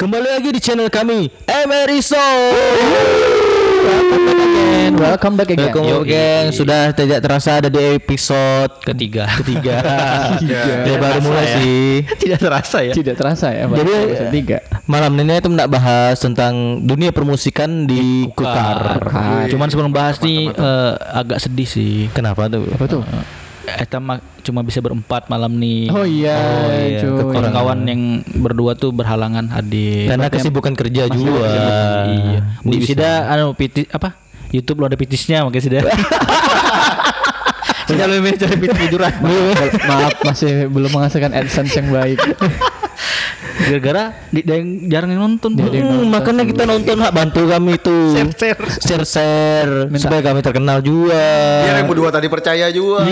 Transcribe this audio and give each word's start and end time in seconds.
Kembali 0.00 0.32
lagi 0.32 0.48
di 0.48 0.64
channel 0.64 0.88
kami 0.88 1.28
Emeriso. 1.44 2.16
Welcome 3.84 4.24
back 4.24 4.40
again. 4.40 4.90
Welcome 4.96 5.34
back 5.36 5.50
again. 5.52 5.68
Welcome 5.68 5.88
Yoi. 5.92 6.00
again. 6.08 6.44
Sudah 6.56 6.88
tidak 6.96 7.20
terasa 7.20 7.60
ada 7.60 7.68
di 7.68 8.00
episode 8.00 8.80
Ketiga. 8.80 9.28
ketiga. 9.44 9.76
Tiga. 10.40 10.88
Ya, 10.88 10.96
baru 10.96 11.20
mulai 11.20 11.44
ya. 11.44 11.56
sih. 11.60 11.80
Tidak 12.16 12.40
terasa 12.40 12.80
ya. 12.80 12.96
Tidak 12.96 13.12
terasa 13.12 13.52
ya. 13.52 13.68
baru 13.68 13.84
Jadi 13.84 13.92
episode 13.92 14.32
tiga. 14.32 14.58
malam 14.88 15.12
ini 15.20 15.36
itu 15.36 15.52
nak 15.52 15.68
bahas 15.68 16.16
tentang 16.16 16.80
dunia 16.80 17.12
permusikan 17.12 17.84
di 17.84 18.24
Kukar. 18.32 19.04
Kukar. 19.04 19.52
Cuman 19.52 19.68
sebelum 19.68 19.92
bahas 19.92 20.16
nih 20.24 20.48
eh, 20.48 20.92
agak 21.12 21.44
sedih 21.44 21.68
sih. 21.68 22.08
Kenapa 22.16 22.48
tuh? 22.48 22.64
Apa 22.72 22.88
tuh? 22.88 23.04
Eta 23.78 24.00
mah 24.00 24.18
cuma 24.40 24.64
bisa 24.64 24.80
berempat 24.80 25.28
malam 25.28 25.54
nih. 25.54 25.92
Oh 25.92 26.02
iya, 26.02 26.34
Oh 26.34 26.72
iya. 26.72 27.00
Kawan-kawan 27.04 27.78
yang 27.86 28.02
berdua 28.40 28.74
tuh 28.74 28.90
berhalangan 28.90 29.46
hadir. 29.52 30.10
Karena 30.10 30.26
kesibukan 30.26 30.74
kerja 30.74 31.06
juga. 31.06 31.46
iya. 32.10 32.40
Bisa. 32.64 32.86
Sida 32.90 33.10
anu 33.28 33.54
pitis 33.54 33.86
apa? 33.92 34.16
YouTube 34.50 34.82
lo 34.82 34.90
ada 34.90 34.98
pitisnya 34.98 35.46
makanya 35.46 35.62
Sida. 35.62 35.80
Sida 37.90 38.04
lebih 38.06 38.32
cari 38.36 38.56
pitis 38.56 38.78
jujuran. 38.80 39.12
Maaf 39.90 40.14
masih 40.22 40.52
belum 40.66 40.90
menghasilkan 40.90 41.30
AdSense 41.32 41.74
yang 41.74 41.88
baik. 41.90 42.18
Gara-gara 43.60 44.16
di, 44.32 44.40
ada 44.40 44.54
yang 44.56 44.68
jarang 44.88 45.10
yang 45.12 45.22
nonton. 45.22 45.50
Dia 45.52 45.68
yang 45.68 45.84
Hmm, 45.84 45.92
nonton. 46.00 46.10
makanya 46.10 46.42
kita 46.44 46.62
nonton 46.64 46.96
hak 46.96 47.12
bantu 47.12 47.40
kami 47.44 47.76
tuh 47.76 48.16
Share-share. 48.16 48.60
share 48.80 49.04
share 49.04 49.72
supaya 49.96 50.20
kami 50.22 50.40
terkenal 50.40 50.80
juga. 50.80 51.20
Biar 51.68 51.76
yang 51.76 51.88
berdua 51.88 52.08
tadi 52.08 52.26
percaya 52.26 52.72
juga. 52.72 53.04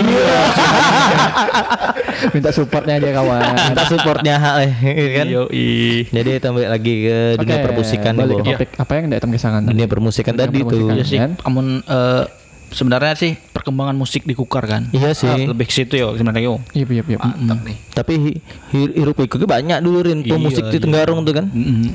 Minta 2.33 2.49
supportnya 2.49 2.97
aja 2.97 3.09
kawan. 3.13 3.41
Minta 3.69 3.83
supportnya 3.85 4.33
hak 4.37 4.55
eh, 4.83 5.09
kan. 5.15 5.25
Yoi. 5.29 6.09
Jadi 6.09 6.29
kita 6.37 6.49
balik 6.49 6.69
lagi 6.69 6.93
ke 7.05 7.17
dunia 7.39 7.55
Oke, 7.55 7.63
permusikan 7.65 8.11
nih, 8.13 8.19
balik 8.19 8.35
ke 8.35 8.43
topik 8.49 8.69
apa 8.75 8.91
yang 8.95 9.05
datang 9.09 9.29
ke 9.29 9.39
sana? 9.39 9.57
Dunia 9.63 9.87
permusikan 9.87 10.33
Dunia 10.33 10.45
tadi 10.49 10.59
tuh. 10.65 10.87
Iya 10.91 11.03
sih. 11.05 11.17
Kan? 11.17 11.31
Namun 11.39 11.65
eh, 11.85 12.23
sebenarnya 12.69 13.13
sih 13.13 13.33
perkembangan 13.49 13.93
musik 13.93 14.23
di 14.23 14.31
Kukar 14.31 14.63
kan. 14.63 14.87
Iya 14.89 15.11
sih. 15.11 15.25
Ah, 15.25 15.35
lebih 15.35 15.65
ke 15.65 15.73
situ 15.73 15.93
ya 15.93 16.09
sebenarnya 16.09 16.43
yo. 16.43 16.55
Iya, 16.71 16.85
iya, 16.89 17.03
iya. 17.05 17.17
Mantap 17.17 17.59
nih. 17.61 17.77
Tapi 17.91 18.13
hi- 18.15 18.39
hi- 18.69 18.93
hirup 18.95 19.15
pikuknya 19.15 19.45
banyak 19.45 19.77
dulu 19.79 19.99
Rin 20.01 20.19
Iya, 20.21 20.33
pemusik 20.33 20.63
di 20.65 20.77
iya. 20.77 20.83
Tenggarong 20.83 21.19
tuh 21.21 21.33
kan. 21.35 21.45
Mm-mm. 21.47 21.91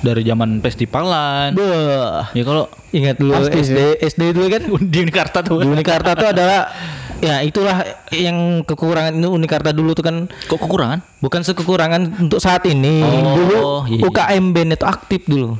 Dari 0.00 0.22
zaman 0.22 0.60
festivalan. 0.60 1.50
Wah, 1.54 2.28
Ya 2.30 2.42
kalau 2.42 2.64
ingat 2.90 3.16
dulu 3.16 3.32
Pasti 3.32 3.58
SD 3.62 3.80
SD 4.02 4.22
dulu 4.30 4.46
kan. 4.48 4.62
di 4.84 4.98
Unikarta 5.00 5.38
tuh. 5.40 5.58
Di 5.58 5.68
Unikarta 5.68 6.10
tuh 6.12 6.28
adalah 6.28 6.68
ya 7.16 7.40
itulah 7.40 7.80
yang 8.10 8.60
kekurangan 8.62 9.10
ini 9.10 9.24
Unikarta 9.24 9.72
dulu 9.72 9.96
tuh 9.96 10.04
kan 10.04 10.28
Kok 10.28 10.60
kekurangan? 10.60 11.00
bukan 11.18 11.40
sekekurangan 11.40 12.02
untuk 12.20 12.38
saat 12.38 12.66
ini. 12.66 13.00
Oh, 13.00 13.32
dulu 13.32 13.58
iya. 13.88 14.02
UKM 14.04 14.44
band 14.52 14.70
itu 14.72 14.84
aktif 14.84 15.24
dulu. 15.24 15.56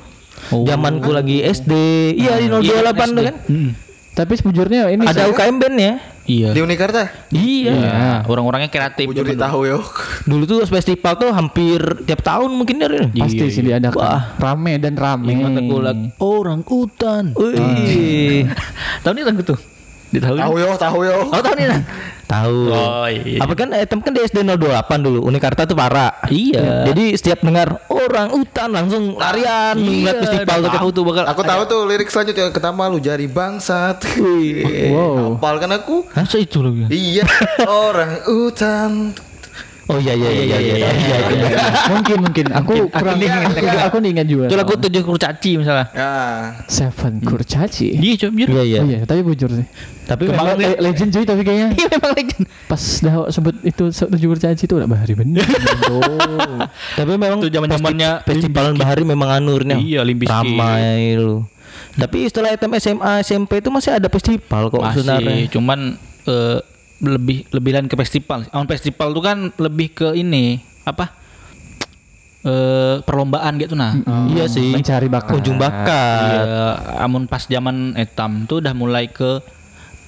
Oh. 0.46 0.62
Zamanku 0.62 1.10
lagi 1.10 1.40
SD. 1.40 1.72
Iya 2.14 2.38
di 2.38 2.46
028 2.46 2.62
tuh 3.10 3.24
kan. 3.24 3.36
Mm. 3.48 3.70
Tapi 4.16 4.32
sejujurnya 4.32 4.88
ini 4.88 5.04
Ada 5.04 5.28
saya- 5.28 5.30
UKM 5.30 5.56
band 5.60 5.76
ya. 5.76 5.94
Iya. 6.26 6.48
Di 6.50 6.60
Unikarta. 6.64 7.06
Iya. 7.28 7.72
Iya. 7.76 8.04
Orang-orangnya 8.24 8.72
kreatif. 8.72 9.06
Bujur 9.06 9.28
tahu 9.28 9.68
yo. 9.68 9.78
Dulu 10.24 10.42
tuh 10.42 10.58
festival 10.64 11.20
tuh 11.20 11.30
hampir 11.30 11.78
tiap 12.02 12.24
tahun 12.24 12.48
mungkin 12.50 12.80
ya. 12.80 12.88
Pasti 13.12 13.38
Iya, 13.38 13.52
sih 13.52 13.60
iya. 13.60 13.76
diadakan. 13.76 14.00
Wah. 14.00 14.22
Rame 14.40 14.80
dan 14.80 14.96
rame. 14.96 15.30
Ingat 15.30 15.52
aku 15.60 15.74
orang 16.18 16.60
utan. 16.64 17.36
Wih. 17.36 18.48
Tahu 19.04 19.12
nih 19.12 19.22
lagu 19.22 19.44
tuh? 19.44 19.58
Di 20.08 20.18
tahu. 20.18 20.34
Yo, 20.38 20.72
tahu 20.74 20.98
yo. 21.04 21.28
Oh 21.28 21.40
tahu 21.44 21.54
nih? 21.54 21.66
Tahu. 22.26 22.74
Oh, 22.74 23.06
iya. 23.06 23.38
Apa 23.38 23.54
kan 23.54 23.70
item 23.70 24.02
kan 24.02 24.10
di 24.10 24.20
SD 24.26 24.42
028 24.42 25.06
dulu 25.06 25.22
Unikarta 25.22 25.62
tuh 25.62 25.78
parah. 25.78 26.10
Iya. 26.26 26.90
Jadi 26.90 27.14
setiap 27.14 27.46
dengar 27.46 27.86
orang 27.86 28.34
utan 28.34 28.74
langsung 28.74 29.14
larian 29.14 29.78
melihat 29.78 30.26
festival 30.26 30.66
tuh 30.66 30.72
tahu 30.74 30.88
tuh 30.90 31.02
bakal 31.06 31.22
Aku 31.30 31.42
tahu 31.46 31.62
tuh 31.70 31.80
lirik 31.86 32.10
selanjutnya 32.10 32.50
ketama 32.50 32.90
lu 32.90 32.98
jadi 32.98 33.26
bangsat. 33.30 34.02
Wow. 34.90 35.38
Hafal 35.38 35.56
kan 35.62 35.70
aku? 35.70 36.02
Masa 36.10 36.36
itu 36.42 36.58
lagu. 36.62 36.90
Iya, 36.90 37.26
orang 37.62 38.26
hutan. 38.26 39.14
Oh 39.86 40.02
iya 40.02 40.18
iya 40.18 40.30
iya 40.34 40.42
iya 40.42 40.58
iya. 40.58 40.88
iya, 40.90 41.16
iya. 41.30 41.58
mungkin 41.94 42.18
mungkin 42.26 42.46
aku 42.50 42.90
kurang 42.90 43.22
aku, 43.22 43.78
aku 43.86 43.96
nih 44.02 44.10
ingat 44.18 44.26
juga. 44.26 44.44
Itu 44.50 44.56
lagu 44.58 44.74
tujuh 44.74 45.02
kurcaci 45.06 45.50
misalnya. 45.62 45.86
Ya. 45.94 46.10
Seven 46.66 47.22
Kurcaci. 47.22 47.94
Iya, 47.94 48.14
coba 48.26 48.32
jujur. 48.34 48.48
Iya 48.50 48.62
iya. 48.66 48.80
Oh 48.82 48.86
iya, 48.86 49.00
tapi 49.06 49.22
bujur 49.22 49.46
sih. 49.46 49.66
Tapi 50.06 50.26
Memang 50.26 50.54
memang 50.54 50.58
le- 50.58 50.80
legend 50.82 51.10
cuy 51.10 51.22
tapi 51.22 51.42
kayaknya 51.42 51.68
Iya 51.74 51.86
memang 51.98 52.12
legend. 52.14 52.44
pas 52.66 52.82
dah 52.98 53.14
sebut 53.30 53.54
itu 53.62 53.84
tujuh 53.90 54.28
kurcaci 54.28 54.62
itu 54.66 54.74
udah 54.74 54.86
bahari 54.86 55.14
bener. 55.14 55.46
Oh. 55.86 56.58
tapi 56.98 57.14
memang 57.14 57.38
Itu 57.38 57.48
zaman-zamannya 57.48 58.10
festivalan 58.22 58.74
bahari 58.74 59.06
memang 59.06 59.30
anurnya. 59.32 59.78
Iya, 59.78 60.02
Limp 60.02 60.26
Bizkit. 60.26 60.34
Ramai 60.34 61.14
lu. 61.14 61.46
Tapi 61.94 62.26
setelah 62.26 62.50
item 62.50 62.74
SMA 62.76 63.22
SMP 63.22 63.62
itu 63.62 63.70
masih 63.70 63.94
ada 63.94 64.10
festival 64.10 64.68
kok 64.68 64.82
sebenarnya. 64.92 65.30
Masih, 65.30 65.46
cuman 65.48 65.78
eh, 66.26 66.58
lebih 66.98 67.44
lebih 67.50 67.70
lain 67.72 67.86
ke 67.86 67.96
festival. 67.96 68.48
Amun 68.50 68.64
festival 68.66 69.12
tuh 69.12 69.20
kan 69.20 69.38
lebih 69.52 69.92
ke 69.92 70.08
ini 70.12 70.58
apa? 70.82 71.12
Eh 72.40 73.02
perlombaan 73.02 73.58
gitu 73.58 73.74
nah. 73.74 73.92
Iya 74.30 74.46
sih. 74.46 74.70
Mencari 74.70 75.10
bakat. 75.10 75.34
Ujung 75.34 75.58
bakat. 75.58 76.46
Iya, 76.46 76.56
amun 77.02 77.26
pas 77.26 77.42
zaman 77.42 77.92
etam 77.94 78.46
tuh 78.46 78.62
udah 78.62 78.70
mulai 78.70 79.10
ke 79.10 79.42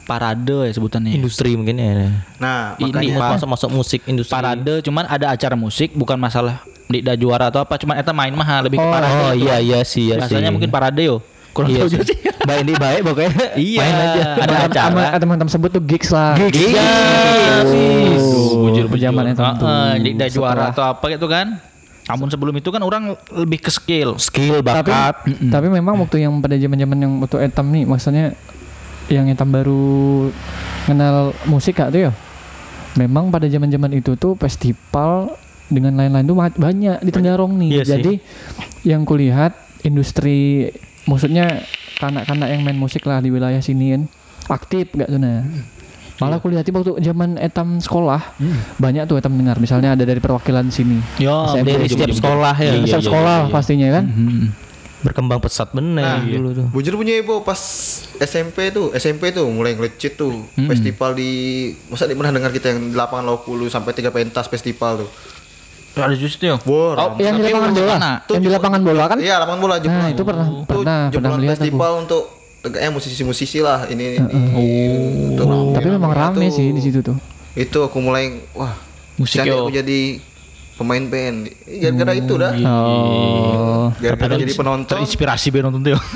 parade 0.06 0.48
ya 0.65 0.72
sebutannya. 0.72 1.12
Industri 1.12 1.53
mungkin 1.53 1.77
ya. 1.77 2.09
Nah, 2.38 2.78
Ini 2.78 2.88
makanya 2.88 3.12
apa? 3.19 3.27
Masuk 3.37 3.48
masuk 3.50 3.71
musik 3.75 4.00
industri. 4.06 4.32
Parade 4.32 4.81
cuman 4.81 5.04
ada 5.04 5.28
acara 5.28 5.53
musik 5.53 5.93
bukan 5.93 6.16
masalah 6.16 6.62
tidak 6.88 7.21
juara 7.21 7.53
atau 7.53 7.60
apa 7.60 7.77
cuman 7.77 8.00
eta 8.00 8.16
main 8.16 8.32
mah 8.32 8.65
lebih 8.65 8.81
ke 8.81 8.87
Oh, 8.87 8.88
parade. 8.88 9.21
oh 9.21 9.32
iya 9.37 9.60
iya 9.60 9.84
sih 9.84 10.09
iya 10.09 10.25
sih. 10.25 10.41
mungkin 10.48 10.71
parade 10.71 11.04
yo. 11.04 11.21
Kurang 11.53 11.75
Iya 11.75 11.84
tahu 11.84 11.88
sih. 11.91 12.16
Sih. 12.48 12.50
Baik 12.50 12.62
ini 12.64 12.75
baik 12.75 13.00
pokoknya. 13.04 13.32
Iya, 13.54 13.78
Main 13.78 13.94
aja. 13.94 14.22
ada 14.38 14.56
acara. 14.64 14.88
Sama 14.88 15.03
teman-teman 15.19 15.50
sebut 15.53 15.70
tuh 15.70 15.82
gigs 15.84 16.09
lah. 16.09 16.32
Gigs. 16.34 16.56
Iya, 16.56 16.91
Yes. 17.69 18.25
bujur 18.56 18.84
Zaman 18.98 19.25
itu 19.31 19.42
tidak 20.10 20.28
juara 20.32 20.72
atau 20.72 20.82
apa 20.82 21.04
gitu 21.09 21.28
kan. 21.28 21.60
Namun 22.09 22.32
sebelum 22.32 22.56
itu 22.56 22.72
kan 22.72 22.81
orang 22.81 23.14
lebih 23.31 23.60
ke 23.60 23.70
skill. 23.70 24.16
Skill 24.16 24.64
Tapi 24.64 24.88
bakat. 24.88 25.14
tapi 25.53 25.69
memang 25.69 26.00
waktu 26.00 26.25
yang 26.25 26.41
pada 26.41 26.56
zaman-zaman 26.56 26.97
yang 26.97 27.12
waktu 27.20 27.36
etam 27.44 27.69
nih 27.69 27.84
maksudnya 27.84 28.32
yang 29.06 29.28
etam 29.28 29.48
baru 29.48 30.28
kenal 30.84 31.36
musik 31.44 31.76
kak 31.76 31.92
tuh 31.92 32.09
ya. 32.09 32.12
Memang 32.97 33.28
pada 33.28 33.44
zaman-zaman 33.47 33.92
itu 33.92 34.16
tuh 34.16 34.34
festival 34.34 35.36
dengan 35.69 35.94
lain-lain 35.94 36.25
tuh 36.25 36.36
banyak 36.56 36.97
di 37.04 37.10
Tenggarong 37.12 37.53
nih. 37.60 37.70
Iya 37.70 37.82
sih. 37.84 37.91
Jadi 37.94 38.12
yang 38.88 39.04
kulihat 39.04 39.53
industri 39.84 40.72
maksudnya 41.04 41.62
kanak-kanak 41.98 42.48
yang 42.48 42.62
main 42.62 42.78
musik 42.78 43.03
lah 43.04 43.19
di 43.19 43.28
wilayah 43.34 43.59
sini 43.59 43.92
kan 43.92 44.03
aktif 44.48 44.94
gak 44.94 45.10
tuh 45.10 45.20
nah. 45.20 45.42
Malah 46.19 46.42
kulihat 46.42 46.66
waktu 46.66 46.98
zaman 46.98 47.38
etam 47.38 47.78
sekolah 47.78 48.34
banyak 48.82 49.06
tuh 49.06 49.22
etam 49.22 49.38
dengar 49.38 49.62
misalnya 49.62 49.94
ada 49.94 50.03
dari 50.03 50.19
perwakilan 50.19 50.66
sini. 50.66 50.98
Ya, 51.22 51.47
SMP 51.54 51.78
Dari 51.78 51.86
setiap 51.86 52.10
sekolah 52.10 52.54
ya. 52.59 52.75
Iya, 52.75 52.82
Setiap 52.91 53.03
iya, 53.03 53.06
sekolah 53.06 53.22
iya, 53.31 53.38
iya. 53.38 53.47
Hmm. 53.47 53.54
pastinya 53.54 53.88
kan. 53.94 54.04
Berkembang 54.98 55.38
pesat 55.38 55.70
bener 55.70 56.19
Nah, 56.19 56.26
dulu 56.26 56.50
tuh. 56.59 56.66
Bujur 56.75 56.98
punya 56.98 57.22
ibu 57.22 57.47
pas 57.47 57.60
SMP 58.19 58.75
tuh, 58.75 58.91
SMP 58.98 59.30
tuh 59.30 59.47
mulai 59.47 59.78
ngelecit 59.78 60.19
tuh. 60.19 60.42
Festival 60.59 61.15
di 61.15 61.30
masa 61.86 62.10
di 62.10 62.19
pernah 62.19 62.34
dengar 62.34 62.50
kita 62.50 62.75
yang 62.75 62.91
di 62.91 62.97
lapangan 62.98 63.22
Lokulu 63.22 63.70
sampai 63.70 63.94
tiga 63.94 64.10
pentas 64.10 64.50
festival 64.50 65.06
tuh. 65.06 65.10
Ada 66.00 66.14
justru 66.14 66.42
yo. 66.47 66.56
Wow, 66.60 66.94
Oh. 66.94 67.10
Yang 67.16 67.34
di 67.34 67.42
lapangan 67.44 67.70
bola. 67.72 67.92
mana? 67.92 68.12
Yang 68.25 68.41
di 68.41 68.50
lapangan 68.50 68.81
bola 68.81 69.03
kan? 69.04 69.19
Iya, 69.19 69.34
lapangan 69.38 69.60
bola 69.60 69.75
Nah, 69.75 69.81
jebolan. 69.81 70.09
itu 70.09 70.22
pernah 70.22 70.47
Itu 70.48 70.64
pernah 70.69 70.98
pernah 71.10 71.31
melihat 71.34 71.50
aku. 71.50 71.62
festival 71.62 71.92
untuk 71.98 72.22
tegaknya 72.59 72.91
musisi-musisi 72.91 73.59
lah 73.59 73.86
ini 73.86 74.04
ini. 74.14 74.26
Tuh, 75.34 75.47
Tapi 75.72 75.88
memang 75.88 76.10
rame 76.10 76.47
sih 76.48 76.70
di 76.70 76.81
situ 76.81 76.98
tuh. 77.00 77.16
Itu 77.53 77.82
aku 77.82 77.98
mulai 77.98 78.38
wah 78.53 78.75
Musik 79.14 79.42
aku 79.42 79.69
jadi 79.69 80.22
pemain 80.75 81.03
band. 81.03 81.50
Gara-gara 81.66 82.12
itu 82.15 82.34
dah. 82.34 82.53
Oh. 82.60 83.91
Gara-gara 83.97 84.34
jadi 84.36 84.53
penonton. 84.53 84.95
Terinspirasi 84.95 85.50
biar 85.50 85.66
nonton 85.66 85.83
tuh. 85.84 85.98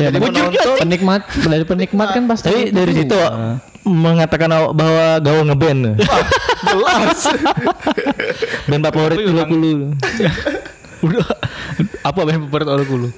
Ya, 0.00 0.08
dari 0.08 0.24
penonton. 0.24 0.76
penikmat 0.80 1.22
dari 1.44 1.64
penikmat 1.68 2.08
kan 2.16 2.24
pasti. 2.24 2.48
Tapi 2.48 2.60
dari 2.72 2.92
situ 2.96 3.18
mengatakan 3.84 4.48
awak 4.48 4.72
bahwa 4.72 5.06
gawe 5.20 5.40
ngeband. 5.52 5.80
Jelas. 6.64 7.20
Band 8.68 8.82
favorit 8.88 9.18
dulu 9.20 9.40
dulu. 9.44 9.70
Udah. 11.04 11.26
Apa 12.04 12.20
band 12.24 12.48
favorit 12.48 12.68
orang 12.68 12.88
dulu? 12.88 13.08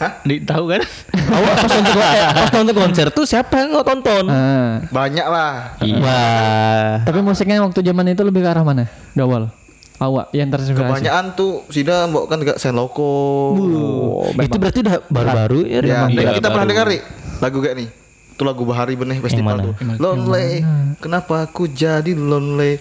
Hah? 0.00 0.18
Di 0.26 0.42
tahu 0.42 0.64
kan? 0.66 0.82
Awak 1.14 1.54
pas 1.62 1.70
nonton 1.78 1.94
eh, 2.02 2.26
pas 2.34 2.50
nonton 2.50 2.74
konser 2.74 3.06
tuh 3.14 3.24
siapa 3.28 3.54
yang 3.62 3.76
nggak 3.76 3.86
tonton? 3.86 4.24
Ah. 4.26 4.82
Banyak 4.90 5.26
lah. 5.30 5.78
Wah. 5.78 6.92
Tapi 7.06 7.18
musiknya 7.22 7.62
waktu 7.62 7.86
zaman 7.86 8.10
itu 8.10 8.26
lebih 8.26 8.42
ke 8.42 8.48
arah 8.50 8.66
mana? 8.66 8.90
Gawal. 9.14 9.52
Awak 10.00 10.26
yang 10.32 10.48
terinspirasi. 10.48 10.82
Kebanyakan 10.82 11.24
tuh 11.36 11.52
Sida 11.68 12.08
mbok 12.08 12.24
kan 12.26 12.38
gak 12.42 12.58
Senloko. 12.58 13.12
Oh, 13.54 14.26
itu 14.34 14.56
berarti 14.58 14.78
udah 14.82 14.96
baru-baru 15.06 15.58
ya. 15.68 15.80
Ya? 15.82 16.00
Iya, 16.08 16.30
kita 16.38 16.48
pernah 16.48 16.66
dengar 16.66 16.86
nih 16.88 17.00
lagu 17.38 17.58
gak 17.60 17.74
nih? 17.76 17.88
Itu 18.32 18.42
lagu 18.42 18.62
Bahari 18.64 18.96
Benih 18.96 19.20
Festival 19.20 19.60
tuh. 19.60 19.74
Lonely. 20.00 20.64
Kenapa 20.98 21.44
aku 21.44 21.68
jadi 21.68 22.12
lonely? 22.12 22.80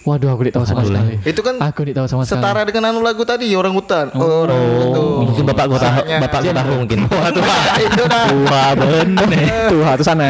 Waduh, 0.00 0.32
aku 0.32 0.48
tidak 0.48 0.56
tahu 0.56 0.64
sama 0.64 0.80
sekali. 0.80 1.20
Itu 1.28 1.40
kan 1.44 1.60
Aku 1.60 1.84
tidak 1.84 1.96
tahu 2.00 2.06
sama 2.08 2.22
sekali. 2.24 2.40
setara 2.40 2.64
dengan 2.64 2.88
anu 2.88 3.04
lagu 3.04 3.20
tadi 3.20 3.52
orang 3.52 3.76
hutan. 3.76 4.08
Oh, 4.16 4.48
orang 4.48 4.56
hutan 4.56 4.86
tuh. 4.96 5.08
Mungkin 5.28 5.44
bapak 5.44 5.64
gua 5.68 5.76
tahu, 5.78 6.02
bapak 6.08 6.40
gua 6.40 6.54
tahu 6.56 6.72
mungkin. 6.80 6.98
itu 7.84 8.02
dah. 8.08 8.24
Wah 8.48 8.70
bener. 8.80 9.28
Tuh, 9.68 9.80
itu 10.00 10.04
sana. 10.08 10.24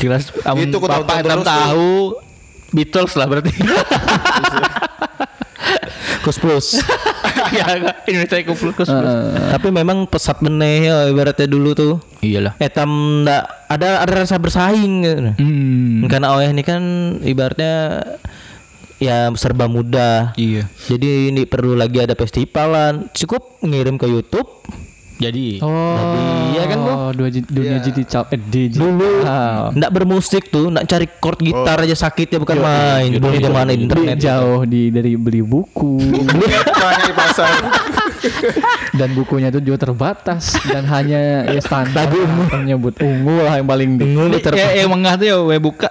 Jelas 0.00 0.32
amun 0.42 0.64
Itu 0.64 0.80
bapak 0.80 1.28
enam 1.28 1.44
tuh. 1.44 1.46
tahu 1.46 1.90
Beatles 2.72 3.12
lah 3.14 3.28
berarti. 3.28 3.52
Kus 6.22 6.38
plus. 6.38 6.78
ya 7.56 7.82
Indonesia 8.06 8.38
kus. 8.46 8.62
Tapi 9.50 9.68
memang 9.74 10.06
pesat 10.06 10.38
meneh 10.38 10.86
ya 10.86 11.10
ibaratnya 11.10 11.50
dulu 11.50 11.74
tuh. 11.74 11.94
Iyalah. 12.22 12.54
Etam 12.62 13.22
ndak 13.26 13.42
ada 13.66 14.06
ada 14.06 14.12
rasa 14.22 14.38
bersaing 14.38 15.02
gitu. 15.02 15.18
Hmm. 15.34 16.06
Karena 16.06 16.38
OE 16.38 16.54
ini 16.54 16.62
kan 16.62 16.82
ibaratnya 17.26 18.06
ya 19.02 19.34
serba 19.34 19.66
mudah. 19.66 20.30
Iya. 20.38 20.70
Jadi 20.86 21.34
ini 21.34 21.42
perlu 21.42 21.74
lagi 21.74 21.98
ada 21.98 22.14
festivalan. 22.14 23.10
Cukup 23.10 23.58
ngirim 23.66 23.98
ke 23.98 24.06
YouTube. 24.06 24.46
Jadi 25.22 25.46
Oh, 25.58 26.50
Iya 26.52 26.62
kan, 26.66 26.78
Bro? 26.78 26.96
Dua 27.14 27.28
ji- 27.28 27.46
dunia 27.46 27.78
Iya. 27.78 27.84
digital 27.84 28.22
eh 28.28 28.40
digital. 28.40 28.82
Dulu 28.84 29.10
Ah. 29.22 29.70
ndak 29.72 29.90
bermusik 29.90 30.48
tuh, 30.48 30.68
ndak 30.68 30.84
cari 30.84 31.06
chord 31.08 31.38
gitar 31.38 31.78
aja 31.78 31.96
sakit 31.96 32.28
ya 32.28 32.38
bukan 32.38 32.58
main. 32.58 33.10
Belum 33.14 33.40
zaman 33.40 33.66
Beli 33.66 33.76
internet. 33.80 34.16
jauh 34.18 34.60
di 34.64 34.88
dari 34.88 35.14
beli 35.14 35.40
buku 35.40 35.96
Banyak 36.82 37.02
di 37.02 37.14
pasar. 37.14 37.50
dan 38.92 39.08
bukunya 39.12 39.48
itu 39.48 39.58
juga 39.60 39.82
terbatas 39.82 40.54
dan 40.62 40.86
hanya 40.86 41.18
ya 41.48 41.58
standar 41.58 42.06
menyebut 42.52 42.94
ungu 43.00 43.42
lah 43.42 43.58
yang 43.58 43.66
paling 43.66 43.90
di 43.96 44.14
ya 44.52 44.78
emang 44.78 45.02
nggak 45.02 45.16
tuh 45.18 45.26
ya 45.48 45.58
buka 45.58 45.88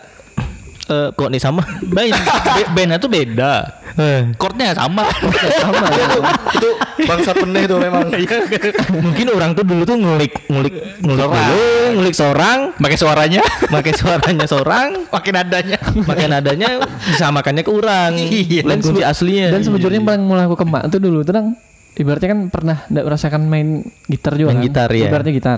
eh 0.91 1.07
Kok 1.09 1.29
nih 1.31 1.39
sama? 1.39 1.63
band 1.95 2.11
be- 2.51 2.69
bandnya 2.71 2.97
tuh 2.97 3.07
beda. 3.07 3.53
Eh, 3.91 4.31
Chordnya 4.35 4.71
sama. 4.71 5.03
sama 5.63 5.83
ya. 5.89 6.07
itu 6.53 6.69
bangsa 7.03 7.31
peneh 7.31 7.63
tuh 7.65 7.75
memang. 7.77 8.07
Mungkin 9.05 9.25
orang 9.29 9.51
tuh 9.51 9.63
dulu 9.63 9.83
tuh 9.83 9.95
ngulik 9.95 10.47
ngulik 10.47 10.73
ngulik 10.99 11.27
dulu, 11.27 11.63
ngulik 11.95 12.15
seorang, 12.15 12.71
Pakai 12.73 12.95
suaranya, 12.95 13.43
pakai 13.67 13.91
suaranya 13.91 14.45
seorang, 14.45 15.07
pakai 15.07 15.31
nadanya. 15.33 15.75
pakai 16.03 16.27
nadanya 16.27 16.79
disamakannya 17.05 17.61
ke 17.61 17.71
orang. 17.71 18.11
Iya. 18.15 18.63
Lain 18.63 18.79
kunci 18.79 19.03
aslinya. 19.03 19.51
Dan 19.51 19.59
sebetulnya 19.61 19.97
yang 19.97 20.07
paling 20.07 20.23
mulai 20.23 20.43
aku 20.43 20.55
kemak 20.55 20.87
itu 20.87 20.97
dulu 20.97 21.23
tenang 21.23 21.55
ibaratnya 21.91 22.31
kan 22.31 22.39
pernah 22.47 22.77
nggak 22.87 23.03
merasakan 23.03 23.41
main 23.45 23.67
gitar 24.07 24.33
juga 24.33 24.55
Main 24.55 24.63
kan? 24.63 24.65
gitar, 24.65 24.89
ya. 24.89 25.11
ibaratnya 25.11 25.33
gitar 25.35 25.57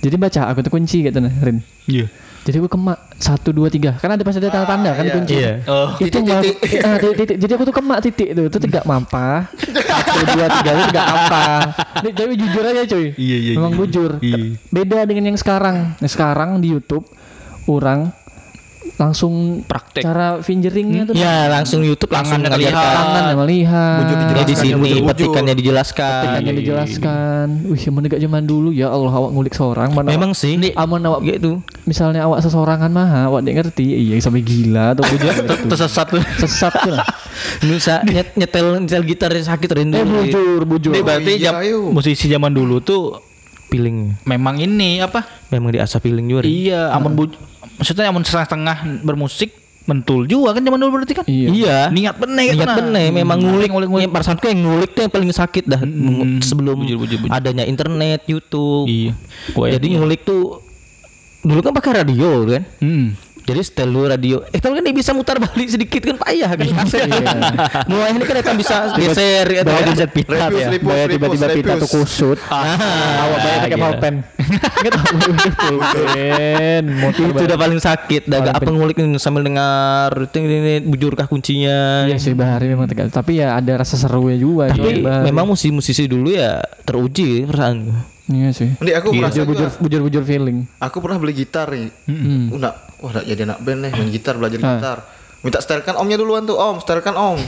jadi 0.00 0.16
baca 0.16 0.40
aku 0.48 0.64
tuh 0.64 0.72
kunci 0.72 1.04
gitu 1.04 1.20
nah 1.20 1.28
Rin 1.28 1.60
Iya. 1.84 2.08
Jadi 2.46 2.56
aku 2.62 2.68
kemak 2.70 2.98
satu 3.18 3.50
dua 3.50 3.68
tiga 3.68 3.98
kan 3.98 4.14
ada 4.14 4.22
pasti 4.22 4.38
ada 4.38 4.50
tanda-tanda 4.54 4.90
kan 4.94 5.04
iya. 5.04 5.14
kunci 5.14 5.34
Iya. 5.38 5.52
Oh. 5.66 5.88
itu 5.98 6.18
malah 6.22 6.38
ah, 6.38 6.98
titik, 6.98 7.16
titik. 7.18 7.36
jadi 7.42 7.52
aku 7.58 7.64
tuh 7.66 7.74
kemak 7.74 7.98
titik 8.02 8.28
tuh 8.34 8.44
itu 8.46 8.58
tidak 8.62 8.84
mampa 8.86 9.46
satu 9.58 10.22
dua 10.34 10.46
tiga 10.60 10.70
itu 10.74 10.84
tidak 10.94 11.06
apa 11.06 11.44
Ini, 11.98 12.10
tapi 12.14 12.32
jujur 12.38 12.62
aja 12.62 12.82
cuy 12.86 13.06
Iya, 13.18 13.36
iya, 13.42 13.52
memang 13.58 13.72
iya. 13.74 13.78
bujur 13.80 14.10
Iya. 14.22 14.38
beda 14.70 14.98
dengan 15.06 15.34
yang 15.34 15.38
sekarang 15.38 15.98
nah, 15.98 16.10
sekarang 16.10 16.62
di 16.62 16.70
YouTube 16.70 17.04
orang 17.66 18.10
langsung 18.98 19.62
Praktek. 19.62 20.02
cara 20.02 20.42
fingeringnya 20.42 21.06
tuh 21.06 21.14
Ya 21.14 21.46
langsung 21.46 21.80
YouTube 21.80 22.10
langsung 22.10 22.42
ngelihat. 22.42 22.74
kelihatan. 22.74 22.94
tangan 22.98 23.22
yang 23.24 23.40
melihat 23.40 23.98
Bujur 24.02 24.16
Ya 24.28 24.42
di 24.42 24.54
sini 24.54 24.74
petikannya 25.00 25.54
dijelaskan. 25.54 26.10
Petikannya 26.20 26.52
dijelaskan. 26.52 27.46
Wih, 27.64 27.84
menegak 27.88 28.18
zaman 28.18 28.42
dulu 28.42 28.68
ya 28.70 28.90
Allah 28.90 29.12
awak 29.12 29.30
ngulik 29.30 29.54
seorang 29.54 29.90
mana 29.92 30.10
Memang 30.10 30.34
sih. 30.34 30.58
aman 30.74 31.00
awak 31.04 31.22
gitu. 31.24 31.62
misalnya 31.84 32.26
awak 32.26 32.42
seseorangan 32.42 32.90
mah 32.90 33.08
awak 33.24 33.40
dia 33.40 33.54
ngerti 33.54 33.86
iya 33.86 34.18
sampai 34.18 34.42
gila 34.42 34.92
atau 34.92 35.06
bujur 35.08 35.30
Tersesat 35.64 36.08
sesat 36.36 36.74
tuh 36.76 36.92
lah. 36.92 37.06
Bisa 37.62 38.02
nyet, 38.02 38.34
nyetel 38.34 38.82
nyetel 38.82 39.02
gitar 39.04 39.30
sakit 39.32 39.70
rindu. 39.72 39.94
eh 39.94 40.02
bujur 40.02 40.66
bujur 40.66 40.90
Ini 40.90 41.00
berarti 41.00 41.32
iya, 41.32 41.42
jam- 41.48 41.62
ayo. 41.62 41.86
musisi 41.88 42.26
zaman 42.26 42.50
dulu 42.50 42.82
tuh 42.82 43.22
Piling. 43.68 44.16
memang 44.24 44.56
ini 44.56 44.98
apa? 44.98 45.22
Memang 45.48 45.68
diasah 45.70 46.00
piling 46.00 46.24
juga. 46.24 46.40
Iya, 46.42 46.88
amun 46.90 47.12
bu 47.12 47.24
maksudnya 47.78 48.10
amun 48.10 48.22
setengah 48.22 48.76
bermusik 49.00 49.54
mentul 49.88 50.28
juga 50.28 50.52
kan 50.52 50.60
zaman 50.60 50.76
dulu 50.76 51.00
berarti 51.00 51.16
kan? 51.16 51.24
iya 51.24 51.48
Iya. 51.48 51.78
Niat 51.88 52.16
bener 52.20 52.44
gitu 52.44 52.60
Niat 52.60 52.68
nah. 52.68 52.76
bener 52.76 53.08
memang 53.08 53.40
ngulik 53.40 53.72
ngulik 53.72 53.88
ngulik. 53.88 54.04
Yang 54.04 54.12
perasaanku 54.12 54.44
yang 54.44 54.60
ngulik 54.60 54.90
tuh 54.92 55.00
yang 55.00 55.12
paling 55.16 55.30
sakit 55.32 55.64
dah 55.64 55.80
Hmm. 55.80 56.44
sebelum 56.44 56.76
Bujur, 56.76 57.00
bujur, 57.00 57.18
bujur. 57.24 57.32
adanya 57.32 57.64
internet, 57.64 58.28
YouTube. 58.28 58.84
Iya. 58.84 59.16
Gua 59.56 59.72
Jadi 59.72 59.86
iya. 59.88 59.96
ngulik 59.96 60.28
tuh 60.28 60.60
dulu 61.40 61.60
kan 61.62 61.72
pakai 61.72 62.04
radio 62.04 62.44
kan. 62.44 62.62
Hmm. 62.84 63.16
Jadi 63.48 63.60
setel 63.64 63.88
dulu 63.88 64.12
radio. 64.12 64.44
Eh 64.52 64.60
tapi 64.60 64.76
kan 64.76 64.84
dia 64.84 64.92
bisa 64.92 65.16
mutar 65.16 65.40
balik 65.40 65.68
sedikit 65.72 66.04
kan 66.04 66.20
payah 66.20 66.52
kan? 66.52 66.68
Kaset. 66.84 67.08
Mulai 67.88 68.12
ini 68.12 68.20
kan 68.28 68.36
kita 68.44 68.52
bisa 68.52 68.76
geser 68.92 69.64
atau 69.64 69.72
bayar 69.72 69.88
geser 69.88 70.08
pita 70.12 70.36
Repus, 70.36 70.60
ya. 70.60 70.68
bayar 70.84 71.08
repus, 71.08 71.16
tiba-tiba 71.16 71.46
pita 71.56 71.72
tuh 71.80 71.88
kusut. 71.88 72.38
Ah, 72.52 72.76
awak 73.24 73.38
bayar 73.40 73.58
pakai 73.64 73.78
pulpen. 73.80 74.14
Tahu 74.92 75.16
pulpen 75.56 76.84
itu 77.08 77.42
udah 77.48 77.58
paling 77.58 77.80
sakit. 77.80 78.22
Dah 78.28 78.38
Paling 78.44 78.56
apa 78.60 78.68
ngulik 78.68 78.96
nih 79.00 79.16
sambil 79.16 79.42
dengar 79.48 80.12
ting, 80.28 80.44
bujurkah 80.84 81.24
kuncinya. 81.24 82.04
Iya 82.04 82.20
sih 82.20 82.36
bahari 82.36 82.68
memang 82.68 82.84
tegal. 82.84 83.08
Tapi 83.08 83.40
ya 83.40 83.56
ada 83.56 83.80
rasa 83.80 83.96
serunya 83.96 84.36
juga 84.36 84.68
tapi 84.68 85.00
bahari. 85.00 85.24
memang 85.24 85.48
musisi-musisi 85.48 86.04
dulu 86.04 86.36
ya 86.36 86.60
teruji 86.84 87.48
perasaan 87.48 87.78
iya 88.28 88.48
sih 88.50 88.68
Ini 88.76 88.92
aku 88.94 89.08
merasa 89.12 89.40
bujur 89.40 89.68
bujur 89.68 89.68
bujur 89.80 90.00
bujur 90.04 90.22
feeling 90.22 90.68
aku 90.78 91.00
pernah 91.00 91.16
beli 91.16 91.32
gitar 91.34 91.68
nih. 91.68 91.88
Hmm. 92.04 92.52
Uh, 92.52 92.58
nak, 92.58 92.74
wah 92.98 93.10
nak 93.10 93.24
jadi 93.24 93.42
anak 93.44 93.58
band 93.60 93.80
nih 93.82 93.90
main 93.90 94.08
gitar 94.08 94.34
belajar 94.34 94.58
Ah. 94.58 94.68
gitar. 94.76 94.98
Minta 95.38 95.58
setelkan 95.58 95.94
omnya 95.94 96.16
duluan 96.16 96.42
tuh 96.42 96.54
om, 96.54 96.76
setelkan 96.76 97.14
om, 97.14 97.38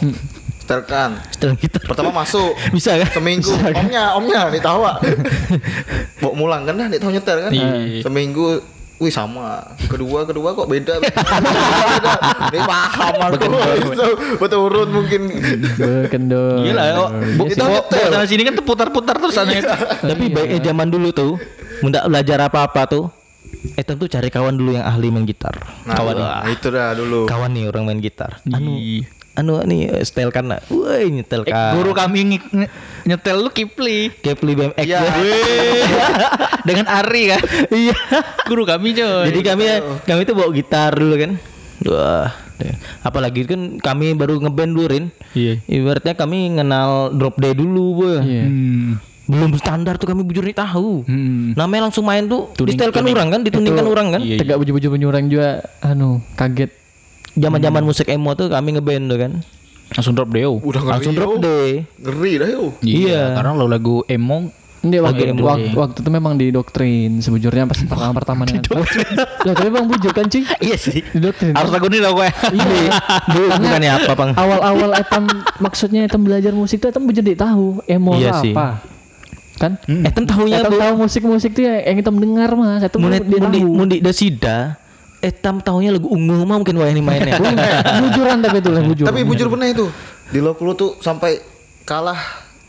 setelkan. 0.63 1.19
setel 1.29 1.59
gitar 1.59 1.83
Pertama 1.83 2.15
masuk, 2.15 2.55
bisa 2.75 2.95
kan 2.97 3.11
seminggu 3.11 3.51
omnya 3.75 4.15
omnya 4.15 4.47
nih 4.49 4.63
tahu 4.63 4.81
ah. 4.83 4.97
Bawa 6.19 6.33
mulang 6.33 6.63
kan 6.65 6.75
dah 6.75 6.87
nih 6.87 6.99
tahu 6.99 7.11
nyetel 7.11 7.39
kan. 7.45 7.51
Iya. 7.51 8.01
Seminggu 8.01 8.63
Wih 9.01 9.09
sama. 9.09 9.65
Kedua 9.89 10.29
kedua 10.29 10.53
kok 10.53 10.69
beda 10.69 11.01
Beda. 11.05 12.13
Ini 12.53 12.61
paham 12.69 13.15
aku. 13.17 13.49
Beturun 14.37 14.89
mungkin. 15.01 15.23
Berkendor. 15.81 16.61
Gila, 16.61 16.85
bu, 17.41 17.49
nyetel. 17.49 17.65
bawa 17.65 17.81
sana 18.13 18.27
sini 18.29 18.45
kan 18.45 18.53
tuh 18.61 18.65
putar-putar 18.69 19.17
terus 19.17 19.41
aneh. 19.41 19.65
tapi 20.05 20.29
baiknya 20.29 20.61
zaman 20.69 20.93
dulu 20.93 21.17
tuh 21.17 21.41
mudah 21.81 22.05
belajar 22.13 22.45
apa-apa 22.45 22.83
tuh 22.93 23.05
eh 23.77 23.85
tentu 23.85 24.05
cari 24.05 24.29
kawan 24.29 24.53
dulu 24.57 24.77
yang 24.77 24.85
ahli 24.85 25.09
main 25.09 25.25
gitar. 25.25 25.57
Nah, 25.89 25.97
kawan 25.97 26.15
nah, 26.21 26.45
itu 26.53 26.69
dah 26.69 26.93
dulu. 26.93 27.25
Kawan 27.25 27.51
nih 27.57 27.65
orang 27.73 27.85
main 27.89 28.01
gitar. 28.05 28.41
Anu. 28.53 28.77
Anu 29.41 29.59
nih 29.65 30.05
setelkan 30.05 30.53
nak 30.53 30.61
woi 30.69 31.09
nyetelkan 31.09 31.51
Eh, 31.51 31.73
Guru 31.75 31.97
kami 31.97 32.39
nyetel 33.05 33.37
lu 33.41 33.51
Kipli. 33.51 34.13
Kepli 34.21 34.53
BMX 34.55 34.85
Iya. 34.85 35.01
Dengan 36.69 36.87
Ari 36.87 37.23
kan. 37.33 37.41
iya 37.73 37.97
Guru 38.45 38.69
kami 38.69 38.93
coy. 38.93 39.33
Jadi 39.33 39.41
kami 39.41 39.65
kami 40.05 40.21
tuh 40.23 40.35
bawa 40.37 40.51
gitar 40.53 40.93
dulu 40.93 41.17
kan. 41.17 41.33
Wah, 41.81 42.29
apalagi 43.01 43.49
kan 43.49 43.81
kami 43.81 44.13
baru 44.13 44.37
ngeband 44.37 44.77
dulu 44.77 44.87
Rin. 44.87 45.05
Iya. 45.33 45.65
Ibaratnya 45.65 46.13
kami 46.13 46.53
kenal 46.53 47.09
drop 47.17 47.41
day 47.41 47.57
dulu, 47.57 48.05
boy. 48.05 48.21
Iya. 48.21 48.45
Hmm. 48.45 49.01
Belum 49.25 49.55
standar 49.57 49.95
tuh 49.97 50.11
kami 50.11 50.27
bujur 50.27 50.45
nih 50.45 50.59
tahu. 50.59 51.07
Hmm. 51.09 51.57
Namanya 51.57 51.89
langsung 51.89 52.05
main 52.05 52.27
tuh 52.27 52.53
distelkan 52.61 53.07
orang 53.07 53.33
kan, 53.33 53.41
dituningkan 53.41 53.87
orang 53.87 54.07
kan. 54.13 54.21
Iya, 54.21 54.37
iya. 54.37 54.39
tegak 54.45 54.61
bujur-bujur 54.61 54.91
penyurang 54.93 55.33
juga 55.33 55.65
anu 55.81 56.21
kaget 56.37 56.80
Zaman-zaman 57.33 57.83
musik 57.83 58.07
emo 58.07 58.33
tuh 58.33 58.47
kami 58.47 58.75
ngeband 58.75 59.05
tuh 59.07 59.19
kan. 59.19 59.33
Langsung 59.91 60.15
drop 60.15 60.31
deo. 60.31 60.59
Udah 60.59 60.81
ngeri 60.81 60.93
Langsung 60.93 61.15
drop 61.15 61.31
yo. 61.33 61.39
day. 61.41 61.71
Ngeri 61.97 62.33
dah 62.37 62.49
yo 62.49 62.65
Iya. 62.81 63.35
Karena 63.35 63.51
lo 63.53 63.67
lagu 63.67 64.03
emo 64.07 64.51
Ini 64.81 64.97
waktu, 64.97 65.29
Lagi 65.29 65.37
waktu, 65.37 65.67
dulu. 65.69 65.77
waktu 65.79 65.99
itu 65.99 66.11
memang 66.11 66.33
didoktrin 66.35 67.21
sebujurnya 67.21 67.69
pas 67.69 67.77
pertama 67.77 68.13
pertama 68.15 68.43
dengan 68.43 68.65
Lah 69.45 69.53
tapi 69.59 69.69
bang 69.69 69.85
bujur 69.85 70.09
kan 70.11 70.25
cuy 70.25 70.41
Iya 70.57 70.73
sih. 70.75 71.05
Didoktrin 71.05 71.53
Harus 71.53 71.69
lagu 71.69 71.85
ini 71.87 72.01
lah 72.01 72.11
gue. 72.11 72.29
Iya 72.49 72.97
Dulu 73.29 73.45
bukannya 73.61 73.91
apa, 73.93 74.13
Bang? 74.15 74.31
Awal-awal 74.33 74.91
etam 74.97 75.29
maksudnya 75.59 76.01
etam 76.03 76.23
belajar 76.23 76.55
musik 76.55 76.81
tuh 76.81 76.89
etam 76.89 77.05
bujur 77.05 77.21
dia 77.21 77.37
tahu 77.37 77.85
emo 77.85 78.17
Iya 78.17 78.33
tuh 78.33 78.41
sih. 78.41 78.53
apa 78.53 78.81
Kan 79.59 79.77
Eh, 79.85 80.09
kan 80.09 80.25
tahunya 80.25 80.57
Etam 80.57 80.73
Bu. 80.73 80.81
tahu 80.81 80.93
musik-musik 80.99 81.53
tuh 81.53 81.63
ya 81.63 81.85
yang 81.85 82.01
etam 82.01 82.17
dengar 82.17 82.49
mas 82.55 82.81
Etam 82.81 83.05
Mundi 83.05 83.21
dia 83.21 83.37
mundi 83.37 83.59
tahu 83.59 83.69
mundi 83.75 83.97
dasida. 84.01 84.80
Eh, 85.21 85.31
tam 85.31 85.59
tahunya 85.59 85.93
lagu 85.93 86.09
ungu 86.09 86.43
mah 86.43 86.57
mungkin 86.57 86.75
wah 86.75 86.87
ini 86.87 87.01
mainnya. 87.01 87.37
Bujuran 88.01 88.41
tapi 88.41 88.57
itu 88.59 88.71
lah 88.71 88.83
bujur 88.83 89.05
Tapi 89.05 89.21
bujur 89.23 89.47
bener 89.47 89.69
itu 89.71 89.87
Di 90.27 90.39
Lokulu 90.39 90.73
tuh 90.73 90.91
sampai 90.97 91.45
kalah 91.83 92.17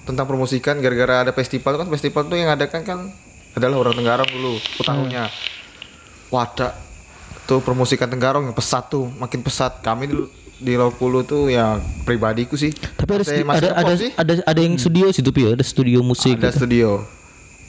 tentang 0.01 0.25
promosikan 0.25 0.75
gara-gara 0.77 1.21
ada 1.21 1.31
festival 1.31 1.77
kan 1.77 1.87
festival 1.87 2.25
tuh 2.25 2.35
yang 2.35 2.49
adakan 2.49 2.81
kan 2.81 2.99
adalah 3.51 3.79
orang 3.79 3.95
Tenggarong 3.95 4.29
dulu 4.29 4.53
tahunnya. 4.81 5.31
Wadah 6.27 6.73
tuh 7.45 7.59
promosikan 7.59 8.07
Tenggarong 8.07 8.43
yang 8.43 8.53
pesat 8.53 8.89
tuh 8.89 9.07
makin 9.13 9.39
pesat 9.39 9.79
kami 9.79 10.07
di 10.07 10.15
di 10.57 10.73
Lokulu 10.75 11.21
tuh 11.21 11.47
ya 11.47 11.77
pribadiku 12.01 12.53
sih. 12.53 12.69
Tapi 12.69 13.11
ada 13.13 13.23
Masih- 13.23 13.47
ada 13.47 13.69
ada, 13.73 13.93
sih. 13.95 14.11
ada 14.11 14.33
ada 14.41 14.59
yang 14.59 14.75
studio 14.75 15.07
situ 15.09 15.31
Pi, 15.31 15.41
ya, 15.43 15.53
ada 15.53 15.63
studio 15.63 15.99
musik. 16.01 16.35
ada 16.35 16.49
gitu. 16.49 16.57
studio 16.59 16.87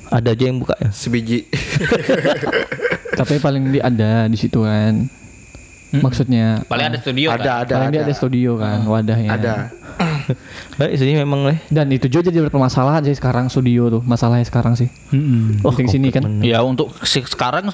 Ada 0.08 0.28
aja 0.30 0.44
yang 0.44 0.58
buka 0.58 0.74
ya. 0.76 0.90
sebiji. 0.90 1.46
Tapi 3.12 3.34
paling 3.36 3.68
di 3.68 3.78
ada 3.78 4.24
di 4.24 4.34
situ 4.34 4.60
kan 4.60 5.06
maksudnya 5.94 6.64
Paling 6.64 6.86
ada 6.86 6.96
studio 6.96 7.28
ada 7.28 7.36
kan? 7.36 7.52
ada 7.62 7.72
paling 7.76 7.90
dia 7.90 8.00
ada 8.00 8.06
ada 8.06 8.14
studio 8.14 8.50
kan 8.56 8.78
wadahnya 8.82 9.28
ada 9.30 9.54
Baik 10.80 10.96
sih 10.96 11.12
memang 11.12 11.44
lah. 11.44 11.58
dan 11.68 11.84
itu 11.86 12.08
juga 12.08 12.26
jadi 12.26 12.40
berpermasalahan 12.42 13.04
sih 13.04 13.12
sekarang 13.12 13.46
studio 13.46 13.90
tuh 13.90 14.02
masalahnya 14.02 14.40
sekarang 14.42 14.72
sih 14.72 14.88
Mm-mm. 15.10 15.60
oh, 15.60 15.72
sini 15.76 16.08
kan 16.08 16.24
Ya 16.40 16.64
untuk 16.64 16.96
si- 17.02 17.20
sekarang 17.22 17.68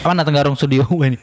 mana 0.00 0.24
Tenggarong 0.24 0.56
studio 0.56 0.88
ini? 1.04 1.20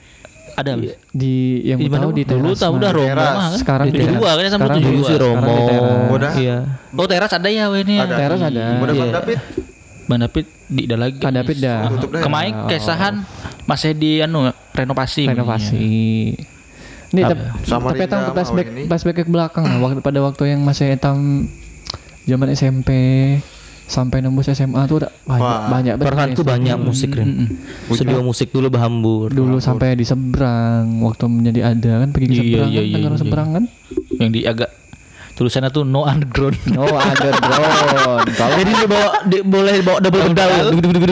Ada 0.54 0.78
Mas? 0.78 0.94
di 1.10 1.66
yang 1.66 1.82
Di 1.82 1.90
tahu 1.90 2.14
di 2.14 2.24
Dulu 2.24 2.46
teras 2.46 2.62
tahu 2.62 2.72
mah. 2.72 2.78
udah 2.78 2.92
Romo 2.94 3.10
Teras. 3.10 3.34
mah 3.34 3.48
kan? 3.50 3.58
Sekarang 3.58 3.86
di 3.88 3.98
di 3.98 4.06
dua 4.06 4.30
kan 4.32 4.44
sama 4.46 4.66
tujuh 4.70 4.86
di 4.86 5.02
dua. 5.02 5.18
Romo. 5.18 5.50
di 5.50 5.64
teras. 5.66 6.10
Udah. 6.14 6.32
Iya. 6.38 6.58
Oh 6.94 7.08
teras 7.10 7.32
ada 7.34 7.50
ya 7.50 7.66
ini. 7.74 7.96
Ada. 7.98 8.16
teras 8.16 8.38
ada 8.40 8.64
udah 8.78 8.94
Bang 8.94 8.94
Iya. 9.02 9.14
David 9.18 9.40
Bang 10.04 10.20
David 10.20 10.46
di 10.66 10.82
ada 10.84 10.98
lagi. 10.98 11.18
Ada 11.18 11.32
David 11.40 11.58
dah. 11.60 11.80
Dah. 11.90 12.22
Kemarin 12.22 12.54
Oh. 12.56 12.68
kesahan 12.68 13.14
masih 13.64 13.92
di 13.94 14.20
anu 14.20 14.46
renovasi. 14.72 15.24
renovasi 15.26 15.88
ini 17.14 17.22
Apa? 17.22 17.30
tapi 17.30 17.42
Samarinda 17.62 18.18
tapi 18.34 18.42
ini. 18.66 18.84
flashback 18.90 19.16
ke 19.16 19.30
belakang 19.30 19.64
lah 19.64 19.78
waktu 19.80 20.02
pada 20.02 20.20
waktu 20.20 20.44
yang 20.50 20.66
masih 20.66 20.98
etam 20.98 21.46
zaman 22.26 22.50
SMP 22.50 22.90
sampai 23.86 24.26
nembus 24.26 24.50
SMA 24.50 24.82
tuh 24.90 24.98
udah 24.98 25.12
banyak 25.22 25.94
Wah, 25.94 26.02
banyak 26.02 26.34
tuh 26.34 26.42
banyak 26.42 26.74
musik 26.74 27.14
Ren. 27.14 27.54
Studio 27.86 28.26
musik 28.26 28.50
dulu 28.50 28.74
Bahambur. 28.74 29.30
dulu 29.30 29.62
sampai 29.62 29.94
di 29.94 30.02
seberang 30.02 31.04
waktu 31.06 31.24
menjadi 31.28 31.70
ada 31.70 32.02
kan 32.02 32.10
pergi 32.10 32.26
ke 32.26 32.34
Iya, 32.34 32.42
seberang 32.42 32.70
iya, 32.72 32.82
kan 32.82 32.90
iya, 32.90 32.98
iya. 33.06 33.20
seberang 33.20 33.50
kan 33.52 33.64
Yang 34.18 34.30
di 34.32 34.42
agak 34.44 34.70
tulisannya 35.34 35.70
tuh 35.70 35.82
no 35.82 36.04
underground. 36.04 36.54
no 36.76 36.86
underground 36.86 38.26
kalau 38.34 38.54
Jadi 38.56 38.72
dia 38.72 38.88
bawa 38.88 39.10
di, 39.24 39.38
boleh 39.42 39.76
bawa 39.82 39.98
double 39.98 40.22
pedal. 40.30 40.50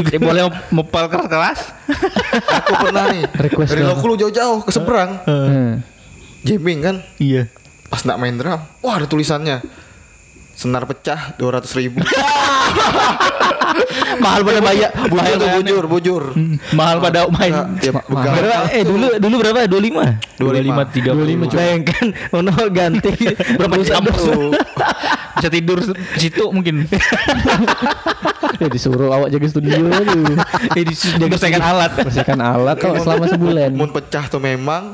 Dia 0.05 0.19
boleh 0.19 0.41
mepal 0.69 1.05
keras-keras. 1.07 1.59
aku 2.61 2.73
pernah 2.79 3.03
nih 3.09 3.23
Request 3.27 3.69
dari. 3.71 3.83
Lokulu 3.83 4.13
jauh-jauh 4.17 4.61
ke 4.61 4.71
seberang 4.71 5.09
Eh, 5.25 5.71
jamming 6.43 6.79
kan 6.79 6.95
Iya. 7.17 7.49
pas 7.85 8.01
nak 8.01 8.17
main 8.17 8.31
drum 8.31 8.55
wah 8.79 8.95
ada 8.95 9.03
tulisannya 9.03 9.59
senar 10.61 10.85
pecah 10.85 11.33
dua 11.35 11.57
ratus 11.57 11.73
ribu 11.73 11.97
Mahal 14.21 14.43
pada 14.43 14.59
bayar. 14.61 14.91
bujur 15.07 15.33
tuh 15.33 15.49
bujur 15.55 15.83
bujur 15.87 16.23
Mahal 16.71 16.97
pada 16.99 17.25
main. 17.31 17.53
ya 17.79 17.91
Berapa? 17.97 18.69
Eh 18.69 18.83
dulu 18.83 19.07
dulu 19.17 19.35
berapa? 19.39 19.65
25. 19.65 20.37
25 20.37 21.49
30. 21.49 21.57
Bayangkan 21.57 22.05
Ono 22.35 22.51
ganti 22.69 23.13
berapa 23.57 23.75
jam 23.81 24.03
Tuh. 24.05 24.51
Bisa 25.41 25.49
tidur 25.49 25.79
situ 26.15 26.43
mungkin. 26.51 26.85
ya 28.59 28.67
disuruh 28.69 29.09
awak 29.09 29.31
jaga 29.31 29.47
studio 29.47 29.89
tuh 29.89 30.37
Eh 30.75 30.83
jaga 31.17 31.31
bersihkan 31.31 31.63
alat. 31.63 31.91
bersihkan 31.97 32.37
alat 32.37 32.75
kok 32.77 32.93
selama 33.01 33.25
sebulan 33.25 33.71
Mun 33.73 33.89
pecah 33.89 34.27
tuh 34.27 34.37
memang 34.37 34.93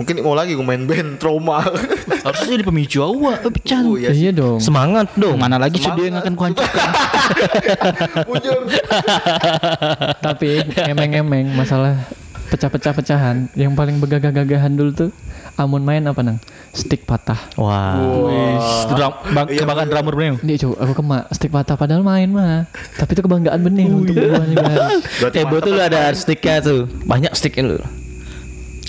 mungkin 0.00 0.14
mau 0.18 0.32
lagi 0.32 0.52
gue 0.52 0.64
main 0.64 0.80
band 0.80 1.20
trauma 1.20 1.60
Harusnya 2.24 2.52
jadi 2.54 2.64
pemicu 2.64 2.98
awak 3.00 3.44
eh, 3.44 3.52
pecah. 3.52 3.80
oh, 3.80 3.96
iya 3.96 4.10
iya 4.10 4.30
dong 4.30 4.56
Semangat 4.58 5.12
dong. 5.14 5.36
Mana 5.36 5.56
lagi 5.56 5.76
studio 5.76 6.02
yang 6.02 6.16
Semangat. 6.16 6.24
akan 6.24 6.34
kuhancurkan. 6.34 6.88
tapi 10.26 10.48
emeng-emeng 10.82 11.52
masalah 11.52 11.96
pecah-pecah 12.50 12.92
pecahan 12.92 13.36
yang 13.54 13.72
paling 13.72 13.96
begagah-gagahan 13.96 14.74
dulu 14.74 14.90
tuh 14.90 15.10
amun 15.54 15.80
main 15.80 16.02
apa 16.02 16.18
nang 16.20 16.38
stick 16.72 17.04
patah 17.04 17.38
Wah. 17.54 17.94
Drum, 18.88 19.12
bang, 19.30 19.46
Iya, 19.46 19.58
kebanggaan 19.62 19.86
bener. 19.86 19.94
drummer 19.94 20.14
bener. 20.16 20.34
ini 20.40 20.54
coba 20.58 20.74
aku 20.80 20.92
kema 20.96 21.18
stick 21.30 21.52
patah 21.52 21.76
padahal 21.76 22.02
main 22.02 22.26
mah 22.26 22.66
tapi 22.96 23.12
itu 23.12 23.22
kebanggaan 23.22 23.60
bening 23.60 23.88
untuk 23.94 24.14
gua 24.16 24.42
juga 24.42 24.72
berarti 25.20 25.36
Eh, 25.36 25.46
betul 25.46 25.72
lu 25.72 25.82
ada 25.82 26.10
sticknya 26.10 26.56
tuh. 26.60 26.80
Banyak 27.04 27.32
sticknya 27.32 27.62
lu. 27.66 27.78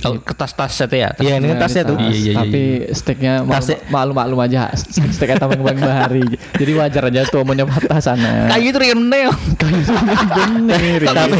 Oh, 0.02 0.18
kertas-tas 0.18 0.72
ya. 0.82 1.12
tas. 1.12 1.22
Iya, 1.22 1.38
ini 1.38 1.54
tasnya 1.54 1.84
tuh. 1.84 1.94
Tas, 1.94 2.04
Iya, 2.04 2.10
iya, 2.10 2.24
iya, 2.24 2.34
tapi 2.36 2.62
sticknya 2.90 3.34
Tasnya- 3.44 3.86
maklum 3.88 4.16
maklum 4.16 4.40
aja 4.40 4.74
stick 4.74 5.12
stick 5.12 5.30
atau 5.30 5.46
bang 5.48 5.78
bahari 5.78 6.26
jadi 6.52 6.72
wajar 6.76 7.04
aja 7.06 7.22
tuh 7.24 7.40
amunnya 7.40 7.64
patah 7.64 8.00
sana 8.00 8.50
Kayak 8.50 8.62
gitu 8.66 8.78
Rian 8.80 9.02
Neo. 9.04 9.30
bener 9.54 11.00
Tapi 11.06 11.38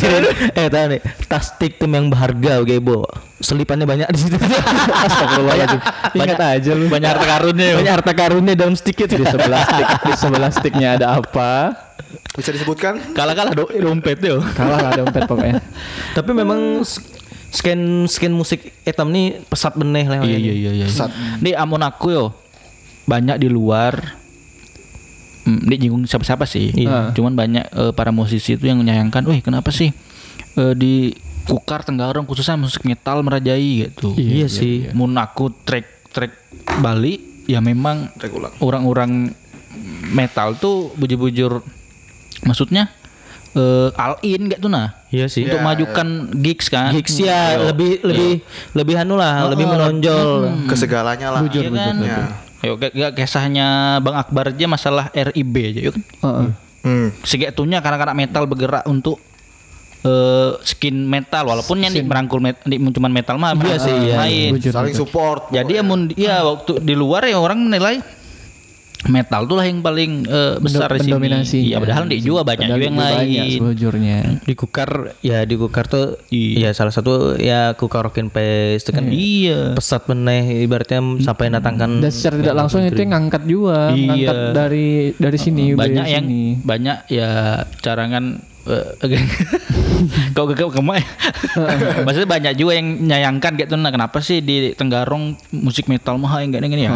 eh 0.54 0.68
tahu 0.68 0.86
nih, 0.88 1.00
tas 1.26 1.50
stick 1.50 1.76
tim 1.76 1.90
yang 1.90 2.08
berharga 2.08 2.62
oke, 2.62 2.76
Bo. 2.80 3.02
Selipannya 3.40 3.84
banyak 3.84 4.06
di 4.08 4.20
situ. 4.20 4.38
Astagfirullahaladzim 4.38 5.82
ingat 6.14 6.38
aja 6.40 6.72
lu 6.72 6.86
Banyak 6.86 7.10
harta 7.10 7.26
karunnya. 7.28 7.66
ya. 7.66 7.76
banyak 7.76 7.94
harta 7.96 8.12
karunnya 8.14 8.54
dalam 8.54 8.76
stick 8.76 8.94
itu. 8.96 9.16
di 9.16 9.26
sebelah 9.26 9.66
stick 9.66 9.88
di 10.04 10.14
sebelah 10.14 10.52
sticknya 10.52 10.88
ada 10.96 11.18
apa 11.18 11.74
bisa 12.32 12.52
disebutkan 12.52 13.00
Kalah-kalah 13.12 13.52
do 13.52 13.66
dompet 13.72 14.20
yo. 14.20 14.38
kalah 14.54 14.78
lah 14.80 14.92
dompet 14.94 15.26
pokoknya 15.26 15.58
Tapi 16.14 16.32
memang 16.32 16.84
scan 17.52 17.80
scan 18.08 18.32
musik 18.32 18.72
etam 18.82 19.12
nih 19.12 19.44
pesat 19.46 19.76
beneh 19.76 20.08
lah. 20.08 20.24
Iya 20.24 20.38
iya 20.40 20.54
iya 20.54 20.72
iya. 20.74 20.88
Sat. 20.88 21.12
Nih 21.40 21.54
amun 21.54 21.84
aku 21.84 22.10
yo 22.10 22.26
banyak 23.06 23.38
di 23.38 23.48
luar 23.48 24.20
Hmm, 25.42 25.58
ini 25.66 25.74
jinggung 25.74 26.06
siapa-siapa 26.06 26.46
sih. 26.46 26.70
Iya. 26.70 27.18
Cuman 27.18 27.34
banyak 27.34 27.66
eh, 27.74 27.92
para 27.98 28.14
musisi 28.14 28.54
itu 28.54 28.62
yang 28.62 28.78
menyayangkan, 28.78 29.26
"Wih, 29.26 29.42
kenapa 29.42 29.74
sih 29.74 29.90
eh, 30.54 30.74
di 30.78 31.18
Kukar 31.50 31.82
Tenggarong 31.82 32.30
khususnya 32.30 32.54
musik 32.62 32.86
metal 32.86 33.26
merajai 33.26 33.90
gitu." 33.90 34.14
Iya, 34.14 34.46
sih. 34.46 34.94
Mun 34.94 35.18
aku 35.18 35.50
track 35.66 36.14
track 36.14 36.30
Bali 36.78 37.18
ya 37.50 37.58
memang 37.58 38.14
Track 38.22 38.38
ulang. 38.38 38.54
orang-orang 38.62 39.34
metal 40.14 40.54
tuh 40.62 40.94
bujur-bujur 40.94 41.66
maksudnya 42.46 42.94
eh 43.52 43.90
all 43.96 44.16
in 44.24 44.48
gak 44.48 44.60
tuh 44.60 44.68
nah 44.68 44.96
Iya 45.12 45.28
sih. 45.28 45.44
untuk 45.44 45.60
Ya, 45.60 45.66
majukan 45.66 46.08
gigs 46.40 46.72
kan 46.72 46.96
Gigs 46.96 47.20
ya 47.20 47.60
lebih 47.60 48.00
lebih 48.00 48.40
lebih 48.72 48.96
anu 48.96 49.20
lah, 49.20 49.52
lebih 49.52 49.68
menonjol. 49.68 50.48
ke 50.72 50.76
segalanya 50.76 51.36
lah 51.36 51.44
Iya 51.44 51.68
kan? 51.68 51.96
Ya. 52.00 52.20
Ayo 52.62 52.80
kayak 52.80 52.94
kayak 52.96 53.12
kisahnya 53.18 54.00
Bang 54.00 54.16
Akbar 54.16 54.56
aja 54.56 54.66
masalah 54.66 55.12
RIB 55.12 55.56
aja 55.68 55.80
yuk 55.84 55.94
kan. 55.98 56.04
Heeh. 56.24 56.48
hmm. 56.88 57.08
Segitunya 57.22 57.84
karena-karena 57.84 58.16
metal 58.16 58.48
bergerak 58.48 58.88
untuk 58.88 59.20
eh 60.02 60.52
skin 60.64 61.06
metal 61.06 61.46
walaupun 61.46 61.78
yang 61.78 61.94
di 61.94 62.02
merangkul 62.02 62.42
met, 62.42 62.58
di, 62.64 62.80
cuman 62.80 63.12
metal 63.12 63.38
mah 63.38 63.54
Iya 63.54 63.78
sih, 63.78 63.94
iya. 63.94 64.16
main. 64.18 64.50
Bujur, 64.56 64.72
saling 64.72 64.96
bujur. 64.96 65.06
support 65.06 65.52
Jadi 65.52 65.78
ya 65.78 65.84
mun 65.84 66.10
ya 66.16 66.42
waktu 66.42 66.82
di 66.82 66.96
luar 66.96 67.28
ya 67.28 67.38
orang 67.38 67.62
menilai 67.62 68.00
metal 69.12 69.44
tuh 69.44 69.56
lah 69.56 69.66
yang 69.66 69.80
paling 69.80 70.24
eh, 70.24 70.56
besar 70.58 70.88
di 70.90 70.98
sini. 70.98 71.12
mendominasi 71.12 71.58
Iya, 71.62 71.78
padahal 71.78 72.04
di 72.08 72.18
juga 72.18 72.42
banyak 72.42 72.66
juga 72.66 72.80
yang 72.80 72.96
juga 72.96 73.04
banyak 73.04 73.28
lain. 73.28 73.52
sebujurnya 73.54 74.18
Di 74.42 74.54
Kukar 74.56 74.90
ya 75.20 75.40
di 75.44 75.56
Kukar 75.56 75.86
tuh 75.86 76.06
Iya. 76.28 76.56
ya 76.58 76.70
salah 76.72 76.90
satu 76.90 77.36
ya 77.36 77.76
Kukar 77.76 78.08
Rockin 78.08 78.32
Pace 78.32 78.82
itu 78.82 78.92
kan 78.92 79.06
Iya. 79.06 79.76
pesat 79.76 80.08
meneh 80.08 80.64
ibaratnya 80.64 81.00
sampai 81.20 81.52
datangkan 81.52 82.00
dan 82.00 82.10
secara 82.10 82.36
tidak 82.40 82.56
langsung 82.56 82.80
itu 82.82 82.98
yang 82.98 83.12
ngangkat 83.14 83.44
juga 83.44 83.92
Iya. 83.92 84.08
ngangkat 84.08 84.38
dari 84.56 84.88
dari 85.14 85.38
sini 85.38 85.64
banyak 85.74 86.02
dari 86.02 86.16
yang 86.16 86.26
sini. 86.26 86.44
banyak 86.64 86.98
ya 87.08 87.30
carangan 87.80 88.40
kau 90.32 90.46
gak 90.46 90.62
ke 90.62 90.82
mana 90.82 91.02
maksudnya 92.06 92.30
banyak 92.30 92.54
juga 92.54 92.78
yang 92.78 92.88
nyayangkan 93.02 93.58
gitu 93.58 93.74
nah 93.74 93.90
kenapa 93.90 94.22
sih 94.22 94.38
di 94.40 94.74
Tenggarong 94.74 95.34
musik 95.52 95.90
metal 95.90 96.18
mah 96.18 96.40
yang 96.40 96.54
gak 96.54 96.64
gini 96.64 96.86
ya 96.86 96.94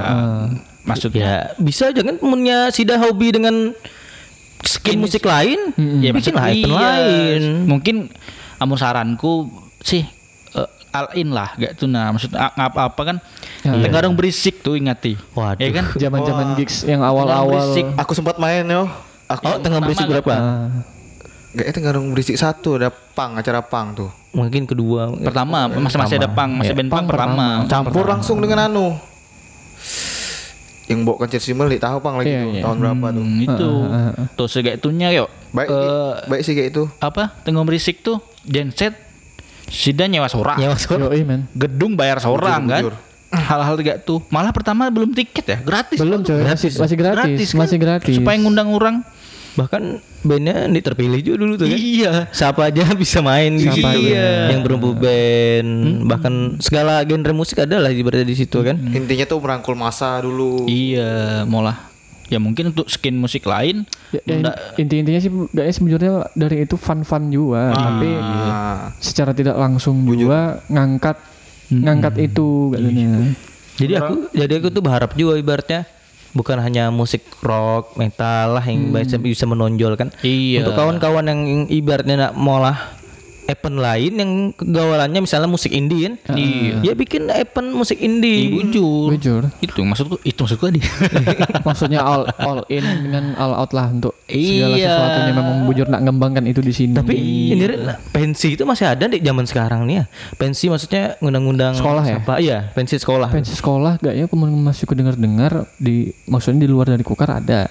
maksudnya? 0.86 1.24
Ya 1.26 1.38
bisa 1.58 1.90
jangan 1.92 2.16
punya 2.22 2.70
sida 2.70 2.96
hobi 3.02 3.34
dengan 3.34 3.74
skin 4.66 4.98
musik 4.98 5.26
lain 5.26 5.74
ya 6.02 6.10
bikin 6.14 6.34
lah 6.34 6.50
iya. 6.50 6.66
lain. 6.70 7.42
Mungkin 7.70 7.96
amun 8.58 8.78
saranku 8.80 9.50
sih 9.84 10.06
eh, 10.56 10.70
all 10.96 11.12
in 11.14 11.30
lah 11.36 11.54
gak 11.60 11.76
tuh 11.78 11.90
nah 11.90 12.10
maksud 12.14 12.32
apa 12.34 12.90
apa 12.90 13.02
kan? 13.02 13.18
Ya. 13.66 13.78
Tenggarong 13.82 14.14
berisik 14.14 14.62
tuh 14.62 14.78
ingati. 14.78 15.18
Waduh. 15.34 15.62
ya 15.62 15.70
kan? 15.74 15.86
Zaman-zaman 15.98 16.46
gigs 16.58 16.86
yang 16.86 17.02
Tenggarong 17.02 17.30
awal-awal. 17.30 17.66
aku 17.98 18.12
sempat 18.14 18.38
main 18.38 18.66
yo. 18.66 18.86
Aku 19.26 19.42
oh 19.42 19.58
tengah 19.58 19.82
berisik 19.82 20.06
pertama 20.06 20.22
berapa? 20.22 20.34
Ah, 20.38 20.70
Gak 21.56 21.72
itu 21.72 21.80
ngarung 21.82 22.12
berisik 22.12 22.36
satu 22.36 22.76
ada 22.76 22.92
pang 22.92 23.34
acara 23.40 23.64
pang 23.64 23.96
tuh. 23.96 24.12
Mungkin 24.36 24.68
kedua. 24.68 25.08
Pertama 25.18 25.72
masih 25.72 25.98
masih 25.98 26.16
ada 26.20 26.30
pang 26.30 26.52
masih 26.52 26.76
Ya, 26.76 26.78
band 26.78 26.90
pang 26.92 27.08
pang 27.08 27.08
pertama. 27.08 27.48
campur 27.72 28.06
langsung 28.06 28.38
dengan 28.44 28.68
anu 28.68 29.00
yang 30.86 31.02
bawa 31.02 31.26
kan 31.26 31.34
Simel 31.36 31.68
di 31.68 31.82
tahu 31.82 31.98
pang 31.98 32.22
lagi 32.22 32.30
Iya, 32.30 32.42
tuh 32.42 32.52
iya. 32.54 32.62
tahun 32.62 32.78
berapa 32.78 33.08
tuh? 33.10 33.24
Hmm, 33.26 33.42
itu. 33.42 33.70
Ah, 33.84 33.90
ah, 33.90 34.12
ah. 34.22 34.28
tuh 34.38 34.48
segitunya 34.48 35.10
yuk. 35.12 35.30
Baik 35.50 35.68
Eh, 35.68 36.14
baik 36.30 36.42
sih 36.46 36.54
kayak 36.54 36.70
itu. 36.72 36.84
apa? 37.00 37.34
Tengah 37.42 37.66
berisik 37.66 38.06
tuh. 38.06 38.22
Genset. 38.46 38.94
Sida 39.66 40.06
nyewa 40.06 40.30
seorang 40.30 40.62
Yoi, 40.62 41.26
men. 41.26 41.50
gedung 41.58 41.98
bayar 41.98 42.22
seorang 42.22 42.70
Bujur, 42.70 42.94
kan? 42.94 43.42
hal-hal 43.50 43.74
kayak 43.82 44.06
tuh. 44.06 44.22
Malah 44.30 44.54
pertama 44.54 44.94
belum 44.94 45.10
tiket 45.10 45.42
ya. 45.42 45.58
Gratis. 45.58 45.98
Belum 45.98 46.22
coy, 46.22 46.38
masih 46.46 46.70
masih 46.78 46.94
gratis, 46.96 47.50
kan? 47.50 47.60
masih 47.66 47.78
gratis. 47.82 48.14
supaya 48.14 48.38
ngundang 48.38 48.70
orang 48.70 49.02
bahkan 49.56 49.98
bandnya 50.22 50.68
ini 50.68 50.80
terpilih 50.80 51.20
juga 51.20 51.38
dulu 51.42 51.54
tuh 51.56 51.68
kan. 51.68 51.80
Iya. 51.80 52.14
Siapa 52.30 52.68
aja 52.68 52.84
bisa 53.02 53.20
main 53.20 53.56
di 53.56 53.66
Siapa 53.66 53.76
situ 53.96 54.12
aja. 54.12 54.52
yang 54.52 54.62
berumbu 54.62 54.92
band. 54.94 56.04
Bahkan 56.04 56.34
segala 56.60 57.02
genre 57.02 57.32
musik 57.32 57.60
ada 57.60 57.80
lah 57.80 57.90
ibaratnya 57.90 58.28
di 58.28 58.36
situ 58.36 58.60
kan. 58.60 58.76
Intinya 58.92 59.26
tuh 59.26 59.40
merangkul 59.40 59.74
masa 59.74 60.20
dulu. 60.20 60.68
Iya 60.68 61.44
malah. 61.44 61.92
Ya 62.26 62.42
mungkin 62.42 62.74
untuk 62.74 62.90
skin 62.90 63.14
musik 63.16 63.46
lain 63.46 63.86
Ya, 64.10 64.18
ya, 64.26 64.50
inti-intinya 64.82 65.22
sih 65.22 65.30
kayaknya 65.30 65.74
sebenarnya 65.76 66.14
dari 66.34 66.66
itu 66.66 66.74
fun-fun 66.74 67.30
juga, 67.30 67.70
tapi 67.70 68.10
Ah, 68.18 68.90
secara 68.98 69.30
tidak 69.30 69.54
langsung 69.54 70.02
juga 70.08 70.58
ngangkat 70.66 71.22
ngangkat 71.70 72.14
itu 72.24 72.74
gak 72.74 72.82
zona. 72.82 73.06
Jadi 73.76 73.94
aku 73.94 74.14
jadi 74.32 74.54
aku 74.58 74.68
tuh 74.72 74.82
berharap 74.82 75.12
juga 75.14 75.36
ibaratnya 75.36 75.86
bukan 76.36 76.60
hanya 76.60 76.92
musik 76.92 77.24
rock, 77.40 77.96
metal 77.96 78.60
lah 78.60 78.66
yang 78.68 78.92
bisa, 78.92 79.16
bisa 79.16 79.48
menonjol 79.48 79.96
kan. 79.96 80.12
Iya. 80.20 80.68
Untuk 80.68 80.76
kawan-kawan 80.76 81.26
yang 81.26 81.42
ibaratnya 81.72 82.30
nak 82.30 82.34
molah 82.36 82.76
event 83.46 83.78
lain 83.78 84.14
yang 84.16 84.32
kegawalannya 84.52 85.22
misalnya 85.22 85.46
musik 85.46 85.70
indie 85.70 86.18
kan. 86.20 86.34
Iya. 86.34 86.82
Ya 86.82 86.94
bikin 86.94 87.28
event 87.28 87.70
musik 87.72 87.98
indie. 87.98 88.50
Bujur. 88.52 89.14
Bujur. 89.14 89.42
Itu 89.60 89.82
maksudku 89.82 90.18
itu 90.22 90.38
maksudku 90.38 90.66
tadi. 90.66 90.82
Maksudnya 91.68 92.00
all 92.00 92.26
all 92.38 92.62
in 92.68 92.82
dengan 92.82 93.34
all 93.36 93.54
out 93.54 93.72
lah 93.72 93.90
untuk 93.90 94.14
segala 94.24 94.76
Iya. 94.76 94.90
sesuatunya 94.92 95.34
memang 95.34 95.58
bujur 95.64 95.86
nak 95.86 96.02
ngembangkan 96.02 96.46
itu 96.46 96.60
di 96.60 96.70
sini. 96.70 96.94
Tapi 96.94 97.14
ini 97.52 97.64
Rin, 97.64 97.86
pensi 98.10 98.54
itu 98.54 98.64
masih 98.64 98.86
ada 98.88 99.06
di 99.06 99.18
zaman 99.20 99.46
sekarang 99.46 99.86
nih 99.86 100.02
ya. 100.02 100.04
Pensi 100.36 100.66
maksudnya 100.66 101.18
ngundang-ngundang 101.20 101.74
Sekolah 101.76 102.04
ya? 102.04 102.10
siapa? 102.18 102.34
Iya, 102.38 102.58
pensi 102.72 102.96
sekolah. 102.96 103.30
pensi 103.30 103.54
sekolah 103.54 103.98
gak 103.98 104.14
ya 104.14 104.26
kemudian 104.26 104.58
masih 104.58 104.86
dengar-dengar 104.88 105.52
di 105.76 106.10
maksudnya 106.26 106.66
di 106.66 106.70
luar 106.70 106.88
dari 106.88 107.02
kukar 107.02 107.30
ada. 107.30 107.66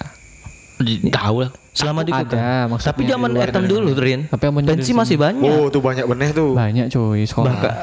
Di- 0.75 1.07
Tahu 1.07 1.37
lah. 1.41 1.51
Selama 1.75 2.07
di 2.07 2.11
Ada, 2.15 2.71
maksudnya 2.71 2.95
Tapi 2.95 3.03
zaman 3.03 3.29
etam 3.35 3.63
dulu 3.67 3.91
Rin. 3.99 4.31
Tapi 4.31 4.43
yang 4.47 4.55
menjadi 4.55 4.79
Pensi 4.79 4.91
masih 4.95 5.19
banyak. 5.19 5.43
Oh, 5.43 5.67
tuh 5.67 5.83
banyak 5.83 6.07
benih 6.07 6.31
tuh. 6.31 6.55
Banyak 6.55 6.87
cuy 6.87 7.27
sekolah. 7.27 7.51
Bahkan 7.51 7.73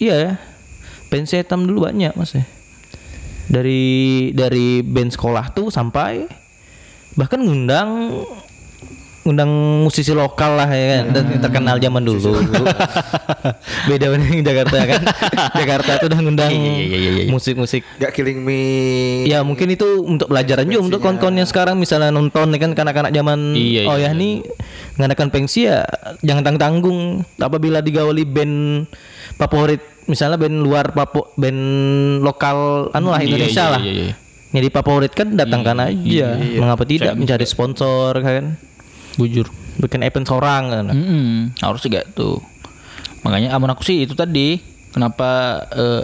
iya 0.00 0.14
ya. 0.16 0.32
Pensi 1.12 1.36
etam 1.36 1.68
dulu 1.68 1.84
banyak 1.84 2.16
Mas 2.16 2.32
ya. 2.32 2.48
Dari 3.52 4.32
dari 4.32 4.80
band 4.80 5.12
sekolah 5.12 5.52
tuh 5.52 5.68
sampai 5.68 6.24
bahkan 7.12 7.44
ngundang 7.44 8.08
ngundang 9.22 9.50
musisi 9.86 10.10
lokal 10.10 10.58
lah 10.58 10.66
ya 10.66 10.86
kan 10.98 11.04
dan 11.14 11.24
terkenal 11.38 11.76
zaman 11.78 12.02
dulu. 12.02 12.42
Beda 13.88 14.10
dengan 14.10 14.42
Jakarta 14.42 14.76
kan. 14.82 15.02
Jakarta 15.62 15.90
tuh 16.02 16.06
udah 16.10 16.18
ngundang 16.18 16.52
musik-musik 17.30 17.86
Gak 18.02 18.12
killing 18.18 18.42
me. 18.42 18.60
Ya 19.30 19.46
mungkin 19.46 19.70
itu 19.70 20.02
untuk 20.02 20.26
pelajaran 20.26 20.66
juga 20.66 20.82
untuk 20.82 20.98
kawan-kawan 20.98 21.38
yang 21.38 21.46
sekarang 21.46 21.78
misalnya 21.78 22.10
nonton 22.10 22.50
nih 22.50 22.60
kan 22.66 22.70
kanak-kanak 22.74 23.14
zaman 23.14 23.54
Iya, 23.54 23.86
oh 23.86 23.94
iya, 23.94 24.10
ya 24.10 24.18
nih 24.18 24.42
ngadakan 24.98 25.28
pensi 25.30 25.70
ya 25.70 25.86
jangan 26.26 26.42
tanggung-tanggung 26.42 27.22
apabila 27.38 27.78
digawali 27.78 28.26
band 28.26 28.86
favorit 29.38 29.80
misalnya 30.10 30.34
band 30.34 30.56
luar 30.66 30.90
papo 30.90 31.30
band 31.38 31.60
lokal 32.26 32.90
anu 32.90 33.14
lah 33.14 33.22
Iya, 33.22 33.28
Indonesia 33.30 33.62
iya, 33.62 33.72
lah. 33.72 33.80
iya, 33.82 33.92
iya. 34.10 34.14
Jadi 34.52 34.68
favorit 34.68 35.12
kan 35.16 35.32
datangkan 35.32 35.80
aja. 35.80 36.36
Mengapa 36.36 36.84
tidak 36.84 37.16
mencari 37.16 37.48
sponsor 37.48 38.12
kan? 38.20 38.60
Bujur. 39.14 39.46
Bikin 39.76 40.00
event 40.00 40.24
seorang 40.24 40.62
kan. 40.68 40.84
Mm-mm, 40.88 41.56
harus 41.58 41.80
juga 41.80 42.04
tuh. 42.08 42.40
Makanya 43.22 43.52
amun 43.52 43.70
aku 43.70 43.82
sih 43.82 44.02
itu 44.02 44.12
tadi 44.12 44.58
kenapa 44.90 45.28
eh, 45.70 46.02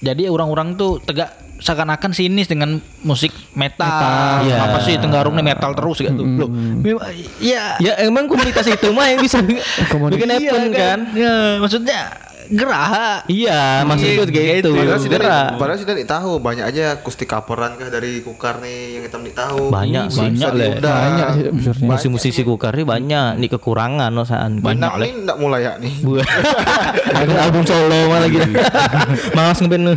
jadi 0.00 0.26
orang-orang 0.26 0.74
tuh 0.74 0.96
tegak 0.98 1.28
seakan-akan 1.60 2.16
sinis 2.16 2.48
dengan 2.48 2.80
musik 3.02 3.28
metal. 3.52 4.40
Iya. 4.40 4.64
Apa 4.64 4.80
sih 4.80 4.96
Tenggarung 4.96 5.36
nih 5.36 5.44
metal 5.46 5.76
terus 5.76 6.00
gitu. 6.00 6.22
Loh, 6.24 6.48
memang- 6.48 7.04
ya 7.36 7.76
Ya 7.76 8.00
emang 8.00 8.24
komunitas 8.24 8.64
itu 8.64 8.88
mah 8.90 9.12
yang 9.12 9.20
bisa 9.20 9.44
bikin 10.12 10.30
event 10.30 10.68
kan. 10.72 10.98
Ya, 11.12 11.60
maksudnya 11.60 12.08
geraha. 12.50 13.22
Iya, 13.30 13.86
maksudku 13.86 14.26
kayak 14.28 14.66
gitu. 14.66 14.70
Padahal 14.74 14.98
sih 14.98 15.10
dari, 15.10 15.26
padahal 15.54 15.78
sih 15.78 15.88
dari 15.88 16.02
tahu 16.02 16.42
banyak 16.42 16.64
aja 16.66 16.98
akustik 16.98 17.30
kaporan 17.30 17.78
kah 17.78 17.88
dari 17.88 18.20
Kukar 18.26 18.58
nih 18.58 18.98
yang 18.98 19.02
hitam 19.06 19.22
di 19.22 19.30
tahu. 19.30 19.70
Banyak 19.70 20.10
sih. 20.10 20.20
Banyak 20.26 20.50
lah. 20.52 20.70
Banyak 20.82 21.28
sih. 21.38 21.42
Musisi-musisi 21.86 22.42
kukar 22.42 22.74
ini 22.74 22.84
banyak 22.84 23.38
nih 23.38 23.48
kekurangan 23.54 24.10
no 24.10 24.26
saan. 24.26 24.58
Banyak 24.58 24.92
nih 24.98 25.10
enggak 25.24 25.36
mulai 25.38 25.62
ya 25.62 25.72
nih. 25.78 25.92
Buat 26.02 26.26
Aku 27.22 27.32
album 27.38 27.62
solo 27.62 27.98
malah 28.10 28.28
gitu. 28.28 28.50
Malas 29.38 29.58
ngeband 29.62 29.84
lu. 29.86 29.94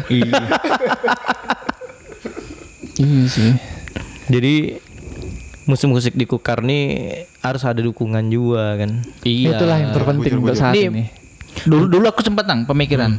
Iya 3.02 3.22
sih. 3.28 3.52
Jadi 4.30 4.78
musik-musik 5.66 6.14
di 6.14 6.30
Kukar 6.30 6.62
nih 6.62 6.84
harus 7.42 7.64
ada 7.66 7.82
dukungan 7.82 8.24
juga 8.30 8.78
kan. 8.78 9.02
Iya. 9.26 9.58
Itulah 9.58 9.78
yang 9.82 9.92
terpenting 9.96 10.34
untuk 10.40 10.56
saat 10.56 10.76
Nih, 10.76 10.88
ini. 10.92 11.04
Dulu 11.64 11.86
dulu 11.88 12.06
aku 12.06 12.20
sempat 12.20 12.44
nang 12.44 12.64
pemikiran 12.64 13.18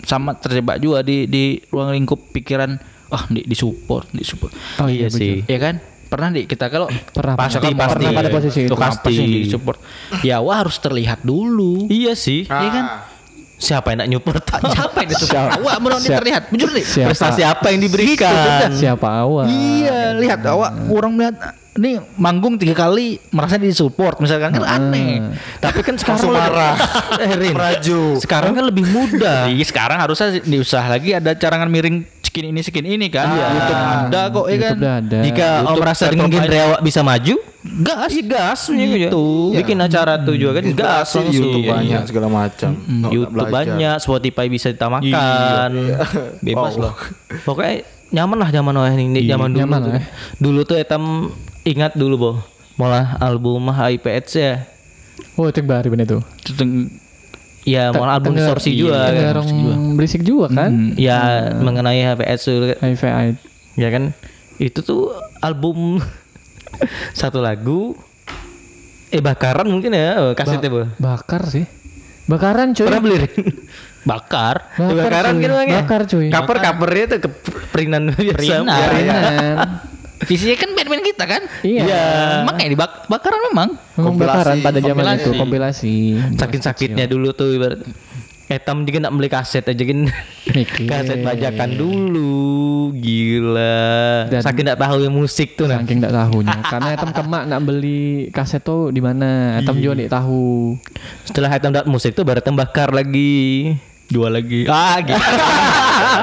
sama 0.00 0.32
terjebak 0.32 0.78
juga 0.78 1.00
di 1.00 1.24
di 1.24 1.44
ruang 1.66 1.92
lingkup 1.92 2.30
pikiran 2.30 2.78
ah 3.08 3.24
di 3.26 3.42
di 3.42 3.52
support 3.52 4.08
di 4.10 4.22
support. 4.22 4.52
Oh 4.78 4.86
iya 4.86 5.08
sih. 5.08 5.42
Iya 5.42 5.58
kan? 5.58 5.74
Pernah 6.08 6.32
di 6.32 6.44
kita 6.44 6.66
kalau 6.66 6.88
Pernah, 6.88 7.36
Pasti, 7.36 7.60
pernah, 7.60 7.84
pasti. 7.84 7.94
pernah 8.00 8.10
pada 8.14 8.28
posisi 8.30 8.58
itu. 8.64 8.74
Pasti. 8.74 9.14
di 9.16 9.44
support? 9.44 9.78
Ya 10.22 10.40
wah 10.40 10.58
harus 10.58 10.76
terlihat 10.76 11.20
dulu. 11.20 11.84
Iya 11.86 12.12
sih. 12.12 12.44
Iya 12.44 12.70
kan? 12.70 12.84
Siapa 13.58 13.90
yang 13.90 13.98
nak 14.00 14.08
nyupport? 14.08 14.44
Siapa 14.72 14.96
yang 15.02 15.08
disupport? 15.10 15.50
Awak 15.58 15.76
menurut 15.82 15.98
siapa- 16.00 16.20
terlihat. 16.22 16.42
Jujur 16.48 16.70
nih. 16.70 16.84
Siapa- 16.86 17.08
Prestasi 17.10 17.42
apa 17.42 17.66
yang 17.68 17.80
diberikan? 17.82 18.70
Siapa 18.72 19.08
awal? 19.18 19.50
Iya, 19.50 20.14
lihat 20.14 20.40
awak 20.46 20.70
orang 20.86 21.10
melihat 21.12 21.36
ini 21.78 22.02
manggung 22.18 22.58
tiga 22.58 22.74
kali 22.74 23.22
merasa 23.30 23.54
disupport 23.54 24.18
misalkan 24.18 24.50
kan 24.52 24.66
aneh. 24.66 25.22
Tapi 25.62 25.80
kan 25.80 25.94
sekarang 25.94 26.34
marah. 26.34 26.74
Eh, 27.18 27.34
Rin. 27.34 27.54
Meraju. 27.54 28.18
Sekarang 28.18 28.52
kan 28.54 28.64
lebih 28.66 28.84
mudah. 28.86 29.46
Iya 29.54 29.64
sekarang 29.64 29.98
harusnya 29.98 30.42
diusah 30.42 30.84
lagi 30.86 31.14
ada 31.14 31.32
carangan 31.34 31.70
miring 31.70 32.02
skin 32.20 32.50
ini 32.50 32.60
skin 32.60 32.84
ini 32.84 33.06
kan. 33.08 33.30
YouTube 33.30 33.78
ada 33.78 34.20
kok 34.28 34.46
ya 34.50 34.56
kan. 34.60 34.76
Ada. 34.76 35.18
Jika 35.24 35.46
om 35.46 35.54
YouTube 35.62 35.80
merasa 35.80 36.04
dengan 36.10 36.28
genre 36.28 36.58
awak 36.60 36.80
bisa 36.82 37.00
maju, 37.00 37.34
gas, 37.82 38.10
iya 38.12 38.22
gas 38.26 38.60
Gitu. 38.68 39.24
Bikin 39.56 39.78
acara 39.78 40.12
tuh 40.20 40.34
juga 40.34 40.60
kan 40.60 40.64
gas 40.74 41.08
langsung. 41.14 41.30
YouTube 41.30 41.62
Iya, 41.64 41.72
banyak 41.74 42.00
iya. 42.02 42.08
segala 42.08 42.28
macam. 42.28 42.70
Nggak 42.74 43.10
YouTube 43.14 43.34
belajar. 43.34 43.54
banyak, 43.54 43.96
Spotify 44.02 44.46
bisa 44.50 44.68
ditamakan. 44.70 45.70
Bebas 46.42 46.74
loh. 46.76 46.94
Pokoknya 47.46 47.86
nyaman 48.08 48.36
lah 48.40 48.48
zaman 48.48 48.72
awal 48.72 48.96
ini 48.96 49.20
zaman 49.28 49.48
dulu. 49.52 49.60
nyaman 49.64 49.78
tuh. 49.80 49.92
ya. 49.92 50.00
Dulu 50.40 50.60
tuh 50.64 50.76
etam 50.78 51.02
ingat 51.68 51.92
dulu, 51.92 52.14
Bo. 52.16 52.32
Malah 52.80 53.20
album 53.20 53.68
HIPS 53.68 54.30
ya. 54.38 54.54
Oh, 55.36 55.50
itu 55.50 55.60
yang 55.60 55.68
baru 55.68 55.88
bener 55.92 56.06
tuh. 56.06 56.22
Ya, 57.68 57.92
malah 57.92 58.16
album 58.16 58.38
distorsi 58.38 58.72
juga. 58.72 59.10
kan. 59.10 59.12
Tenggerong 59.12 59.50
berisik 59.98 60.22
juga 60.24 60.46
kan? 60.48 60.94
Ya, 60.96 61.52
mengenai 61.60 62.00
HPS 62.00 62.48
HVI. 62.80 63.36
ya 63.76 63.88
kan. 63.92 64.14
Itu 64.56 64.80
tuh 64.80 65.12
album 65.44 66.00
satu 67.20 67.42
lagu 67.42 67.94
eh 69.08 69.24
bakaran 69.24 69.68
mungkin 69.68 69.92
ya, 69.92 70.32
kasetnya, 70.32 70.70
Bo. 70.72 70.88
Bakar 70.96 71.44
sih. 71.50 71.68
Bakaran 72.28 72.76
cuy. 72.76 72.84
Pernah 72.84 73.00
beli? 73.00 73.16
Bakar. 74.04 74.76
Bakar, 74.76 74.96
bakaran 75.00 75.34
cuy. 75.40 75.44
kan 75.48 75.64
ya? 75.64 75.80
Bakar 75.80 76.00
cuy. 76.04 76.26
Cover 76.28 76.56
covernya 76.60 77.04
tuh 77.08 77.18
ke 77.24 77.30
perinan 77.72 78.02
biasa. 78.12 78.36
Perinan. 78.36 78.64
enak. 78.68 79.68
Bakaran. 80.18 80.34
Isinya 80.34 80.56
kan 80.56 80.70
band-band 80.74 81.04
kita 81.04 81.24
kan. 81.24 81.42
Iya. 81.62 81.84
Emang 82.42 82.54
kayak 82.54 82.70
dibak 82.74 82.90
bakaran 83.06 83.40
memang. 83.48 83.68
Memang 83.94 84.14
bakaran 84.16 84.56
pada 84.58 84.78
zaman 84.78 84.94
Kompilasi. 84.98 85.22
itu 85.22 85.30
kompilasi. 85.32 85.96
Saking 86.34 86.62
sakitnya 86.62 87.04
dulu 87.06 87.30
tuh 87.30 87.54
ibarat 87.54 87.80
Etam 88.48 88.80
juga 88.82 89.04
nak 89.04 89.12
beli 89.12 89.28
kaset 89.28 89.60
aja 89.60 89.76
kan 89.76 90.08
Mikir. 90.48 90.88
kaset 90.88 91.20
bajakan 91.20 91.68
dulu 91.76 92.56
gila 92.96 94.24
Dan- 94.24 94.40
saking 94.40 94.64
tidak 94.64 94.80
tahu 94.80 95.04
yang 95.04 95.12
musik 95.12 95.52
tuh 95.52 95.68
nah 95.68 95.76
Saking 95.78 96.00
enggak 96.00 96.16
tahunya. 96.16 96.56
Karena 96.64 96.88
Etam 96.90 97.12
kemak 97.12 97.44
nak 97.44 97.60
beli 97.60 98.32
kaset 98.32 98.64
tuh 98.64 98.88
di 98.88 98.98
mana? 98.98 99.60
Etam 99.60 99.76
juga 99.76 100.00
enggak 100.00 100.16
tahu. 100.16 100.80
setelah 101.22 101.52
Etam 101.52 101.76
dapat 101.76 101.86
musik 101.86 102.16
tuh 102.16 102.24
baru 102.24 102.40
Etam 102.40 102.56
bakar 102.56 102.88
lagi 102.88 103.76
Jual 104.08 104.32
lagi. 104.32 104.64
Ah 104.64 104.96
gitu. 105.04 105.20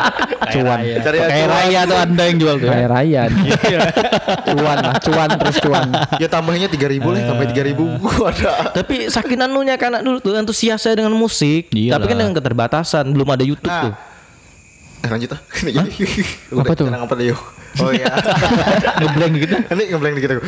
Cuan. 0.53 0.77
Cari 1.01 1.17
Kayak 1.19 1.47
raya 1.47 1.79
tuh 1.83 1.97
anda 1.97 2.23
yang 2.23 2.37
jual 2.37 2.55
tuh. 2.57 2.67
ya. 2.67 2.73
Kayak 2.73 2.89
raya. 2.91 3.21
cuan 4.47 4.77
lah, 4.77 4.95
cuan 4.99 5.29
terus 5.35 5.57
cuan. 5.59 5.87
Ya 6.15 6.27
tambahnya 6.27 6.67
3000 6.67 7.01
lah, 7.01 7.21
tambah 7.25 7.45
3000 7.49 7.75
gua 7.97 8.29
ada. 8.29 8.53
tapi 8.71 8.95
kan 9.75 9.89
anak 9.91 10.01
dulu 10.01 10.17
tuh 10.19 10.33
antusiasnya 10.33 10.93
dengan 10.95 11.13
musik 11.13 11.69
Iyalah. 11.69 11.93
tapi 11.95 12.05
kan 12.05 12.17
dengan 12.17 12.33
keterbatasan 12.33 13.05
belum 13.09 13.27
ada 13.27 13.43
YouTube 13.43 13.67
Nah. 13.67 13.83
tuh 13.89 13.93
Eh 15.05 15.09
lanjut 15.13 15.29
ah. 15.37 15.39
Ini 15.61 15.69
jadi. 15.71 15.95
Apa 16.57 16.73
tuh? 16.73 16.89
Apa 16.89 17.13
yuk? 17.21 17.41
Oh 17.83 17.91
iya. 17.91 18.07
ngeblank 19.03 19.33
gitu 19.35 19.55
Ini 19.59 19.83
ngeblank 19.93 20.13
dikit 20.17 20.31
aku. 20.39 20.43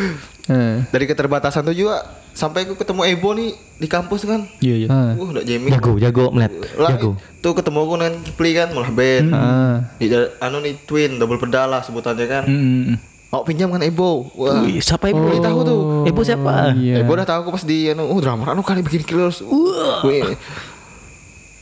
Heeh. 0.50 0.74
Dari 0.90 1.06
keterbatasan 1.06 1.62
tuh 1.68 1.76
juga 1.76 2.02
sampai 2.34 2.66
aku 2.66 2.80
ketemu 2.80 3.02
Ebo 3.14 3.30
nih 3.38 3.54
di 3.78 3.88
kampus 3.88 4.26
kan. 4.26 4.48
Iya 4.64 4.76
iya. 4.86 4.88
Heeh. 4.90 5.12
Uh, 5.22 5.30
udah 5.30 5.44
jamming. 5.46 5.72
jago 5.78 5.92
jago 6.02 6.26
melihat 6.34 6.54
Lah, 6.80 6.90
jago 6.96 7.10
tuh 7.44 7.54
ketemu 7.54 7.78
aku 7.84 7.94
dengan 8.00 8.14
Kipli 8.26 8.52
kan, 8.58 8.68
malah 8.74 8.92
band. 8.92 9.28
Heeh. 9.30 9.74
Di 10.02 10.06
anu 10.42 10.58
nih 10.64 10.74
twin, 10.88 11.22
double 11.22 11.38
pedal 11.38 11.68
lah 11.70 11.82
sebutannya 11.86 12.26
kan. 12.26 12.44
Hmm. 12.48 12.98
Oh 13.28 13.44
pinjam 13.44 13.68
kan 13.70 13.84
Ebo. 13.84 14.32
Wah. 14.40 14.64
Wih, 14.64 14.80
siapa 14.80 15.12
ibu 15.12 15.20
Boleh 15.20 15.44
tahu 15.44 15.60
tuh. 15.68 15.80
ibu 16.08 16.22
siapa 16.24 16.72
Iya. 16.74 17.04
Ebo 17.04 17.12
udah 17.12 17.28
tahu 17.28 17.40
aku 17.44 17.52
pas 17.60 17.64
di 17.68 17.92
anu, 17.92 18.08
oh 18.08 18.20
drummer 18.24 18.56
anu 18.56 18.64
kali 18.64 18.80
bikin 18.80 19.04
killers. 19.04 19.44
Wah. 19.44 20.00
Wih. 20.08 20.40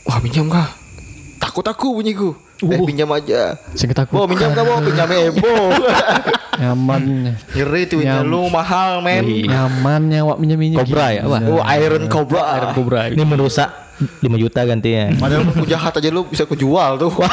Wah, 0.05 0.21
pinjam 0.21 0.45
kah? 0.45 0.69
Takut 1.41 1.65
aku 1.65 1.97
bunyiku. 1.97 2.37
Eh 2.63 2.79
pinjam 2.87 3.11
aja. 3.11 3.59
Sing 3.75 3.91
Bo 3.91 3.97
takut 3.99 4.31
minjam 4.31 4.55
gak 4.55 4.63
bo 4.63 4.79
pinjam 4.79 5.09
Ebo. 5.11 5.51
nyaman. 6.61 7.35
Ngeri 7.51 7.81
tuh 7.91 7.99
Nyam. 7.99 8.23
lu 8.31 8.47
mahal 8.47 9.03
men. 9.03 9.27
Nyaman 9.27 10.01
nyawa 10.07 10.33
minjem-minjem. 10.39 10.79
Cobra 10.87 11.11
ya, 11.11 11.21
apa? 11.27 11.37
Oh 11.51 11.59
Iron 11.75 12.03
Cobra. 12.07 12.43
Iron 12.55 12.71
Cobra. 12.71 12.99
Ini 13.11 13.23
merusak 13.27 13.84
5 13.95 14.43
juta 14.43 14.59
gantinya. 14.67 15.15
Padahal 15.15 15.47
lu 15.47 15.65
jahat 15.67 15.93
aja 15.95 16.09
lu 16.11 16.27
bisa 16.27 16.43
kujual 16.43 16.99
tuh. 16.99 17.11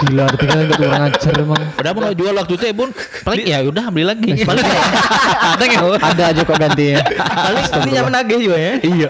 Gila, 0.00 0.24
tapi 0.32 0.44
kan 0.48 0.64
enggak 0.64 0.80
kurang 0.80 1.02
ajar 1.12 1.32
emang. 1.36 1.62
Udah 1.76 1.92
mau 1.92 2.12
jual 2.16 2.32
waktu 2.32 2.52
itu 2.56 2.64
ya 2.64 2.72
bun 2.72 2.90
Paling 3.20 3.44
ya 3.44 3.58
udah 3.68 3.84
beli 3.92 4.08
lagi 4.08 4.32
Paling 4.48 4.64
Ada 5.52 5.64
nggak 5.68 5.84
Ada 6.00 6.22
aja 6.32 6.40
kok 6.40 6.56
gantinya. 6.56 6.98
Paling 7.20 7.64
ini 7.68 7.90
nyaman 8.00 8.12
nagih 8.16 8.38
juga 8.40 8.56
ya. 8.56 8.74
Iya 8.80 9.08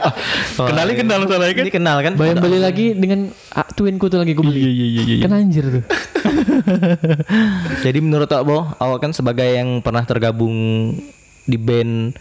Kenali 0.59 0.93
kenal 0.99 1.21
soalnya 1.31 1.55
kan 1.55 1.63
Ini 1.63 1.73
kenal 1.73 1.97
kan? 2.03 2.13
Bayang 2.19 2.43
beli 2.43 2.59
lagi 2.59 2.87
dengan 2.99 3.31
ah, 3.55 3.67
twinku 3.71 4.11
tuh 4.11 4.19
lagi 4.19 4.35
gue 4.35 4.43
beli. 4.43 4.61
Iya 4.67 4.71
iya 4.73 5.03
iya 5.07 5.17
Kan 5.23 5.31
anjir 5.39 5.65
tuh. 5.71 5.85
Jadi 7.87 7.99
menurut 8.03 8.27
Pak 8.27 8.43
Bo, 8.43 8.67
awak 8.83 8.99
kan 8.99 9.13
sebagai 9.15 9.47
yang 9.47 9.79
pernah 9.85 10.03
tergabung 10.03 10.91
di 11.47 11.59
band 11.59 12.19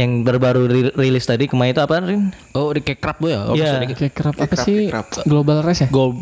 yang 0.00 0.22
baru-baru 0.22 0.62
ri- 0.64 0.94
rilis 0.94 1.22
tadi 1.22 1.44
kemarin 1.44 1.70
itu 1.70 1.82
apa 1.82 2.00
Rin? 2.00 2.32
Oh 2.52 2.70
di 2.70 2.80
kekrap 2.80 3.16
bu 3.16 3.28
ya 3.28 3.44
Oh 3.44 3.52
Iya. 3.52 3.80
di 3.80 3.92
Kayak 3.92 4.14
kerap 4.14 4.34
apa 4.34 4.44
Kekrap, 4.46 4.64
sih? 4.64 4.88
kekrap. 4.88 5.06
Global 5.24 5.60
Race 5.60 5.82
ya? 5.82 5.88
Gol 5.88 6.16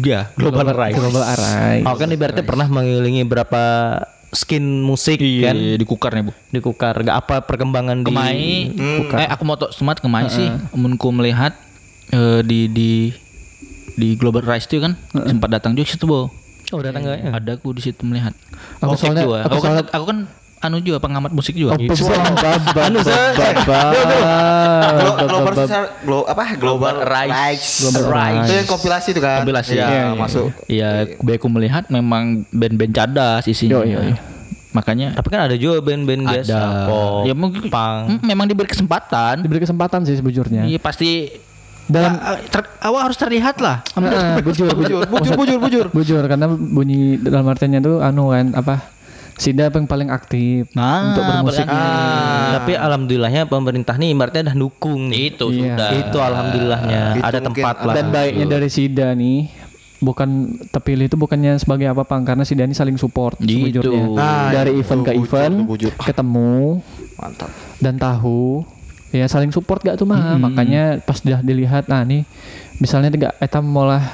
Ya 0.00 0.30
Global 0.32 0.68
Rise 0.68 0.94
Global 0.94 1.24
Arise. 1.24 1.82
Awak 1.82 1.96
kan 1.96 2.08
ibaratnya 2.08 2.44
pernah 2.44 2.66
mengelilingi 2.66 3.24
berapa 3.24 3.62
skin 4.30 4.60
musik 4.78 5.18
Iya 5.18 5.50
kan 5.50 5.56
di 5.56 5.84
kukar 5.84 6.12
nih 6.12 6.24
bu 6.24 6.32
di 6.48 6.60
Kukar. 6.60 6.94
Gak 6.96 7.16
apa 7.18 7.34
perkembangan 7.42 7.96
di 7.98 8.06
Kemai 8.06 8.38
Eh 9.16 9.26
aku 9.26 9.42
mau 9.42 9.56
tok 9.56 9.72
semat 9.72 9.98
kemai 9.98 10.28
sih 10.28 10.46
Menku 10.72 11.08
melihat 11.10 11.56
eh, 12.10 12.40
Di 12.40 12.68
di 12.68 12.90
di 13.92 14.14
Global 14.14 14.40
Rise 14.40 14.64
itu 14.66 14.78
kan 14.78 14.94
sempat 15.24 15.50
datang 15.50 15.72
juga 15.72 15.88
situ 15.88 16.04
bu 16.04 16.30
Oh, 16.68 16.84
datang 16.84 17.00
gak 17.00 17.16
ya? 17.18 17.32
ada 17.32 17.50
aku 17.54 17.72
di 17.72 17.80
situ 17.80 18.04
melihat 18.04 18.36
Aku 18.78 18.92
Musik 18.92 19.08
soalnya- 19.08 19.24
juga. 19.24 19.38
aku 19.42 19.50
aku, 19.50 19.64
kan, 19.64 19.72
aku 19.88 20.04
kan 20.04 20.18
anu 20.58 20.76
juga 20.78 20.98
pengamat 20.98 21.30
musik 21.30 21.54
juga 21.54 21.78
Anu 21.78 22.98
saya 23.00 23.30
Glo- 24.98 25.18
Global 25.20 25.54
Star- 25.60 25.90
Glo- 26.02 26.26
apa 26.26 26.44
Global 26.56 26.94
Rise. 27.02 27.86
Global. 27.86 28.42
Itu 28.42 28.52
yang 28.54 28.68
kompilasi 28.68 29.08
itu 29.12 29.20
kan. 29.20 29.42
Kompilasi. 29.42 29.72
Iya. 29.76 30.14
masuk. 30.14 30.48
Iya, 30.66 30.90
aku 31.14 31.46
melihat 31.48 31.86
memang 31.88 32.42
band-band 32.50 32.92
cadas 32.92 33.46
isinya. 33.46 33.82
Makanya 34.68 35.16
Tapi 35.16 35.28
kan 35.28 35.40
ada 35.48 35.56
juga 35.56 35.80
band-band 35.80 36.22
biasa. 36.24 36.52
ada. 36.52 36.62
Ya 37.24 37.32
mungkin. 37.32 37.70
Mm, 37.70 38.18
memang 38.22 38.44
diberi 38.44 38.68
kesempatan. 38.68 39.40
Diberi 39.40 39.62
kesempatan 39.62 40.04
sih 40.04 40.14
sebujurnya. 40.14 40.66
Iya 40.66 40.78
pasti 40.78 41.30
Dalam 41.88 42.20
Ah, 42.20 42.36
ter- 42.36 42.68
awal 42.84 43.08
harus 43.08 43.16
terlihat 43.16 43.64
lah. 43.64 43.80
Nah, 43.96 44.44
bujur, 44.44 44.68
Bujur, 44.76 45.08
bujur, 45.08 45.32
bujur, 45.40 45.56
bujur. 45.56 45.86
bujur 45.88 46.20
karena 46.20 46.44
bunyi 46.44 47.16
dalam 47.16 47.48
artinya 47.48 47.80
tuh 47.80 48.04
anu 48.04 48.28
kan 48.28 48.52
apa 48.52 48.92
Sida 49.38 49.70
yang 49.70 49.86
paling 49.86 50.10
aktif 50.10 50.66
Nah, 50.72 51.08
untuk 51.08 51.22
bermusik 51.24 51.62
Ah, 51.64 52.58
Tapi 52.58 52.74
alhamdulillahnya 52.74 53.46
pemerintah 53.46 53.94
nih 53.94 54.10
ibaratnya 54.10 54.42
udah 54.44 54.56
dukung 54.58 55.08
nih. 55.08 55.30
Itu 55.30 55.48
Iya. 55.48 55.78
sudah. 55.78 55.88
Itu 55.96 56.18
alhamdulillahnya 56.18 57.00
Itu 57.14 57.24
ada 57.24 57.38
mungkin 57.40 57.62
tempat 57.62 57.76
lah. 57.80 57.94
dan 57.94 58.06
baiknya 58.08 58.46
dari 58.48 58.68
Sida 58.68 59.08
nih 59.12 59.46
bukan 59.98 60.28
terpilih 60.68 61.06
itu 61.06 61.14
bukannya 61.14 61.54
sebagai 61.56 61.86
apa 61.86 62.02
pang 62.02 62.22
karena 62.22 62.42
Sida 62.42 62.62
ini 62.62 62.70
saling 62.72 62.94
support 62.94 63.38
Gitu. 63.38 63.78
Nah, 64.12 64.50
dari 64.52 64.74
itu, 64.74 64.82
event 64.84 65.00
ke 65.00 65.10
bujur, 65.12 65.22
event 65.24 65.54
bujur. 65.64 65.92
ketemu 65.96 66.82
Mantap. 67.14 67.50
dan 67.78 67.94
tahu 67.94 68.62
ya 69.08 69.24
saling 69.24 69.48
support 69.48 69.80
gak 69.80 69.96
tuh 69.96 70.04
mah 70.04 70.36
makanya 70.36 71.00
pas 71.00 71.18
udah 71.18 71.40
dilihat 71.40 71.86
nah 71.86 72.02
nih 72.02 72.22
misalnya 72.76 73.08
tiga 73.08 73.28
etam 73.38 73.64
molah 73.64 74.04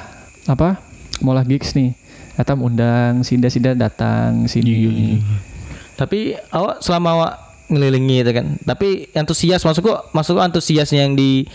apa 0.45 0.79
molah 1.19 1.43
gigs 1.43 1.73
nih 1.73 1.93
etam 2.35 2.59
undang 2.63 3.23
Sida 3.23 3.47
Sida 3.47 3.71
datang 3.75 4.47
sini 4.47 5.19
Tapi 5.95 6.35
awak 6.51 6.83
selama 6.83 7.09
awak 7.15 7.33
ngelilingi 7.71 8.17
itu 8.21 8.31
kan. 8.35 8.45
Tapi 8.61 9.09
antusias 9.15 9.63
masuk 9.63 9.89
kok 9.89 9.99
antusiasnya 10.43 11.07
yang 11.07 11.15
di 11.15 11.47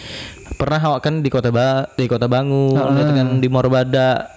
pernah 0.56 0.80
awak 0.80 1.04
kan 1.04 1.20
di 1.20 1.28
kota 1.28 1.52
ba 1.52 1.86
di 1.94 2.08
kota 2.08 2.26
Bangun, 2.26 2.96
gitu 2.96 3.12
kan 3.12 3.28
di 3.38 3.48
Morbada, 3.52 4.32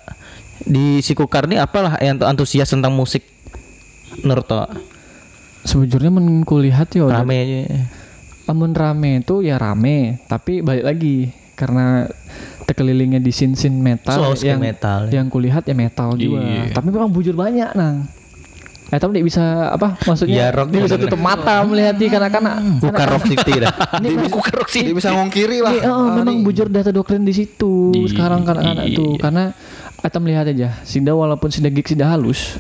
di 0.63 0.99
Sikukar 0.99 1.47
nih 1.47 1.63
apalah 1.63 1.95
yang 2.03 2.19
antusias 2.21 2.67
tentang 2.69 2.91
musik 2.93 3.23
menurut 4.21 4.45
awak? 4.51 4.71
sebujurnya 5.63 6.12
menku 6.12 6.60
lihat 6.60 6.91
yo 6.93 7.08
Rame 7.08 7.36
aja. 7.39 7.60
amun 8.51 8.75
rame 8.75 9.23
itu 9.23 9.39
ya 9.39 9.56
rame 9.56 10.19
tapi 10.27 10.60
balik 10.60 10.84
lagi 10.84 11.32
karena 11.56 12.12
terkelilingnya 12.73 13.21
di 13.21 13.29
scene 13.29 13.53
scene 13.53 13.77
metal 13.77 14.33
scene 14.33 14.57
yang 14.57 14.62
metal, 14.62 14.99
ya. 15.07 15.21
yang 15.21 15.29
kulihat 15.29 15.63
ya 15.69 15.77
metal 15.77 16.17
juga. 16.17 16.41
Tapi 16.73 16.88
memang 16.89 17.13
bujur 17.13 17.38
banyak 17.38 17.77
nang. 17.77 18.09
Eh 18.93 19.01
tapi 19.01 19.17
dia 19.17 19.25
bisa 19.25 19.73
apa 19.73 19.97
maksudnya 20.05 20.38
Ya, 20.38 20.47
rock 20.53 20.69
dia 20.69 20.86
bisa 20.86 21.01
tutup 21.01 21.17
mata 21.17 21.65
melihat 21.65 21.97
di 21.97 22.05
kanak-kanak. 22.09 22.57
Bukan 22.77 23.05
Rock 23.09 23.25
City 23.25 23.53
dah. 23.57 23.73
ini 24.01 24.09
memang- 24.13 24.69
Dia 24.69 24.93
bisa 24.93 25.09
ngongkiri 25.17 25.65
lah. 25.65 25.73
Ini, 25.73 25.89
oh, 25.89 26.13
memang 26.13 26.38
nih. 26.38 26.45
bujur 26.45 26.67
data 26.69 26.93
doktrin 26.93 27.25
di 27.25 27.33
situ 27.33 27.89
sekarang 28.09 28.45
kanak-kanak 28.45 28.86
tuh. 28.93 29.17
Karena 29.17 29.49
kita 29.97 30.19
melihat 30.19 30.45
aja 30.45 30.69
Sinda 30.83 31.15
walaupun 31.15 31.49
Sinda 31.49 31.71
gig 31.71 31.88
Sinda 31.88 32.12
halus 32.12 32.59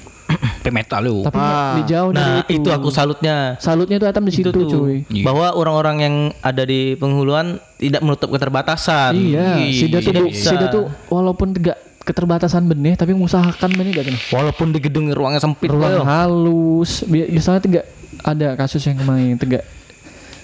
metal 0.69 1.01
lu. 1.01 1.17
tapi 1.21 1.35
Ah. 1.35 1.75
di 1.75 1.83
jauh 1.85 2.11
Nah, 2.11 2.45
dari 2.45 2.55
itu 2.55 2.69
aku 2.69 2.87
salutnya. 2.87 3.57
salutnya 3.57 3.97
tuh 3.97 4.07
Atam 4.07 4.23
di 4.23 4.31
situ 4.31 4.47
Itu 4.47 4.59
tuh 4.61 4.69
cuy 4.77 5.03
bahwa 5.19 5.51
orang-orang 5.51 5.97
yang 5.99 6.15
ada 6.39 6.61
di 6.61 6.93
penghuluan 6.93 7.57
tidak 7.75 7.99
menutup 7.99 8.29
keterbatasan. 8.29 9.11
iya 9.11 9.57
tuh 9.89 9.99
Tidak 9.99 10.21
bu- 10.21 10.29
bisa. 10.29 10.49
Sinda 10.49 10.67
tuh 10.69 10.87
walaupun 11.07 11.51
tidak 11.51 11.75
keterbatasan 11.99 12.63
benih 12.65 12.93
tapi 12.93 13.11
mengusahakan 13.11 13.71
benih 13.71 13.91
gak 13.93 14.05
tuh 14.05 14.17
walaupun 14.29 14.69
di 14.69 14.79
gedung 14.79 15.07
ruangnya 15.09 15.39
sempit 15.39 15.67
ruang 15.67 15.87
loh. 15.93 16.03
halus 16.03 17.03
Bi- 17.03 17.27
biasanya 17.29 17.59
tiga 17.59 17.81
ada 18.21 18.53
kasus 18.53 18.83
yang 18.83 18.99
kemarin 18.99 19.35
tiga 19.35 19.63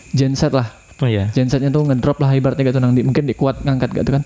genset 0.09 0.49
lah 0.49 0.71
Oh 0.99 1.07
iya. 1.07 1.27
gensetnya 1.29 1.67
tuh 1.67 1.83
ngedrop 1.83 2.15
lah 2.17 2.31
ibaratnya 2.33 2.59
gak 2.61 2.75
tuh 2.75 2.79
nang 2.79 2.91
di, 2.91 3.01
mungkin 3.01 3.23
dikuat 3.23 3.59
ngangkat 3.61 3.91
gak 3.91 4.03
tuh 4.03 4.13
kan 4.15 4.23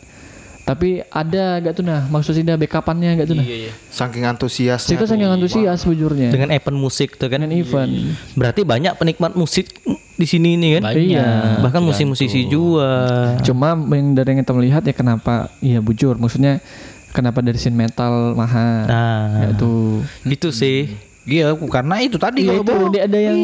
tapi 0.63 1.03
ada 1.03 1.59
gak 1.59 1.75
tuh 1.75 1.83
nah 1.83 2.07
maksudnya 2.07 2.55
backupannya 2.55 3.19
gak 3.19 3.27
tuh 3.27 3.35
nah 3.35 3.43
Saking 3.91 4.23
antusiasnya. 4.23 4.95
Itu 4.95 5.03
sangat 5.03 5.29
antusias 5.29 5.83
bujurnya 5.83 6.31
Dengan 6.31 6.49
event 6.49 6.77
musik 6.79 7.19
tuh 7.19 7.27
kan. 7.27 7.43
dengan 7.43 7.51
event. 7.53 7.91
Berarti 8.33 8.63
banyak 8.63 8.95
penikmat 8.95 9.35
musik 9.35 9.67
di 10.13 10.23
sini 10.23 10.55
nih 10.55 10.79
kan. 10.79 10.81
Banyak. 10.89 11.03
Iya. 11.03 11.27
Bahkan 11.59 11.81
musik-musisi 11.83 12.47
juga. 12.47 13.35
Cuma 13.43 13.75
yang 13.75 14.15
dari 14.15 14.33
yang 14.33 14.39
kita 14.41 14.53
melihat 14.53 14.81
ya 14.81 14.95
kenapa 14.95 15.51
iya 15.59 15.77
bujur 15.77 16.15
maksudnya 16.15 16.63
kenapa 17.11 17.43
dari 17.43 17.59
scene 17.59 17.75
metal 17.75 18.33
mahal. 18.33 18.87
Nah, 18.87 19.43
Ya 19.43 19.47
itu. 19.53 19.99
itu 20.25 20.49
sih. 20.49 20.95
Iya, 21.23 21.55
karena 21.55 22.03
itu 22.03 22.19
tadi 22.19 22.43
Iya 22.43 22.59
kalau 22.59 22.91
itu 22.91 22.99
ada 22.99 23.15
yang 23.15 23.39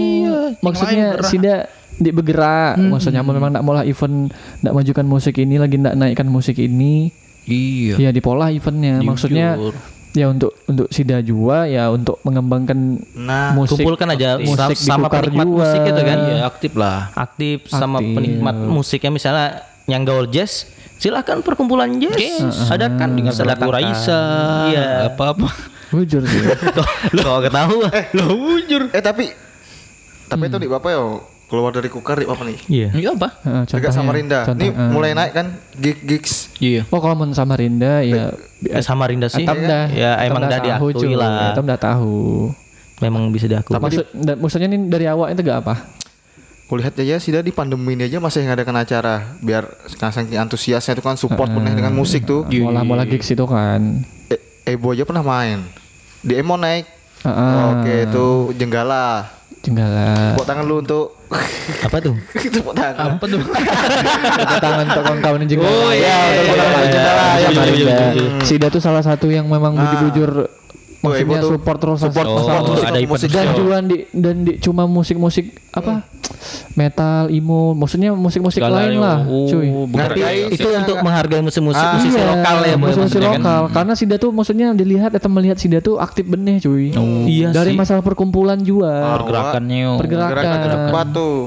maksudnya 0.60 1.16
lain 1.16 1.16
gerak. 1.16 1.30
sida 1.32 1.56
di 2.00 2.10
bergerak 2.10 2.80
maksudnya 2.80 3.20
memang 3.22 3.52
nak 3.52 3.62
molah 3.62 3.84
event 3.84 4.32
nak 4.60 4.74
majukan 4.74 5.04
musik 5.04 5.36
ini 5.36 5.56
lagi 5.56 5.76
nak 5.76 5.94
naikkan 5.94 6.26
musik 6.26 6.56
ini 6.56 7.12
Iya. 7.44 7.98
ya 7.98 8.10
di 8.10 8.20
pola 8.20 8.48
eventnya 8.48 9.02
maksudnya 9.02 9.54
Jujur. 9.54 9.74
ya 10.12 10.26
untuk 10.28 10.54
untuk 10.64 10.88
sida 10.88 11.18
juga 11.20 11.66
ya 11.66 11.90
untuk 11.90 12.22
mengembangkan 12.22 13.02
Nah, 13.16 13.52
musik 13.52 13.80
Kumpulkan 13.80 14.06
aja 14.10 14.38
musik 14.38 14.78
sama 14.78 15.06
penikmat 15.08 15.44
juga. 15.44 15.58
musik 15.60 15.82
itu 15.84 16.02
kan. 16.04 16.18
Iya, 16.24 16.38
aktif 16.46 16.72
lah. 16.74 17.10
Aktif 17.12 17.58
sama 17.68 18.00
Aktif. 18.00 18.14
penikmat 18.14 18.56
musiknya 18.56 19.12
misalnya 19.12 19.48
yang 19.86 20.02
gaul 20.04 20.26
jazz 20.26 20.70
silahkan 20.96 21.40
perkumpulan 21.40 21.90
jazz 21.98 22.22
ada 22.68 22.86
kan 22.92 23.12
dengan 23.12 23.34
Lagu 23.34 23.68
Raisa, 23.68 24.22
iya 24.70 25.10
apa-apa. 25.10 25.50
bujur 25.90 26.22
sih 26.22 26.42
kalau 27.18 27.42
ketahuan 27.42 27.90
Lo 28.14 28.24
bujur. 28.30 28.94
eh 28.94 29.02
tapi 29.02 29.34
tapi 30.24 30.44
itu 30.46 30.58
di 30.60 30.68
bapak 30.68 30.90
ya 30.92 31.02
keluar 31.50 31.74
dari 31.74 31.90
kukar 31.90 32.22
di 32.22 32.30
apa 32.30 32.46
nih? 32.46 32.58
iya 32.70 32.88
Iya 32.94 33.10
apa? 33.12 33.28
Heeh, 33.42 33.62
Dekat 33.66 33.90
contohnya, 33.90 33.92
Samarinda. 33.92 34.40
contoh, 34.46 34.62
Ini 34.62 34.68
eh. 34.70 34.90
mulai 34.94 35.12
naik 35.18 35.34
kan 35.34 35.48
gig 35.76 35.98
gigs. 36.06 36.54
Iya. 36.62 36.86
oh 36.88 37.00
kalau 37.02 37.18
mau 37.18 37.26
Samarinda 37.34 38.06
ya 38.06 38.32
Eh, 38.60 38.84
sama 38.84 39.08
Rinda 39.08 39.32
sih 39.32 39.48
Atam 39.48 39.56
dah 39.64 39.88
ya 39.88 40.20
Atam 40.20 40.36
emang 40.36 40.52
dah 40.52 40.60
diakui 40.60 41.16
lah 41.16 41.56
Atam 41.56 41.64
dah 41.64 41.80
tahu 41.80 42.52
memang 43.00 43.32
bisa 43.32 43.48
diakui 43.48 43.72
Maksud, 43.72 44.12
dan, 44.12 44.36
maksudnya 44.36 44.68
ini 44.68 44.92
dari 44.92 45.08
awal 45.08 45.32
itu 45.32 45.40
gak 45.40 45.64
apa 45.64 45.76
Kulihat 46.68 46.94
aja 47.00 47.18
sih 47.18 47.32
di 47.32 47.50
pandemi 47.50 47.96
ini 47.96 48.06
aja 48.06 48.20
masih 48.20 48.46
ngadakan 48.46 48.84
acara 48.84 49.40
biar 49.40 49.64
saking 49.88 50.36
antusiasnya 50.36 50.94
itu 50.94 51.02
kan 51.02 51.16
support 51.16 51.50
bener 51.50 51.74
dengan 51.74 51.96
musik 51.96 52.28
tuh. 52.28 52.46
mola 52.46 52.86
mola 52.86 53.08
gigs 53.08 53.32
itu 53.32 53.42
kan 53.48 54.06
Eh, 54.30 54.38
Ebo 54.76 54.94
aja 54.94 55.02
pernah 55.02 55.26
main. 55.26 55.66
Di 56.22 56.38
Emo 56.38 56.54
naik. 56.54 56.86
Heeh. 57.26 57.58
Oke, 57.74 57.96
itu 58.06 58.28
Jenggala. 58.54 59.39
Jenggala 59.60 60.34
Tepuk 60.34 60.48
tangan 60.48 60.64
lu 60.64 60.76
untuk 60.80 61.06
apa 61.80 61.98
tuh 62.00 62.16
tepuk 62.56 62.74
tangan. 62.74 63.16
Apa 63.16 63.26
tuh? 63.26 63.38
Tepuk 63.38 64.60
tangan 64.60 64.84
untuk 64.88 65.04
kawan-kawan 65.04 65.40
jenggala 65.46 65.70
Oh, 65.70 65.92
iya, 65.92 66.00
Ya, 66.02 66.18
iya, 66.26 66.42
tepuk 66.42 66.50
iya, 66.50 66.64
tangan 66.64 66.80
iya, 66.82 66.90
jenggala 66.90 67.22
iya, 67.22 67.30
ya, 67.30 67.38
iya, 67.38 67.48
Samarinda. 67.50 67.78
iya, 67.78 67.96
iya, 68.10 68.24
iya. 68.34 68.42
Sida 68.42 68.68
tuh 68.68 68.82
salah 68.82 69.04
satu 69.04 69.28
yang 69.28 69.46
memang 69.46 69.74
bujur-bujur 69.74 70.32
maksudnya 71.02 71.38
tuh. 71.38 71.52
support 71.54 71.78
terus 71.78 72.00
Support, 72.00 72.26
masalah 72.26 72.40
support 72.40 72.62
terus, 72.62 72.76
musik. 72.76 72.88
ada 72.88 73.00
event 73.00 73.20
dan 73.22 73.30
terus. 73.42 73.56
jualan 73.56 73.84
di 73.86 73.98
dan 74.12 74.36
di 74.42 74.52
cuma 74.58 74.84
musik-musik 74.86 75.46
apa 75.70 75.94
metal 76.74 77.28
emo 77.28 77.74
maksudnya 77.74 78.10
musik-musik 78.12 78.62
lain 78.62 78.98
lah 78.98 79.24
oh, 79.24 79.48
cuy 79.48 79.68
Ngerti. 79.90 80.22
itu 80.52 80.68
Iya, 80.70 80.78
untuk 80.80 80.98
menghargai 81.00 81.42
musik-musik 81.42 81.80
Ah, 81.80 81.96
musisi 81.96 82.14
Iya, 82.14 82.26
lokal 82.30 82.58
ya, 82.62 82.74
Bu, 82.74 82.84
musisi 82.86 83.00
maksudnya 83.00 83.30
kan. 83.30 83.38
lokal 83.38 83.62
karena 83.72 83.94
Sida 83.94 84.16
tuh 84.16 84.30
maksudnya 84.30 84.68
dilihat 84.72 85.12
atau 85.12 85.30
melihat 85.30 85.58
Sida 85.58 85.80
tuh 85.80 85.98
aktif 85.98 86.26
benih 86.26 86.60
cuy 86.60 86.92
Iya 87.26 87.52
dari 87.52 87.74
sih. 87.74 87.78
masalah 87.78 88.02
perkumpulan 88.02 88.60
juga 88.60 89.18
pergerakannya 89.18 89.78
yo. 89.78 89.92
Pergerakan. 89.96 90.32
Gerakan 90.34 90.58
ke 90.58 90.70
depan 90.70 91.06
tuh. 91.10 91.38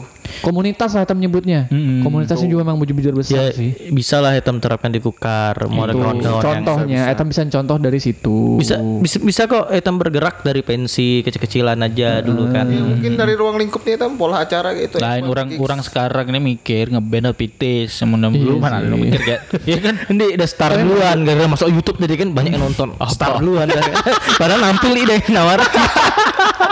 Komunitas 0.40 0.90
lah 0.90 1.02
kita 1.02 1.12
menyebutnya 1.12 1.68
Mm-mm. 1.68 2.00
komunitasnya 2.00 2.46
juga 2.46 2.64
memang 2.64 2.76
bujur-bujur 2.76 3.12
Ya 3.12 3.18
besar 3.18 3.44
sih 3.52 3.70
bisa 3.90 4.18
lah 4.18 4.32
hitam 4.32 4.56
terapkan 4.56 4.88
di 4.88 4.98
kukar 4.98 5.52
mau 5.66 5.84
ada 5.84 5.92
kawan-kawan 5.92 6.22
yang- 6.32 6.64
contohnya 6.64 7.00
Etam 7.06 7.26
bisa 7.26 7.44
contoh 7.44 7.76
dari 7.76 7.98
situ 7.98 8.56
bisa 8.56 8.80
bisa 8.98 9.16
bisa 9.18 9.42
kok 9.44 9.68
hitam 9.68 9.96
bergerak 9.96 10.40
dari 10.40 10.62
pensi 10.62 11.20
kecil-kecilan 11.20 11.76
aja 11.78 12.20
dulu 12.20 12.48
kan 12.48 12.64
Ya, 12.64 12.80
mungkin 12.80 13.12
dari 13.14 13.34
ruang 13.34 13.56
lingkupnya 13.56 13.94
itu 13.94 14.06
pola 14.14 14.40
acara 14.40 14.72
gitu. 14.72 14.96
Lain 14.96 15.20
Emang 15.20 15.30
orang 15.30 15.46
gigs. 15.50 15.60
orang 15.60 15.80
sekarang 15.82 16.24
ini 16.26 16.40
mikir 16.40 16.88
ngeband 16.88 17.34
pitis 17.34 17.90
sama 17.92 18.16
dulu 18.22 18.56
mana 18.56 18.78
ada 18.78 18.94
mikir 18.94 19.20
kayak 19.20 19.40
Iya 19.68 19.78
kan 19.80 19.94
ini 20.08 20.24
udah 20.32 20.48
star 20.48 20.72
duluan 20.74 21.16
gara-gara 21.20 21.48
masuk 21.48 21.68
YouTube 21.68 21.98
jadi 21.98 22.14
kan 22.16 22.28
banyak 22.30 22.54
yang 22.54 22.62
nonton 22.62 22.94
star 23.08 23.36
duluan 23.36 23.66
kan. 23.66 23.82
padahal 24.40 24.60
nampil 24.62 24.94
ide 24.94 25.18
nawar 25.28 25.58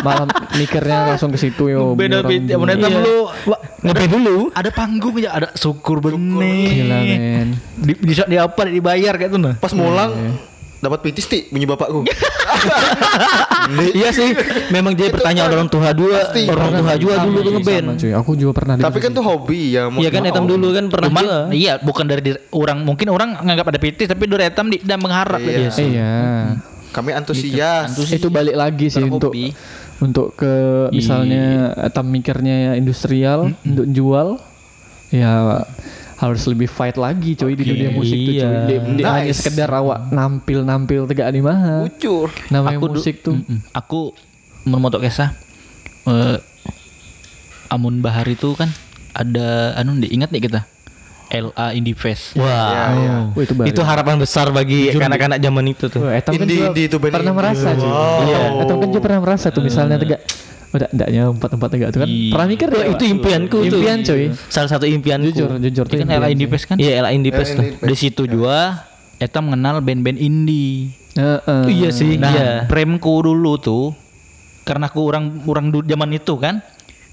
malam 0.00 0.28
mikirnya 0.54 1.12
langsung 1.12 1.28
ke 1.28 1.38
situ 1.38 1.68
yo 1.68 1.92
beda 1.92 2.22
dulu. 2.22 2.56
mana 2.56 2.72
Iya. 2.72 2.88
dulu 2.90 3.16
ngeband 3.80 4.10
dulu 4.12 4.36
ada 4.50 4.70
panggung 4.70 5.16
ya 5.16 5.30
ada 5.32 5.48
syukur 5.52 5.98
gila 5.98 6.12
benih 6.12 6.68
men 7.18 7.48
di 7.76 7.92
di, 7.96 8.12
di 8.14 8.36
apa 8.36 8.60
dibayar 8.64 9.14
kayak 9.14 9.30
tuh 9.30 9.40
nah 9.40 9.54
Pas 9.54 9.72
mulang 9.72 10.12
dapat 10.78 10.98
pitis 11.02 11.24
ti 11.24 11.44
bunyi 11.46 11.64
bapakku. 11.64 12.08
iya 13.92 14.08
sih 14.10 14.32
memang 14.68 14.92
jadi 14.92 15.12
pertanyaan 15.12 15.52
orang 15.52 15.68
tua 15.68 15.92
dua 15.92 16.24
Pasti. 16.24 16.48
orang 16.48 16.72
tua 16.74 16.96
juga 16.96 17.20
dulu 17.20 17.38
tuh 17.38 17.52
ngeband 17.54 17.84
Sama, 17.86 17.98
cuy 17.98 18.12
aku 18.14 18.30
juga 18.34 18.52
pernah 18.54 18.74
Tapi 18.78 18.98
kan 18.98 19.10
tuh 19.12 19.20
hobi 19.22 19.76
ya. 19.76 19.86
mau 19.86 20.00
iya 20.00 20.08
kan 20.08 20.24
hitam 20.24 20.44
dulu 20.44 20.72
kan 20.72 20.84
pernah 20.88 21.08
Cuman 21.08 21.22
juga 21.22 21.38
iya 21.52 21.76
bukan 21.76 22.04
dari 22.06 22.22
diri- 22.22 22.44
orang 22.50 22.80
mungkin 22.80 23.06
orang 23.08 23.28
nganggap 23.38 23.66
ada 23.66 23.78
pitis 23.78 24.08
tapi 24.08 24.24
dari 24.24 24.44
etam 24.46 24.66
di, 24.66 24.80
dan 24.80 24.98
mengharap 24.98 25.36
Iya. 25.38 25.68
gitu. 25.68 25.84
iya 25.86 26.12
Kami 26.90 27.14
antusias. 27.14 27.94
itu 27.94 28.26
balik 28.26 28.56
lagi 28.56 28.88
sih 28.88 28.98
untuk 28.98 29.30
Berhobi. 29.30 29.54
Untuk 30.00 30.32
ke 30.34 30.88
misalnya 30.90 31.76
Etam 31.76 32.08
mikirnya 32.08 32.74
industrial 32.74 33.52
untuk 33.62 33.86
jual 33.92 34.28
ya 35.12 35.62
harus 36.20 36.44
lebih 36.44 36.68
fight 36.68 37.00
lagi 37.00 37.32
coy 37.32 37.56
di 37.56 37.64
dunia 37.64 37.90
musik 37.96 38.16
tuh 38.28 38.34
iya. 38.36 38.44
coy 38.44 38.56
di, 38.68 38.74
di 39.00 39.02
hanya 39.04 39.32
Nice. 39.32 39.40
sekedar 39.40 39.72
awak 39.72 40.12
nampil 40.12 40.60
nampil 40.64 41.08
tegak 41.08 41.32
di 41.32 41.40
mah 41.40 41.88
Ucur. 41.88 42.28
namanya 42.52 42.76
Aku 42.76 42.86
musik 42.92 43.24
tuh 43.24 43.40
Mm-mm. 43.40 43.58
Aku 43.72 44.12
memotok 44.68 45.08
kisah 45.08 45.32
eh, 46.04 46.36
Amun 47.72 48.04
Bahar 48.04 48.28
itu 48.28 48.52
kan 48.52 48.68
ada 49.16 49.74
anu 49.80 49.96
nih 49.96 50.12
ingat 50.12 50.28
nih 50.30 50.44
kita 50.44 50.60
LA 51.30 51.66
Indie 51.72 51.94
Fest. 51.94 52.34
wah 52.34 52.44
Iya, 52.44 52.84
iya. 52.92 53.12
Wah, 53.28 53.40
itu 53.40 53.54
baru. 53.54 53.66
itu 53.66 53.80
harapan 53.80 54.16
besar 54.16 54.46
bagi 54.50 54.90
anak-anak 54.90 55.38
zaman 55.38 55.64
itu 55.64 55.84
tuh 55.86 56.02
Wah, 56.02 56.12
Etam 56.12 56.32
kan 56.32 56.42
Indie- 56.42 56.58
juga 56.58 56.68
indie 56.68 56.86
itu 56.86 56.96
pernah 56.98 57.32
merasa 57.32 57.68
cuy. 57.72 57.86
Wow. 57.86 58.20
Iya, 58.24 58.38
Etam 58.60 58.76
kan 58.76 58.88
juga 58.88 59.00
pernah 59.00 59.20
merasa 59.20 59.46
tuh 59.48 59.62
misalnya 59.62 59.96
tegak 59.96 60.20
udah 60.70 60.86
ndaknya 60.88 61.22
empat-empat 61.28 61.68
tegak 61.68 61.88
tuh 61.90 62.00
kan. 62.00 62.08
Iya. 62.08 62.30
Pernah 62.30 62.46
mikir 62.48 62.66
ya? 62.68 62.84
itu 62.88 63.04
impianku 63.04 63.58
tuh 63.64 63.78
Impian 63.80 63.98
coy. 64.00 64.22
salah 64.46 64.68
satu 64.68 64.84
impianku 64.84 65.26
Jujur, 65.28 65.50
jujur 65.56 65.84
tuh. 65.84 65.94
Itu 65.94 65.94
kan 66.00 66.06
impian 66.08 66.20
LA. 66.20 66.28
Indie 66.30 66.48
Fest 66.48 66.64
kan? 66.66 66.76
iya 66.76 66.92
LA 66.98 67.10
Indie 67.12 67.30
Fest 67.30 67.52
tuh 67.54 67.66
Di 67.80 67.96
situ 67.96 68.22
juga 68.24 68.86
Eta 69.16 69.38
mengenal 69.38 69.78
band-band 69.78 70.16
indie. 70.16 70.94
Heeh. 71.12 71.62
iya 71.68 71.90
sih 71.90 72.14
Nah, 72.16 72.30
iya 72.30 72.48
premku 72.64 73.10
dulu 73.20 73.54
tuh 73.56 73.90
karena 74.62 74.86
aku 74.86 75.02
orang 75.02 75.42
orang 75.44 75.74
zaman 75.82 76.10
itu 76.12 76.34
kan 76.36 76.62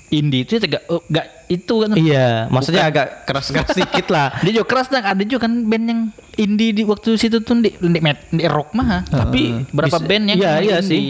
indie 0.07 0.47
itu 0.47 0.55
tegak 0.57 0.83
eh, 0.87 1.01
gak 1.11 1.27
itu 1.47 1.73
kan? 1.83 1.95
Iya 1.95 2.47
maksudnya 2.47 2.87
agak 2.87 3.27
keras-keras 3.27 3.75
dikit 3.75 4.07
lah. 4.11 4.35
Dia 4.43 4.61
juga 4.61 4.67
keras 4.67 4.87
dan 4.91 5.03
ada 5.03 5.23
juga 5.23 5.47
kan 5.47 5.53
band 5.67 5.85
yang 5.87 6.01
indie 6.35 6.71
di 6.71 6.83
waktu 6.87 7.15
situ 7.15 7.43
tuh 7.43 7.59
di, 7.59 7.71
di, 7.75 7.99
di 8.31 8.43
rock 8.47 8.75
mah. 8.75 9.03
Tapi 9.07 9.67
berapa 9.71 9.99
bisa- 9.99 10.07
band 10.07 10.23
yang 10.31 10.37
iya, 10.39 10.51
iya 10.63 10.77
indie. 10.79 10.87
sih. 10.87 11.03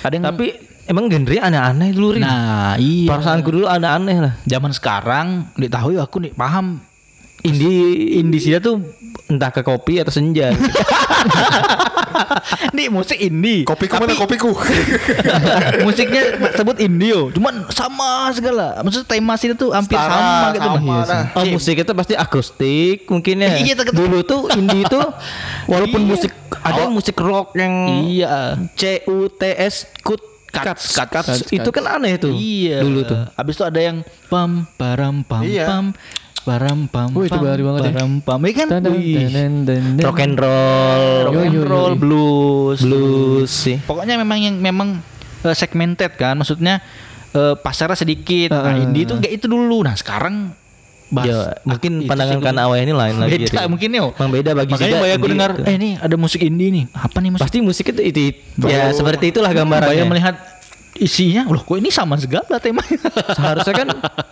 ada 0.00 0.14
yang 0.16 0.24
tapi 0.24 0.46
emang 0.88 1.12
genre 1.12 1.36
aneh-aneh 1.36 1.88
dulu 1.92 2.16
Rin. 2.16 2.24
nah 2.24 2.76
iya. 2.80 3.08
Perasaanku 3.12 3.48
dulu 3.52 3.66
aneh-aneh 3.68 4.16
lah. 4.20 4.32
Zaman 4.44 4.72
sekarang 4.72 5.52
ditahu 5.56 5.96
ya 5.96 6.04
aku 6.04 6.24
nih 6.24 6.32
paham. 6.32 6.80
Indie 7.44 8.16
indie 8.24 8.40
sih 8.40 8.56
tuh 8.56 8.80
entah 9.28 9.52
ke 9.52 9.60
kopi 9.60 10.00
atau 10.00 10.12
senja 10.12 10.52
nih 12.70 12.88
musik 12.88 13.16
indie 13.16 13.64
Kopiku 13.64 13.96
mana 13.96 14.14
kopiku? 14.14 14.50
musiknya 15.86 16.22
sebut 16.52 16.76
indie 16.78 17.10
yo 17.10 17.30
cuman 17.30 17.66
sama 17.70 18.30
segala 18.30 18.80
maksudnya 18.80 19.08
tema 19.08 19.34
sih 19.34 19.48
itu 19.48 19.66
hampir 19.70 19.96
Setara, 19.96 20.14
sama 20.14 20.46
gitu 20.50 20.68
sama 20.68 20.82
Iya 20.84 21.00
sih. 21.00 21.10
dah. 21.10 21.24
Oh 21.34 21.44
musik 21.48 21.76
itu 21.78 21.92
pasti 21.92 22.14
akustik 22.14 22.98
mungkin 23.06 23.36
ya. 23.40 23.50
Iya, 23.56 23.74
Dulu 23.86 24.18
tuh 24.22 24.40
indie 24.52 24.82
itu 24.82 25.00
walaupun 25.72 26.00
Iya. 26.00 26.08
musik 26.08 26.32
ada 26.56 26.78
yang 26.80 26.92
musik 26.92 27.16
rock 27.16 27.52
yang 27.54 27.74
iya 28.04 28.56
C 28.74 29.04
U 29.06 29.28
T 29.28 29.42
S 29.50 29.90
kut 30.00 30.20
cuts, 30.46 30.94
Cuts, 30.94 31.10
cuts, 31.10 31.26
cuts, 31.42 31.50
itu 31.50 31.68
kan 31.68 31.98
aneh 31.98 32.14
tuh. 32.14 32.30
Iya. 32.30 32.78
Dulu 32.80 33.00
tuh. 33.02 33.20
Habis 33.34 33.54
itu 33.54 33.64
ada 33.64 33.80
yang 33.80 33.96
pam 34.28 34.68
param 34.74 35.20
pam 35.20 35.42
Iya. 35.42 35.66
pam 35.66 35.84
param 36.44 36.84
pam 36.84 37.08
Wih, 37.10 37.26
itu 37.26 37.34
baru 37.34 37.62
banget 37.66 37.80
ya. 37.80 37.90
param 37.90 38.10
pam. 38.20 38.38
Kan? 38.38 38.68
Rock 39.98 40.20
and 40.20 40.36
roll, 40.36 41.04
Rock 41.26 41.36
and 41.40 41.56
roll, 41.64 41.92
blues. 41.96 42.78
blues 42.80 43.50
sih. 43.50 43.76
Pokoknya 43.80 44.14
memang 44.14 44.38
yang 44.38 44.54
memang 44.54 45.00
eh, 45.40 45.56
segmented 45.56 46.14
kan. 46.14 46.36
Maksudnya 46.36 46.84
eh, 47.32 47.54
pasarnya 47.56 47.96
sedikit. 47.96 48.52
Nah, 48.52 48.76
indie 48.76 49.04
itu 49.04 49.16
kayak 49.16 49.34
itu 49.34 49.46
dulu. 49.46 49.82
Nah, 49.82 49.96
sekarang 49.96 50.52
bahas 51.08 51.28
Ya, 51.28 51.40
mungkin 51.62 51.92
itu 52.00 52.08
pandangan 52.08 52.40
kan 52.40 52.56
awal 52.58 52.80
ini 52.80 52.90
lain 52.90 53.14
lagi. 53.16 53.38
beda 53.38 53.60
Rin. 53.60 53.68
mungkin 53.70 53.88
ya. 53.88 54.04
Emang 54.10 54.32
beda 54.32 54.50
bagi 54.52 54.72
Makanya 54.72 54.96
banyak 54.98 55.16
aku 55.16 55.26
dengar, 55.30 55.50
itu. 55.54 55.64
eh 55.64 55.74
ini 55.76 55.90
ada 55.96 56.16
musik 56.16 56.40
indie 56.42 56.68
nih. 56.72 56.84
Apa 56.90 57.18
nih 57.20 57.30
musik? 57.30 57.44
Pasti 57.44 57.58
musik 57.60 57.84
itu 57.88 58.00
itu, 58.02 58.22
ya 58.60 58.90
seperti 58.90 59.30
itulah 59.30 59.52
gambarannya. 59.52 59.94
Banyak 59.94 60.06
melihat 60.10 60.36
isinya, 60.94 61.46
loh 61.46 61.60
kok 61.60 61.74
ini 61.74 61.88
sama 61.88 62.14
segala 62.16 62.58
temanya. 62.58 62.98
Seharusnya 63.32 63.74
kan 63.74 63.88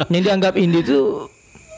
yang 0.09 0.23
dianggap 0.23 0.55
indie 0.55 0.83
itu 0.83 1.29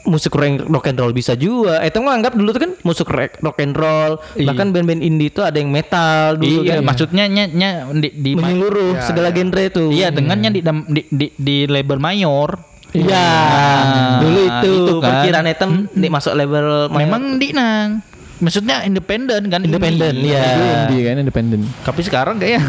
musik 0.05 0.31
rock 0.31 0.65
rock 0.65 0.85
and 0.87 0.97
roll 0.97 1.11
bisa 1.11 1.33
juga. 1.33 1.81
Eh, 1.81 1.89
itu 1.89 1.99
mah 1.99 2.13
anggap 2.13 2.33
dulu 2.33 2.49
tuh 2.49 2.61
kan 2.61 2.71
musik 2.81 3.09
rock 3.09 3.41
rock 3.41 3.57
and 3.59 3.73
roll. 3.73 4.21
Iya. 4.33 4.47
Bahkan 4.49 4.67
band-band 4.71 5.01
indie 5.01 5.29
itu 5.29 5.41
ada 5.41 5.57
yang 5.57 5.69
metal 5.69 6.37
dulu 6.37 6.61
iya, 6.61 6.79
kan. 6.79 6.85
maksudnya 6.85 7.25
nya, 7.25 7.45
nya 7.45 7.69
di, 7.91 8.09
di 8.13 8.31
menyeluruh 8.33 8.95
Ya, 8.95 9.03
segala 9.03 9.29
ya. 9.29 9.35
genre 9.35 9.61
itu. 9.61 9.85
Iya, 9.91 10.07
dengannya 10.09 10.49
di, 10.53 10.61
dam- 10.61 10.87
di, 10.87 11.01
di, 11.09 11.27
di 11.35 11.57
label 11.65 11.97
mayor. 11.97 12.55
Iya, 12.95 13.27
Nah, 13.27 14.23
dulu 14.23 14.39
itu, 14.39 14.71
itu 14.71 14.93
kan. 15.03 15.09
perkiraan 15.19 15.47
item 15.51 15.71
di 15.91 16.07
masuk 16.07 16.31
label 16.31 16.87
Memang 16.87 17.35
di 17.35 17.51
nang. 17.51 17.99
Maksudnya 18.35 18.83
independen 18.83 19.47
kan? 19.47 19.63
Independen, 19.63 20.15
iya. 20.15 20.87
Indie 20.87 21.03
kan 21.03 21.15
independen. 21.19 21.61
Tapi 21.83 22.01
sekarang 22.03 22.39
kayak 22.39 22.63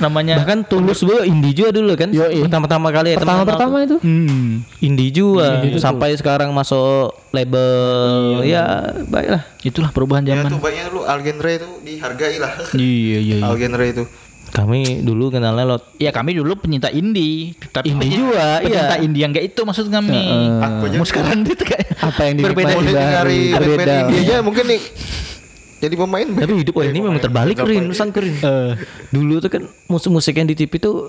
namanya 0.00 0.34
bahkan 0.36 0.60
tulus 0.62 0.98
juga 0.98 1.22
indie 1.22 1.52
juga 1.52 1.70
dulu 1.70 1.92
kan. 1.94 2.08
Yoi. 2.08 2.42
Pertama-tama 2.42 2.88
kali 2.88 3.12
kenal 3.12 3.20
Pertama-pertama 3.44 3.76
itu. 3.82 3.96
hmm. 4.00 4.80
indie 4.80 5.10
juga 5.10 5.56
Indie 5.56 5.70
itu 5.70 5.78
sampai 5.78 6.12
sekarang 6.14 6.50
masuk 6.50 7.12
label 7.30 8.40
ya 8.42 8.64
baiklah. 9.04 9.44
itulah 9.60 9.90
perubahan 9.90 10.24
Ya 10.24 10.40
zaman. 10.40 10.50
tuh 10.50 10.58
banyak 10.58 10.84
dulu 10.88 11.04
al 11.04 11.20
genre 11.20 11.50
itu 11.50 11.68
dihargai 11.82 12.36
lah. 12.36 12.52
Iya, 12.74 13.18
iya, 13.20 13.36
iya. 13.38 13.44
Al 13.44 13.54
genre 13.54 13.86
itu. 13.86 14.04
Kami 14.50 14.98
dulu 15.00 15.30
kenalnya 15.30 15.62
lot 15.64 15.94
Ya 15.94 16.10
kami 16.10 16.34
dulu 16.34 16.58
penyinta 16.58 16.90
indie, 16.90 17.54
tapi 17.70 17.94
Indie 17.94 18.10
juga, 18.10 18.58
penyinta 18.58 18.96
iya. 18.96 18.98
indie 18.98 19.22
yang 19.22 19.30
kayak 19.30 19.46
itu 19.48 19.60
maksud 19.62 19.86
kami. 19.86 20.18
Aku 20.58 20.90
aja 20.90 20.96
Mau 20.96 21.06
sekarang 21.06 21.46
itu 21.46 21.62
kayak 21.62 21.86
Apa 21.94 22.20
yang 22.26 22.42
Berbeda 22.42 22.74
dari 23.22 23.54
Berbeda. 23.54 23.78
band-band 23.78 23.94
indie 24.08 24.20
aja 24.24 24.36
mungkin 24.42 24.64
nih 24.66 24.80
jadi 25.80 25.94
pemain. 25.96 26.26
tapi 26.28 26.52
hidup 26.60 26.74
wah 26.76 26.84
ini 26.84 26.98
memang 27.00 27.18
terbalik 27.18 27.56
Rin 27.58 27.88
Nusan 27.88 28.12
Rin. 28.12 28.36
Eh. 28.36 28.72
Dulu 29.08 29.40
tuh 29.40 29.50
kan 29.50 29.62
musik-musik 29.88 30.36
yang 30.36 30.46
di 30.46 30.54
TV 30.54 30.76
tuh 30.76 31.08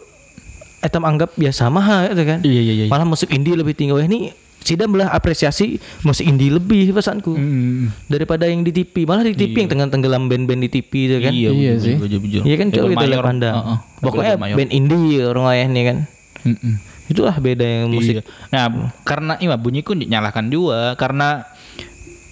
Etam 0.82 1.06
anggap 1.06 1.38
biasa 1.38 1.70
mah 1.70 2.10
gitu 2.10 2.24
kan. 2.26 2.40
Iya, 2.42 2.62
iya, 2.64 2.74
iya. 2.74 2.86
Malah 2.90 3.06
musik 3.06 3.30
indie 3.30 3.54
lebih 3.54 3.78
tinggi. 3.78 3.94
Wah 3.94 4.02
ini 4.02 4.34
Sida 4.62 4.86
belah 4.86 5.10
apresiasi 5.10 5.82
musik 6.02 6.22
indie 6.22 6.54
lebih 6.54 6.94
pesanku 6.94 7.34
Hmm. 7.34 7.90
daripada 8.06 8.46
yang 8.46 8.62
di 8.62 8.70
TV. 8.70 9.06
Malah 9.06 9.26
di 9.26 9.34
TV 9.34 9.58
yang 9.58 9.70
tengah 9.70 9.90
tenggelam 9.90 10.30
band-band 10.30 10.62
di 10.62 10.70
TV 10.70 10.92
itu 11.06 11.16
kan. 11.18 11.34
Iya, 11.34 11.50
Iya 11.50 11.74
sih. 11.78 11.96
Iya 12.42 12.56
kan 12.58 12.68
coba 12.70 12.88
kita 12.94 13.06
lihat 13.10 13.26
pandang. 13.26 13.56
Heeh. 13.58 13.78
Pokoknya 14.00 14.34
band 14.38 14.72
indie 14.72 15.22
orang 15.22 15.46
ayah 15.50 15.68
nih 15.70 15.84
kan. 15.86 15.98
Mm-mm. 16.46 16.74
Itulah 17.10 17.36
beda 17.38 17.66
yang 17.66 17.90
musik. 17.90 18.22
Iya. 18.22 18.24
Nah, 18.50 18.66
karena 19.02 19.34
iya 19.38 19.58
bunyiku 19.58 19.98
dinyalakan 19.98 20.48
juga 20.48 20.94
karena 20.94 21.46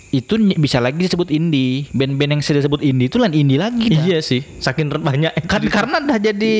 itu 0.10 0.34
bisa 0.58 0.82
lagi 0.82 1.06
disebut 1.06 1.30
indie. 1.30 1.86
Band-band 1.94 2.40
yang 2.40 2.42
sudah 2.42 2.66
disebut 2.66 2.82
indie 2.82 3.08
itu 3.08 3.18
lain 3.22 3.34
indie 3.34 3.62
lagi 3.62 3.94
dah. 3.94 4.04
Iya 4.06 4.20
sih, 4.26 4.42
saking 4.58 4.90
banyak. 4.90 5.34
Kan 5.46 5.62
karena 5.70 6.02
dah 6.02 6.18
jadi 6.18 6.56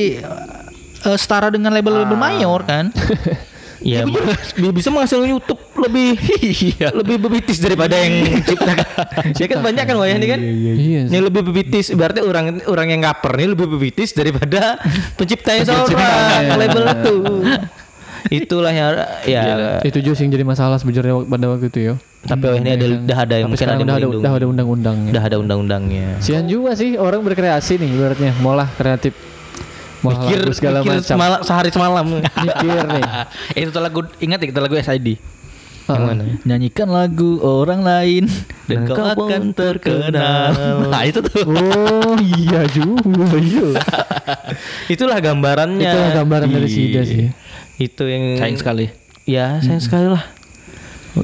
eh, 1.04 1.16
setara 1.18 1.50
dengan 1.50 1.74
label-label 1.74 2.14
mayor 2.14 2.62
kan. 2.62 2.90
Ya, 3.80 4.04
bi- 4.04 4.76
bisa 4.76 4.92
menghasilkan 4.92 5.24
YouTube 5.24 5.56
lebih 5.80 6.12
lebih 7.00 7.16
bebitis 7.16 7.56
daripada 7.64 7.96
yang 7.96 8.28
menciptakan. 8.28 8.84
ya 9.40 9.46
kan 9.48 9.58
banyak 9.64 9.84
kan 9.88 9.96
wayang 9.96 10.20
ini 10.20 10.28
kan? 10.28 10.40
Iya 10.44 10.72
sih. 10.76 11.12
Yang 11.16 11.22
lebih 11.32 11.42
bebitis 11.48 11.86
berarti 11.96 12.20
orang 12.20 12.60
orang 12.68 12.92
yang 12.92 13.00
ngaper 13.08 13.40
nih 13.40 13.48
lebih 13.56 13.66
bebitis 13.72 14.12
daripada 14.12 14.76
penciptanya 15.16 15.64
seorang 15.64 16.60
label 16.60 16.84
itu. 16.92 17.16
Itulah 18.28 18.68
yang 18.68 18.92
ya 19.24 19.80
Itu 19.80 19.98
juga 19.98 20.14
sih 20.14 20.24
yang 20.24 20.32
jadi 20.34 20.44
masalah 20.44 20.76
sebenarnya 20.76 21.24
pada 21.24 21.46
waktu 21.48 21.66
itu 21.66 21.80
ya. 21.82 21.94
tapi 22.20 22.44
oh, 22.44 22.52
ini 22.52 22.68
ada 22.70 22.84
udah 22.84 23.18
ada 23.18 23.34
yang 23.34 23.48
mungkin 23.48 23.64
ada 23.64 23.80
udah 23.80 23.96
ada, 23.96 24.08
udah 24.12 24.32
ada 24.34 24.46
undang-undangnya. 24.46 25.08
Udah 25.08 25.24
ada 25.24 25.36
undang-undangnya. 25.40 26.20
Sian 26.20 26.44
juga 26.44 26.76
sih 26.76 26.94
orang 26.94 27.24
berkreasi 27.24 27.80
nih 27.80 27.88
ibaratnya 27.90 28.36
molah 28.38 28.68
kreatif. 28.70 29.16
Molah 30.00 30.28
Mikir, 30.28 30.40
segala 30.52 30.80
mikir 30.80 31.00
macam. 31.00 31.04
semala- 31.06 31.42
sehari 31.42 31.68
semalam. 31.68 32.04
Mikir 32.44 32.80
nih. 32.88 33.04
Itu 33.60 33.68
tuh 33.70 33.80
lagu 33.80 34.00
ingat 34.18 34.36
ya 34.38 34.48
itu 34.48 34.60
lagu 34.60 34.76
SID. 34.76 35.08
Yang 35.90 36.04
mana? 36.06 36.22
Nyanyikan 36.46 36.88
lagu 36.88 37.30
orang 37.42 37.82
lain 37.82 38.24
dan, 38.64 38.86
kau 38.86 38.94
akan 39.00 39.50
terkenal. 39.50 40.54
Nah, 40.92 41.02
itu 41.02 41.18
tuh. 41.18 41.42
Oh 41.42 42.14
iya 42.16 42.62
juga 42.70 43.26
iya. 43.36 43.68
Itulah 44.86 45.18
gambarannya. 45.18 45.82
Itu 45.82 45.98
gambaran 46.14 46.46
dari 46.46 46.68
Iya. 46.68 46.70
Sida 46.70 47.02
sih. 47.02 47.26
Itu 47.80 48.04
yang 48.04 48.36
Sayang 48.36 48.60
sekali. 48.60 48.86
Ya, 49.24 49.56
sayang 49.58 49.80
sekali 49.80 50.06
lah. 50.06 50.24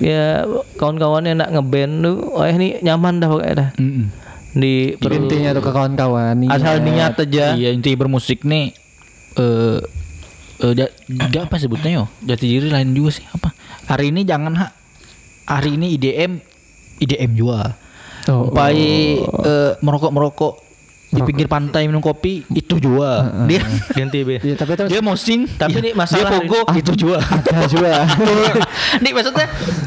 Ya 0.01 0.43
kawan-kawannya 0.75 1.37
nak 1.37 1.53
ngeband 1.53 1.95
tuh, 2.01 2.17
oh 2.33 2.43
ini 2.43 2.81
nyaman 2.81 3.21
dah 3.21 3.29
pokoknya 3.29 3.55
dah. 3.55 3.71
Di 4.51 4.97
perlu 4.97 5.29
Intinya 5.29 5.53
tuh 5.53 5.63
ke 5.63 5.71
kawan-kawan 5.71 6.33
nih. 6.39 6.49
asal 6.49 6.81
niat 6.81 7.15
aja. 7.15 7.53
Iya, 7.53 7.71
inti 7.71 7.93
bermusik 7.93 8.43
nih 8.43 8.73
eh 9.37 9.79
eh 10.57 10.73
ja- 10.73 10.93
ja- 11.29 11.45
apa 11.45 11.61
sebutnya 11.61 11.93
yo? 11.93 12.05
Jati 12.25 12.49
diri 12.49 12.67
lain 12.67 12.91
juga 12.91 13.13
sih. 13.13 13.27
Apa? 13.29 13.53
Hari 13.87 14.09
ini 14.09 14.25
jangan 14.25 14.57
ha. 14.57 14.73
Hari 15.47 15.77
ini 15.77 15.93
IDM 15.93 16.41
IDM 16.99 17.37
juga. 17.37 17.77
Oh, 18.27 18.51
Upai 18.51 18.75
eh, 19.23 19.73
merokok-merokok 19.79 20.67
di 21.07 21.21
pinggir 21.23 21.47
pantai 21.47 21.87
minum 21.87 22.03
kopi 22.03 22.43
itu 22.51 22.66
juga. 22.77 23.11
Dia 23.45 23.63
ganti 23.93 24.19
be. 24.21 24.37
Iya, 24.41 24.55
tapi 24.57 24.71
itu 24.73 24.85
dia 24.89 25.01
mosing 25.01 25.41
Tapi 25.47 25.71
iya, 25.73 25.81
nih 25.81 25.93
masalah- 25.93 26.27
dia 26.27 26.43
pogo 26.43 26.59
itu 26.75 26.93
juga. 26.97 27.19
ada 27.23 27.67
juga. 27.67 27.93
nih 28.99 29.13
maksudnya 29.17 29.47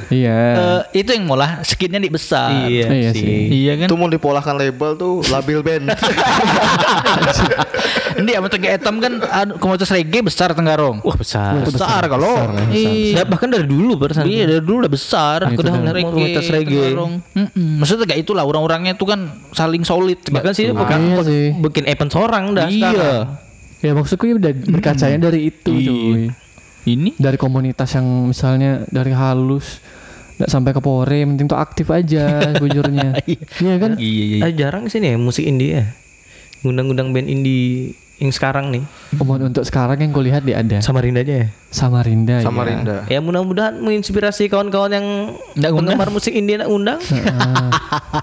Iya. 0.10 0.38
eh, 0.56 0.82
itu 0.96 1.10
yang 1.12 1.26
malah 1.26 1.60
skinnya 1.62 1.98
nih 1.98 2.10
besar. 2.10 2.50
Iya, 2.66 2.88
Iya 2.88 3.10
sih. 3.12 3.22
sih. 3.22 3.42
Iya 3.60 3.74
kan? 3.78 3.88
Itu 3.88 3.96
mau 3.96 4.08
dipolahkan 4.08 4.56
label 4.56 4.96
tuh 4.96 5.20
labil 5.28 5.60
band. 5.60 5.86
Ini 8.12 8.32
sama 8.34 8.48
Tengge 8.48 8.70
Etam 8.70 8.96
kan 9.00 9.14
anu, 9.24 9.56
komunitas 9.58 9.90
reggae 9.90 10.20
besar 10.20 10.52
Tenggarong. 10.52 11.00
Wah 11.02 11.16
besar. 11.16 11.56
besar, 11.62 12.04
kalau 12.06 12.36
besar, 12.36 12.52
besar. 12.52 12.74
iya 12.74 12.90
Ya, 13.12 13.24
bahkan 13.24 13.48
dari 13.48 13.64
dulu 13.64 13.96
perasaan. 13.98 14.26
Iya 14.26 14.44
dari 14.50 14.62
dulu 14.62 14.84
udah 14.84 14.92
besar. 14.92 15.38
Itu 15.48 15.62
udah 15.62 15.72
kan. 15.72 15.82
ngeliat 15.84 16.06
Komunitas 16.06 16.46
reggae. 16.50 16.92
Maksudnya 17.80 18.06
gak 18.06 18.20
itulah 18.20 18.44
orang-orangnya 18.44 18.94
tuh 18.94 19.08
kan 19.08 19.20
saling 19.52 19.84
solid. 19.84 20.20
Bahkan 20.22 20.52
sih 20.52 20.68
Ah, 20.70 20.76
bukan 20.76 21.00
iya 21.22 21.56
bikin 21.60 21.84
event 21.86 22.10
seorang 22.10 22.44
dah 22.52 22.68
Iya. 22.70 22.78
sekarang. 22.80 23.26
Ya 23.80 23.92
maksudku 23.94 24.24
ya 24.24 24.36
udah 24.36 24.52
berkacanya 24.68 25.20
dari 25.22 25.40
itu 25.48 25.72
Iya. 25.72 25.88
cuy. 25.88 26.24
Ini 26.86 27.10
Dari 27.16 27.36
komunitas 27.36 27.90
yang 27.92 28.08
misalnya 28.26 28.88
dari 28.88 29.12
halus 29.12 29.84
nggak 30.36 30.48
sampai 30.48 30.72
ke 30.72 30.80
pore, 30.80 31.20
penting 31.26 31.46
tuh 31.46 31.56
aktif 31.56 31.88
aja 31.90 32.40
bujurnya. 32.62 33.20
Iya 33.60 33.76
kan? 33.78 33.92
iya 33.96 34.24
iya. 34.26 34.38
Ah, 34.42 34.52
jarang 34.52 34.88
sih 34.88 34.98
nih 34.98 35.14
ya 35.14 35.18
musik 35.18 35.44
indie 35.44 35.76
ya. 35.76 35.86
Ngundang-ngundang 36.60 37.12
band 37.12 37.28
indie 37.28 37.96
yang 38.20 38.36
sekarang 38.36 38.68
nih. 38.68 38.84
Umum 39.16 39.48
untuk 39.48 39.64
sekarang 39.64 39.96
yang 39.96 40.12
kulihat 40.12 40.44
dia 40.44 40.60
ada 40.60 40.84
Sama 40.84 41.00
Rinda 41.00 41.24
aja 41.24 41.48
ya. 41.48 41.48
Samarinda. 41.72 42.44
Sama 42.44 42.68
ya. 42.68 42.76
Rinda. 42.76 42.98
Ya 43.08 43.20
mudah-mudahan 43.24 43.80
menginspirasi 43.80 44.52
kawan-kawan 44.52 44.92
yang 44.92 45.08
Nggak 45.56 45.72
undang. 45.72 45.96
penggemar 45.96 46.10
musik 46.12 46.36
indie 46.36 46.60
nak 46.60 46.68
undang. 46.68 47.00
Heeh. 47.08 47.68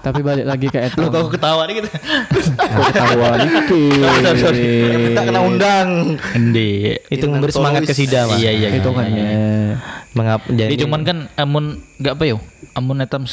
tapi 0.05 0.21
balik 0.21 0.45
lagi 0.45 0.69
ke. 0.69 0.93
Lo 1.01 1.09
kau 1.09 1.33
ketawa 1.33 1.65
nih 1.65 1.81
gitu. 1.81 1.89
ketawa. 2.93 3.27
Yang 4.93 5.01
minta 5.01 5.21
kena 5.25 5.41
undang. 5.41 5.87
Endi. 6.37 6.93
Itu 7.09 7.25
Yang 7.25 7.31
memberi 7.33 7.51
semangat 7.57 7.81
ke. 7.89 7.93
Sida 7.97 8.29
mah. 8.29 8.37
Iya 8.37 8.51
iya. 8.53 8.67
Itu 8.77 8.93
kan 8.93 9.05
ya. 9.09 9.27
Mengap 10.13 10.41
jadi 10.49 10.73
cuman 10.77 11.01
kan 11.01 11.17
amun 11.37 11.81
gak 11.97 12.21
apa 12.21 12.23
yo, 12.29 12.37
amun 12.77 13.01
etam 13.01 13.25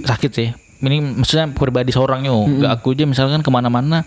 sakit 0.00 0.30
sih. 0.32 0.48
Ini 0.76 1.00
maksudnya 1.16 1.48
pribadi 1.56 1.88
seorang 1.88 2.28
yo, 2.28 2.44
gak 2.60 2.80
aku 2.80 2.92
aja 2.92 3.08
misalkan 3.08 3.40
ke 3.40 3.48
mana-mana 3.48 4.04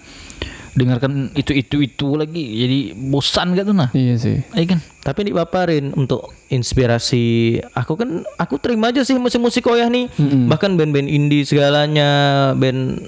dengarkan 0.80 1.12
itu 1.34 1.52
itu 1.52 1.84
itu 1.84 2.08
lagi 2.15 2.39
jadi 2.39 2.80
bosan 2.96 3.52
gak 3.52 3.65
tuh 3.65 3.76
nah 3.76 3.89
Iya 3.92 4.15
sih. 4.15 4.39
Iya 4.50 4.65
kan 4.65 4.80
Tapi 5.00 5.28
dipaparin 5.28 5.92
untuk 5.94 6.32
inspirasi 6.48 7.26
aku 7.72 7.94
kan 7.94 8.10
aku 8.36 8.56
terima 8.58 8.89
aja 8.89 9.04
sih 9.04 9.15
musik-musik 9.15 9.62
koyah 9.62 9.88
nih. 9.88 10.08
Bahkan 10.48 10.76
band-band 10.76 11.08
indie 11.08 11.44
segalanya, 11.44 12.10
band 12.54 13.00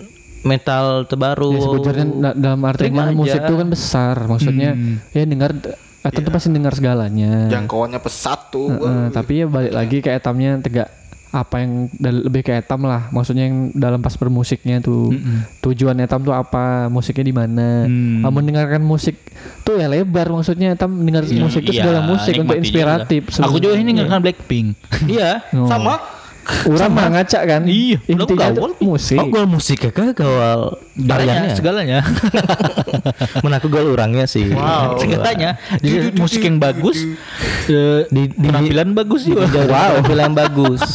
metal 0.42 1.06
terbaru. 1.06 1.52
Ya 1.52 1.60
sebetulnya 1.62 2.06
da- 2.22 2.38
dalam 2.38 2.62
arti 2.64 2.90
mana 2.90 3.12
musik 3.12 3.40
itu 3.40 3.54
kan 3.54 3.68
besar. 3.68 4.16
Maksudnya 4.26 4.76
ya 5.12 5.24
dengar 5.24 5.56
Etam 6.02 6.26
tuh 6.26 6.34
pasti 6.34 6.50
dengar 6.50 6.74
segalanya. 6.74 7.46
Jangkauannya 7.48 8.02
pesat 8.02 8.50
tuh. 8.50 8.74
Heeh, 8.74 9.14
tapi 9.14 9.38
ya 9.38 9.46
balik 9.46 9.70
lagi 9.70 9.98
ke 10.02 10.10
etamnya 10.10 10.58
tegak 10.58 10.90
apa 11.32 11.64
yang 11.64 11.88
lebih 11.98 12.44
ke 12.44 12.52
etam 12.54 12.84
lah 12.84 13.08
maksudnya 13.10 13.48
yang 13.48 13.72
dalam 13.72 14.00
pas 14.00 14.12
bermusiknya 14.14 14.80
tuh 14.80 15.16
tujuan 15.62 15.96
etam 15.98 16.20
tuh 16.20 16.32
apa 16.32 16.88
musiknya 16.88 17.26
di 17.26 17.32
mana 17.32 17.68
Hmm. 17.82 18.22
Ah, 18.22 18.30
mendengarkan 18.30 18.80
musik 18.80 19.16
tuh 19.64 19.80
ya 19.80 19.88
lebar 19.88 20.28
maksudnya 20.28 20.76
etam 20.76 20.92
dengar 21.02 21.24
musik 21.24 21.64
itu 21.64 21.72
Iya, 21.72 21.82
segala 21.82 22.00
musik 22.06 22.34
untuk 22.36 22.58
inspiratif 22.58 23.22
juga. 23.28 23.48
Aku 23.48 23.58
juga 23.58 23.76
ini 23.76 23.90
nggak 23.94 24.22
Blackpink 24.22 24.68
Iya. 25.16 25.42
Oh. 25.56 25.66
Sama. 25.66 26.21
Orang 26.42 26.92
mah 26.92 27.08
ngaca 27.08 27.40
kan 27.44 27.62
Iya, 27.64 28.02
udah 28.04 28.26
intinya 28.26 28.48
gawal. 28.50 28.72
musik 28.80 29.14
Oh, 29.16 29.30
gol 29.30 29.46
musik 29.46 29.78
ya 29.80 29.90
kah 29.90 30.10
gawal 30.10 30.74
Segalanya, 30.92 31.08
tariannya. 31.14 31.56
segalanya. 31.56 32.00
Menaku 33.42 33.68
gol 33.68 33.88
orangnya 33.90 34.26
sih. 34.26 34.50
Wow. 34.50 34.98
Segalanya. 35.02 35.62
Jadi 35.78 36.12
musik 36.14 36.42
yang 36.42 36.58
bagus, 36.58 36.98
eh, 37.68 38.04
Di, 38.08 38.28
di 38.28 38.42
penampilan 38.44 38.92
bagus 38.92 39.22
juga. 39.24 39.46
wow. 39.64 40.02
Penampilan 40.02 40.34
bagus. 40.34 40.82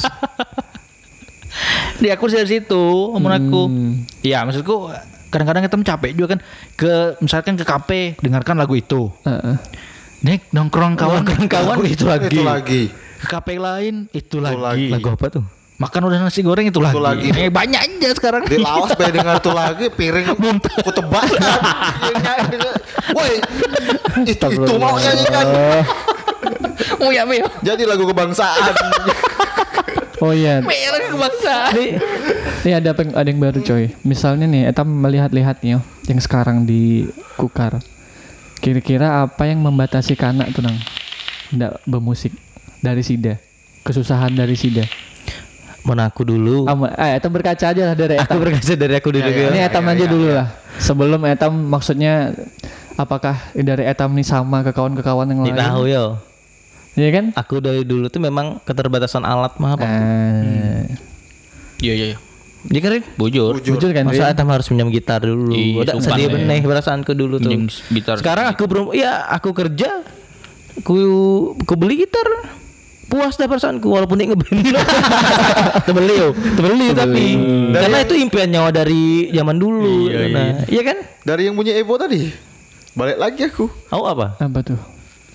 Di 1.97 2.13
aku 2.13 2.29
dari 2.29 2.45
situ, 2.45 2.85
omong 3.09 3.33
aku. 3.33 3.63
Hmm. 3.67 3.93
Iya, 4.21 4.45
maksudku 4.45 4.93
kadang-kadang 5.27 5.65
kita 5.65 5.77
capek 5.87 6.11
juga 6.13 6.37
kan 6.37 6.41
ke 6.75 6.93
misalkan 7.19 7.57
ke 7.57 7.65
kafe 7.65 8.01
dengarkan 8.21 8.57
lagu 8.57 8.77
itu. 8.77 9.09
Heeh. 9.25 9.57
Nek 10.21 10.49
nongkrong 10.51 10.97
kawan-kawan 10.97 11.81
itu 11.87 12.05
lagi. 12.05 12.29
Itu 12.29 12.43
lagi. 12.43 12.83
Ke 13.17 13.27
kafe 13.27 13.57
lain 13.57 14.09
itu, 14.13 14.37
lagi. 14.39 14.57
lagi. 14.61 14.87
Lagu 14.93 15.09
apa 15.13 15.27
tuh? 15.33 15.45
Makan 15.77 16.09
udah 16.09 16.19
nasi 16.25 16.41
goreng 16.41 16.73
itu, 16.73 16.81
lagi. 16.81 16.97
lagi. 16.97 17.29
Eh, 17.37 17.53
banyak 17.53 17.77
aja 17.77 18.09
sekarang. 18.17 18.49
Di 18.49 18.57
lawas 18.57 18.97
pengen 18.97 19.21
dengar 19.21 19.45
tuh 19.45 19.53
lagi 19.53 19.93
piring 19.93 20.33
ku 20.33 20.91
tebak. 20.93 21.25
Woi, 23.13 23.33
itu, 24.25 24.47
itu 24.57 24.75
mau 24.81 24.97
nyanyikan. 24.97 25.45
oh 27.05 27.11
ya, 27.13 27.29
Meo. 27.29 27.45
Jadi 27.61 27.85
lagu 27.85 28.09
kebangsaan. 28.09 28.73
oh 30.25 30.33
iya 30.33 30.65
lagi 30.65 31.09
kebangsaan. 31.13 31.73
Ini 32.65 32.73
ada 32.81 32.91
peng- 32.97 33.13
ada 33.13 33.29
yang 33.29 33.41
baru 33.41 33.61
coy. 33.61 33.93
Misalnya 34.01 34.49
nih, 34.49 34.73
Etam 34.73 34.89
melihat-lihatnya 34.89 35.85
yang 35.85 36.21
sekarang 36.25 36.65
di 36.65 37.05
Kukar. 37.37 37.85
Kira-kira 38.65 39.29
apa 39.29 39.45
yang 39.45 39.61
membatasi 39.61 40.17
kanak 40.17 40.57
tuh 40.57 40.65
nang? 40.65 40.81
Nggak 41.53 41.85
bermusik 41.85 42.33
dari 42.79 43.01
Sida. 43.01 43.37
Kesusahan 43.83 44.33
dari 44.33 44.55
Sida. 44.55 44.85
Menaku 45.83 46.27
dulu. 46.27 46.67
Ama, 46.67 46.91
eh, 46.93 47.15
Etam 47.15 47.31
berkaca 47.31 47.63
aja 47.65 47.83
lah 47.85 47.95
dari 47.95 48.19
Aku 48.19 48.27
Etam. 48.27 48.39
berkaca 48.43 48.73
dari 48.75 48.95
aku 48.97 49.09
dulu. 49.09 49.23
Ya, 49.23 49.31
ya. 49.31 49.49
Ini 49.55 49.61
Etam 49.65 49.85
ya, 49.85 49.91
aja 49.93 50.03
ya, 50.03 50.09
dulu 50.09 50.27
ya. 50.27 50.35
lah. 50.35 50.49
Sebelum 50.77 51.21
Etam 51.25 51.53
maksudnya 51.63 52.35
apakah 52.95 53.39
dari 53.53 53.87
Etam 53.87 54.11
nih 54.13 54.27
sama 54.27 54.61
ke 54.61 54.71
kawan-kawan 54.71 55.27
yang 55.29 55.41
Di 55.43 55.53
lain? 55.53 55.63
tahu 55.63 55.83
yo. 55.87 56.05
Iya 56.97 57.09
kan? 57.13 57.25
Aku 57.37 57.61
dari 57.61 57.85
dulu 57.85 58.09
tuh 58.09 58.19
memang 58.19 58.59
keterbatasan 58.61 59.23
alat 59.23 59.55
mah 59.57 59.77
apa? 59.77 59.85
Eh, 59.85 60.85
Iya, 61.77 61.93
iya, 61.93 62.07
iya. 62.09 62.19
Iya 62.67 62.81
kan? 62.83 62.93
Bujur. 63.15 63.61
jujur 63.61 63.93
kan? 63.93 64.09
Masa? 64.09 64.27
Atam 64.27 64.51
harus 64.51 64.67
minjam 64.73 64.91
gitar 64.91 65.23
dulu. 65.23 65.55
Iya, 65.55 65.87
Udah 65.87 65.95
sedih 66.03 66.27
ya. 66.27 66.35
beneh 66.35 66.65
perasaanku 66.65 67.15
dulu 67.15 67.39
tuh. 67.39 67.53
Gitar. 67.93 68.19
Sekarang 68.19 68.51
aku 68.51 68.65
belum 68.67 68.87
ya 68.91 69.23
aku 69.31 69.55
kerja 69.55 70.03
ku 70.83 70.97
ku 71.63 71.75
beli 71.79 72.03
gitar. 72.03 72.27
Puas 73.07 73.35
dah 73.35 73.47
perasaanku 73.47 73.87
walaupun 73.87 74.17
dia 74.17 74.27
ngeband. 74.27 74.67
Tebeli 75.87 76.15
yo. 76.17 76.29
Tebeli 76.35 76.91
tapi 76.91 77.25
karena 77.73 77.99
itu 78.03 78.15
impian 78.17 78.49
nyawa 78.49 78.71
dari 78.71 79.31
zaman 79.31 79.57
dulu. 79.57 80.07
Iya, 80.07 80.27
Nah, 80.29 80.51
iya 80.67 80.83
kan? 80.83 80.97
Dari 81.23 81.47
yang 81.47 81.55
punya 81.55 81.73
Ebo 81.73 81.95
tadi. 81.95 82.31
Balik 82.93 83.17
lagi 83.17 83.41
aku. 83.45 83.71
Tahu 83.87 84.03
apa? 84.05 84.35
Apa 84.37 84.59
tuh? 84.61 84.81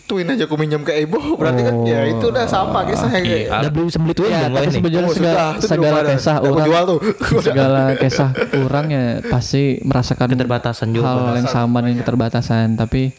Tuin 0.04 0.28
aja 0.28 0.44
aku 0.44 0.60
minjem 0.60 0.84
ke 0.84 0.92
Ebo. 0.98 1.40
Berarti 1.40 1.64
kan 1.64 1.76
ya 1.82 2.04
itu 2.04 2.26
udah 2.26 2.44
sama 2.44 2.84
kisahnya. 2.84 3.24
kayak- 3.24 3.48
Udah 3.48 3.72
beli 3.72 3.88
sembeli 3.88 4.14
tuh 4.14 4.26
Ya, 4.28 4.40
tapi 4.46 4.60
ini. 4.62 4.74
sebenarnya 4.74 5.00
Oh, 5.02 5.14
segala, 5.14 5.32
sudah, 5.56 5.70
segala 5.72 5.88
belum 5.98 6.12
kisah 6.12 6.36
aku 6.36 6.46
orang 6.50 6.68
jual 6.68 6.84
tuh. 6.84 7.00
segala 7.40 7.82
kisah 7.96 8.30
kurang 8.52 8.86
ya 8.90 9.04
pasti 9.24 9.64
merasakan 9.80 10.28
Keterbatasan 10.30 10.88
juga. 10.92 11.08
hal 11.08 11.40
yang 11.40 11.48
sama 11.48 11.80
dengan 11.80 12.04
keterbatasan 12.04 12.76
tapi 12.76 13.16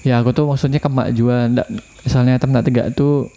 Ya 0.00 0.18
aku 0.18 0.32
tuh 0.32 0.48
maksudnya 0.48 0.82
ndak 0.82 1.68
misalnya 2.02 2.34
etam 2.34 2.50
ndak 2.50 2.64
tegak 2.64 2.90
tuh 2.90 3.30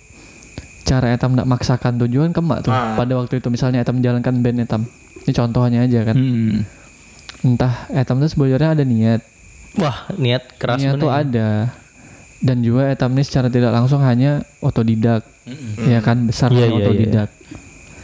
cara 0.86 1.18
etam 1.18 1.34
ndak 1.34 1.50
maksakan 1.50 1.98
tujuan 2.06 2.30
kemak 2.30 2.64
tuh. 2.64 2.72
Ah. 2.72 2.94
Pada 2.94 3.18
waktu 3.18 3.42
itu 3.42 3.50
misalnya 3.50 3.82
etam 3.82 3.98
menjalankan 3.98 4.34
band 4.40 4.62
etam. 4.62 4.82
Ini 5.26 5.32
contohnya 5.34 5.80
aja 5.84 6.06
kan. 6.06 6.16
Hmm. 6.16 6.62
Entah 7.42 7.90
etam 7.90 8.22
tuh 8.22 8.30
sebenarnya 8.30 8.78
ada 8.78 8.84
niat. 8.86 9.22
Wah, 9.76 10.08
niat 10.16 10.56
keras 10.62 10.80
niat 10.80 11.02
tuh 11.02 11.10
bener. 11.10 11.26
ada. 11.26 11.50
Dan 12.40 12.62
juga 12.62 12.94
etam 12.94 13.12
ini 13.18 13.26
secara 13.26 13.50
tidak 13.50 13.74
langsung 13.74 14.06
hanya 14.06 14.46
otodidak. 14.62 15.26
Ya 15.82 16.00
kan 16.00 16.30
besar 16.30 16.54
Iya, 16.54 16.58
kan 16.58 16.70
iya, 16.70 16.78
iya. 16.78 16.86
otodidak. 16.86 17.30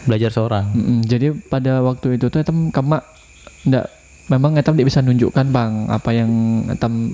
Belajar 0.10 0.30
seorang. 0.34 0.66
Mm-mm. 0.74 1.00
Jadi 1.06 1.30
pada 1.46 1.86
waktu 1.86 2.18
itu 2.18 2.34
tuh 2.34 2.42
etam 2.42 2.74
kemak 2.74 3.06
ndak 3.62 3.86
memang 4.26 4.58
etam 4.58 4.74
tidak 4.74 4.90
bisa 4.90 5.06
nunjukkan 5.06 5.46
bang 5.54 5.72
apa 5.86 6.10
yang 6.10 6.30
etam 6.66 7.14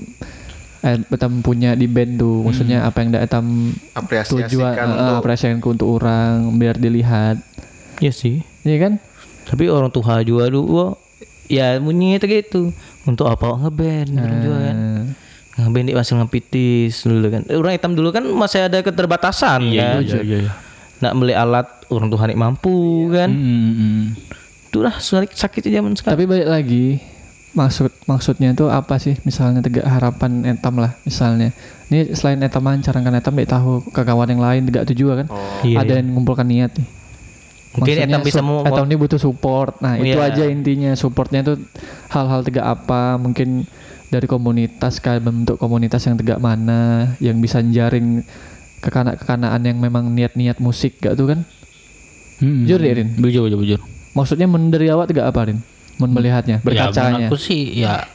etam 0.85 1.41
punya 1.41 1.73
di 1.73 1.89
band 1.89 2.21
tuh 2.21 2.45
maksudnya 2.45 2.85
apa 2.85 3.01
yang 3.01 3.09
etam 3.17 3.73
apresiasikan 3.97 4.45
tujuan 4.45 4.73
eh, 4.77 4.93
untuk 4.93 5.15
apresiasikan 5.19 5.59
untuk 5.63 5.87
orang 5.89 6.53
biar 6.55 6.77
dilihat 6.77 7.41
Iya 7.97 8.13
sih. 8.13 8.45
iya 8.61 8.77
kan 8.77 9.01
Tapi 9.47 9.71
orang 9.73 9.89
tua 9.89 10.21
juga 10.21 10.51
dulu 10.53 10.93
ya 11.47 11.79
bunyinya 11.79 12.19
itu 12.21 12.27
gitu. 12.29 12.61
Untuk 13.07 13.25
apa 13.25 13.57
ngeband 13.57 14.11
gitu 14.11 14.35
juga 14.43 14.59
kan. 14.69 14.77
Nah, 14.77 15.63
Ngeband 15.65 15.87
masih 15.97 16.13
ngepitis 16.21 16.93
dulu 17.07 17.27
kan. 17.33 17.41
Eh, 17.49 17.57
Orang 17.57 17.73
hitam 17.73 17.97
dulu 17.97 18.13
kan 18.13 18.21
masih 18.27 18.67
ada 18.69 18.83
keterbatasan 18.83 19.71
kan. 19.73 20.03
Iya, 20.03 20.21
iya, 20.21 20.21
iya. 20.45 20.51
Nak 21.01 21.13
beli 21.17 21.33
alat 21.33 21.65
orang 21.89 22.11
yang 22.11 22.37
mampu 22.37 23.07
kan. 23.09 23.31
Hmm, 23.31 23.71
hmm. 23.73 24.03
Itulah 24.69 24.99
sakit 24.99 25.33
sakitnya 25.33 25.79
zaman 25.81 25.95
sekarang. 25.95 26.13
tapi 26.19 26.23
balik 26.27 26.47
lagi 26.51 26.85
maksud 27.57 27.89
maksudnya 28.05 28.53
tuh 28.53 28.69
apa 28.69 29.01
sih 29.01 29.17
misalnya 29.25 29.59
tegak 29.59 29.81
harapan 29.83 30.45
etam 30.45 30.77
lah 30.77 30.93
misalnya 31.01 31.49
ini 31.89 32.13
selain 32.13 32.37
etam 32.39 32.61
mencarangkan 32.61 33.17
etam 33.17 33.33
tidak 33.33 33.49
tahu 33.49 33.81
ke 33.81 34.01
kawan 34.01 34.29
yang 34.29 34.37
lain 34.37 34.61
tegak 34.63 34.85
itu 34.85 35.01
juga 35.01 35.25
kan 35.25 35.27
Iya, 35.65 35.81
ada 35.81 35.91
iya. 35.91 35.97
yang 35.97 36.13
mengumpulkan 36.13 36.45
niat 36.45 36.71
nih 36.77 36.87
Mungkin 37.73 37.95
etam 37.99 38.21
bisa 38.21 38.41
mau 38.41 38.61
etam 38.61 38.85
ini 38.85 38.95
butuh 38.95 39.17
support 39.17 39.81
nah 39.81 39.97
Oh, 39.97 40.05
itu 40.05 40.13
iya. 40.13 40.29
aja 40.29 40.43
intinya 40.45 40.93
supportnya 40.93 41.41
tuh 41.41 41.57
hal-hal 42.07 42.41
tegak 42.41 42.63
apa 42.63 43.17
mungkin 43.17 43.65
dari 44.07 44.23
komunitas 44.23 44.97
kan 44.97 45.17
bentuk 45.19 45.57
komunitas 45.57 46.05
yang 46.05 46.15
tegak 46.15 46.37
mana 46.37 47.11
yang 47.17 47.41
bisa 47.41 47.59
jaring 47.59 48.21
kekanak-kekanaan 48.77 49.59
yang 49.59 49.77
memang 49.77 50.07
niat-niat 50.07 50.61
musik 50.61 51.01
gak 51.01 51.17
tuh 51.17 51.33
kan 51.33 51.41
Hmm. 52.37 52.69
Jujur 52.69 52.77
deh, 52.77 52.93
Rin. 52.93 53.09
Bujur, 53.17 53.49
bujur, 53.49 53.57
bujur. 53.57 53.79
maksudnya 54.13 54.45
men 54.45 54.69
dari 54.69 54.93
awak 54.93 55.09
tegak 55.09 55.25
apa 55.25 55.49
Rin 55.49 55.57
melihatnya 55.99 56.57
Ya, 56.57 56.63
berkacanya 56.63 57.09
menurut 57.17 57.29
aku 57.29 57.35
sih 57.37 57.61
ya 57.75 58.05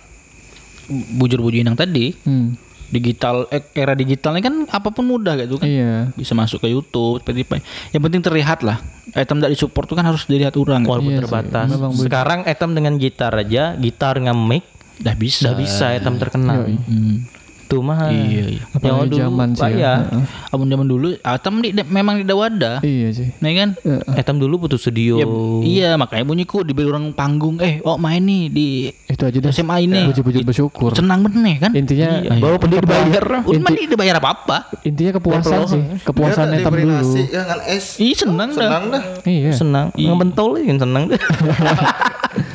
bujur-bujur 0.89 1.59
yang 1.59 1.75
tadi 1.75 2.15
Hmm, 2.23 2.55
digital 2.89 3.49
eh, 3.49 3.65
era 3.73 3.93
digital 3.93 4.37
ini 4.37 4.43
kan 4.43 4.55
apa 4.69 4.93
pun 4.93 5.05
mudah 5.05 5.35
gitu 5.39 5.57
kan 5.57 5.65
iya 5.65 6.13
bisa 6.13 6.33
masuk 6.33 6.61
ke 6.61 6.69
YouTube 6.69 7.21
Spotify 7.21 7.59
yang 7.91 8.03
penting 8.03 8.21
terlihat 8.21 8.61
lah 8.61 8.79
item 9.13 9.41
tidak 9.41 9.53
disupport 9.53 9.85
tuh 9.85 9.97
kan 9.97 10.05
harus 10.05 10.23
dilihat 10.25 10.55
orang 10.55 10.83
gitu. 10.83 10.91
Walaupun 10.91 11.11
Iya 11.11 11.17
sih, 11.17 11.23
terbatas. 11.25 11.67
memang. 11.69 11.91
Sekarang 11.93 12.41
etam 12.45 12.71
dengan 12.73 12.95
gitar 12.97 13.33
aja, 13.33 13.75
gitar 13.75 14.17
nge-mic 14.17 14.65
dah 14.99 15.13
bisa 15.13 15.43
udah 15.45 15.55
bisa 15.55 15.87
etam 15.91 16.17
terkenal. 16.17 16.65
Hmm. 16.69 17.27
Tuh 17.73 17.81
mah. 17.81 18.13
Iya, 18.13 18.53
iya. 18.53 18.63
Yang 18.85 19.09
dulu 19.09 19.17
zaman 19.17 19.49
sih 19.57 19.73
ya. 19.81 20.05
Abang 20.53 20.69
zaman 20.69 20.85
dulu 20.85 21.17
item 21.17 21.55
di, 21.65 21.69
di- 21.73 21.89
memang 21.89 22.21
tidak 22.21 22.37
wadah 22.37 22.77
iya 22.85 23.09
sih. 23.09 23.33
Nah 23.41 23.49
kan? 23.57 23.69
Heeh. 23.81 24.21
Etam 24.21 24.37
dulu 24.37 24.69
butuh 24.69 24.77
studio. 24.77 25.17
Ya, 25.17 25.27
iya 25.65 25.91
makanya 25.97 26.29
bunyiku 26.29 26.61
dibeli 26.61 26.85
orang 26.85 27.17
panggung. 27.17 27.57
Eh 27.65 27.81
oh 27.81 27.97
main 27.97 28.21
nih 28.21 28.53
di 28.53 28.69
itu 29.09 29.23
aja 29.25 29.39
dah. 29.41 29.49
SMA 29.49 29.89
ini. 29.89 30.05
Bujur-bujur 30.05 30.45
bersyukur. 30.45 30.93
senang 30.93 31.25
bener 31.25 31.57
kan? 31.57 31.73
Intinya 31.73 32.21
Bawa 32.37 32.61
pendek 32.61 32.85
dibayar. 32.85 33.25
Udah 33.41 33.61
mah 33.65 33.71
tidak 33.73 33.89
dibayar 33.89 34.15
apa-apa. 34.21 34.57
Intinya 34.85 35.17
kepuasan 35.17 35.61
sih. 35.65 35.83
Kepuasan 36.05 36.53
diberi 36.53 36.85
dulu. 36.85 36.93
nasi 36.93 37.23
ya 37.33 37.43
es. 37.65 37.97
Ih 37.97 38.13
senang 38.13 38.53
dah. 38.53 38.69
Senang 38.69 38.85
dah. 38.93 39.03
Iya. 39.25 39.51
Senang. 39.57 39.87
Ngebentol 39.97 40.61
kan 40.61 40.77
senang 40.77 41.03
deh. 41.09 41.21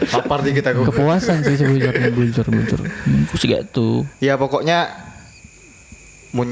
lapar 0.08 0.40
dikit 0.46 0.66
aku. 0.68 0.94
Kepuasan 0.94 1.42
sih 1.42 1.56
sebujurnya 1.58 2.10
bujur 2.14 2.46
bujur 2.48 2.80
Aku 3.28 3.36
sih 3.36 3.50
gitu 3.50 4.08
ya 4.18 4.40
pokoknya 4.40 5.07
mun 6.36 6.50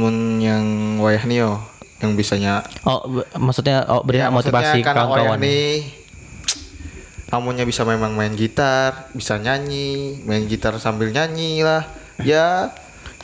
mun 0.00 0.16
yang 0.40 0.64
wayah 1.00 1.24
nio 1.28 1.60
yang 2.00 2.16
bisanya 2.16 2.64
Oh, 2.84 3.24
maksudnya 3.38 3.84
oh, 3.88 4.04
beri 4.04 4.20
ya, 4.20 4.28
motivasi 4.28 4.84
kawan-kawan. 4.84 5.40
nih 5.40 5.88
kamunya 7.28 7.66
bisa 7.66 7.82
memang 7.82 8.14
main 8.14 8.30
gitar 8.36 9.10
bisa 9.10 9.40
nyanyi 9.40 10.22
main 10.22 10.46
gitar 10.46 10.76
sambil 10.78 11.10
nyanyi 11.10 11.66
lah. 11.66 11.82
Ya 12.22 12.70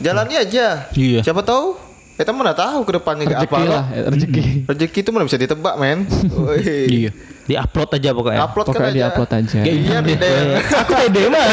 jalani 0.03 0.35
aja. 0.35 0.91
Iya. 0.91 1.23
siapa 1.23 1.45
tahu 1.45 1.79
kita 2.19 2.35
mana 2.35 2.51
tahu 2.51 2.83
ke 2.85 2.91
depannya 2.99 3.25
apa. 3.33 3.57
lah 3.63 3.85
eh, 3.95 4.05
rezeki. 4.11 4.67
Rezeki 4.67 4.99
itu 4.99 5.09
mana 5.15 5.23
bisa 5.25 5.39
ditebak 5.39 5.79
men. 5.79 6.05
Iya 6.91 7.15
Di-upload 7.51 7.89
aja 7.91 8.09
pokoknya. 8.11 8.39
upload 8.41 8.65
kan 8.65 8.71
pokoknya 8.71 8.87
aja 8.87 8.99
diupload 9.03 9.31
aja 9.33 9.59
iya 9.61 9.97
deh 9.99 10.17
aku 10.81 10.91
pede 10.95 11.23
mah. 11.27 11.47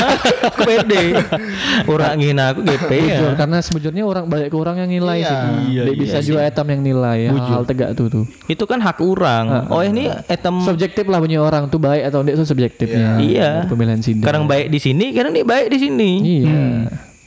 Aku 0.46 0.60
pede. 0.62 1.02
Orang 1.92 2.12
ngina 2.16 2.44
aku 2.50 2.60
GP 2.62 2.90
ya. 2.92 3.18
Bujur, 3.18 3.32
karena 3.34 3.58
sebujurnya 3.58 4.02
orang 4.02 4.24
balik 4.24 4.48
ke 4.48 4.56
orang 4.56 4.76
yang 4.78 4.90
nilai 4.90 5.18
Iya. 5.18 5.26
sih 5.26 5.38
Iya, 5.68 5.82
Dia 5.82 5.90
iya 5.90 5.98
bisa 5.98 6.18
sih. 6.18 6.26
juga 6.28 6.40
etam 6.44 6.66
yang 6.66 6.80
nilai 6.80 7.18
hal, 7.28 7.62
tegak 7.64 7.90
tuh 7.92 8.06
tuh 8.08 8.24
Itu 8.46 8.64
kan 8.64 8.78
hak 8.78 9.00
orang. 9.00 9.66
Oh 9.68 9.80
ini 9.80 10.06
etam 10.26 10.60
subjektif 10.60 11.04
lah 11.04 11.18
punya 11.18 11.38
orang 11.38 11.66
tuh 11.66 11.78
baik 11.78 12.06
atau 12.06 12.22
enggak 12.22 12.34
itu 12.34 12.44
subjektifnya 12.44 13.18
Iya. 13.18 13.66
pemilihan 13.66 13.98
sidang 13.98 14.22
kadang 14.22 14.44
baik 14.44 14.68
di 14.68 14.78
sini, 14.78 15.10
kadang 15.10 15.32
dia 15.32 15.42
baik 15.42 15.66
di 15.68 15.78
sini. 15.78 16.10
iya 16.38 16.62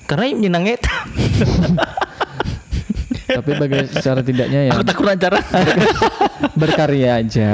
Karena 0.03 0.23
yang 0.25 0.37
menyenang 0.39 0.65
etam. 0.69 1.05
tapi 3.33 3.51
bagi 3.55 3.79
secara 3.89 4.19
tidaknya 4.19 4.59
ya? 4.65 4.71
Aku 4.71 4.83
takut 4.83 5.05
acara 5.05 5.39
berkarya 6.53 7.09
aja. 7.17 7.51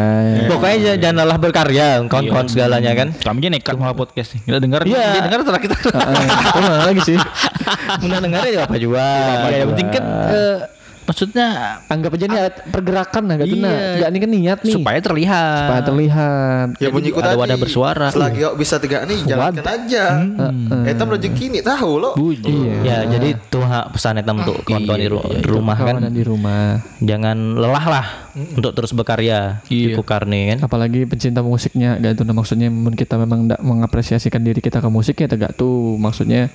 Pokoknya 0.47 0.77
j- 0.87 0.99
jangan 0.99 1.17
lelah 1.21 1.37
berkarya, 1.37 1.87
kawan-kawan 2.03 2.47
segalanya 2.47 2.91
kan. 2.93 3.07
kami 3.17 3.37
aja 3.39 3.51
nekat 3.51 3.75
malah 3.75 3.93
podcast 3.93 4.33
nih 4.33 4.41
kita 4.43 4.57
dengar 4.59 4.81
Iya. 4.83 5.05
dia 5.11 5.21
dengar 5.23 5.39
setelah 5.41 5.61
kita. 5.61 5.75
Mana 6.55 6.85
lagi 6.85 7.01
sih? 7.03 7.17
Mudah 7.99 8.19
dengar 8.19 8.41
ya 8.43 8.63
apa 8.63 8.75
juga. 8.77 9.03
ya, 9.45 9.57
yang 9.59 9.69
penting 9.71 9.87
kan 9.89 10.03
eh, 10.29 10.57
maksudnya 11.07 11.47
anggap 11.87 12.11
aja 12.13 12.25
nih 12.27 12.39
ada 12.43 12.51
pergerakan 12.67 13.23
lah 13.25 13.35
gak 13.39 13.47
tuh 13.47 13.59
nah 13.59 13.71
Iya. 13.71 13.97
Gak 14.03 14.09
ini 14.11 14.19
kan 14.19 14.29
niat 14.29 14.59
nih. 14.61 14.75
Supaya 14.75 14.99
terlihat. 14.99 15.59
Supaya 15.63 15.81
terlihat. 15.81 16.67
Ya 16.77 16.89
bunyiku 16.91 17.19
ada 17.23 17.31
tadi. 17.33 17.39
wadah 17.39 17.57
bersuara. 17.57 18.07
selagi 18.11 18.39
kau 18.43 18.53
bisa 18.59 18.75
tegak 18.77 19.07
nih 19.07 19.19
jalankan 19.23 19.63
aja. 19.65 20.03
Etam 20.83 21.07
rezeki 21.09 21.45
nih 21.57 21.63
tahu 21.63 21.91
lo 21.97 22.11
iya. 22.19 22.75
Ya, 22.83 22.97
jadi 23.17 23.39
tuh 23.47 23.63
hak 23.63 23.95
pesan 23.95 24.19
etam 24.19 24.43
untuk 24.43 24.61
kawan-kawan 24.67 24.99
di, 24.99 25.07
di 25.07 25.47
rumah 25.47 25.77
kan. 25.79 25.95
di 26.11 26.23
rumah. 26.27 26.83
Jangan 26.99 27.37
lelah 27.55 27.85
lah 27.87 28.05
untuk 28.35 28.75
terus 28.75 28.91
berkarya 28.91 29.63
di 29.65 29.93
Iya. 29.93 29.95
Kukarni 29.95 30.53
kan. 30.53 30.57
apalagi 30.67 31.07
pencinta 31.07 31.39
musiknya 31.39 31.95
gak 31.97 32.19
tuh 32.19 32.25
nah 32.27 32.35
maksudnya 32.35 32.67
mun 32.67 32.91
kita 32.91 33.15
memang 33.15 33.47
tidak 33.47 33.61
mengapresiasikan 33.63 34.41
diri 34.43 34.59
kita 34.59 34.83
ke 34.83 34.89
musik 34.91 35.15
ya 35.23 35.31
tegak 35.31 35.55
tuh. 35.55 35.95
Maksudnya 35.95 36.51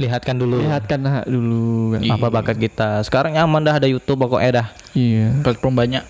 Lihatkan 0.00 0.34
dulu. 0.34 0.56
Lihatkan 0.58 1.00
hak 1.04 1.26
dulu 1.28 1.92
kan. 1.92 2.00
apa 2.08 2.26
bakat 2.32 2.56
kita. 2.56 3.04
Sekarang 3.04 3.36
nyaman 3.36 3.60
dah 3.60 3.76
ada 3.76 3.84
YouTube 3.84 4.16
pokoknya 4.18 4.64
dah. 4.64 4.66
iya. 4.96 5.36
Platform 5.44 5.76
banyak. 5.76 6.04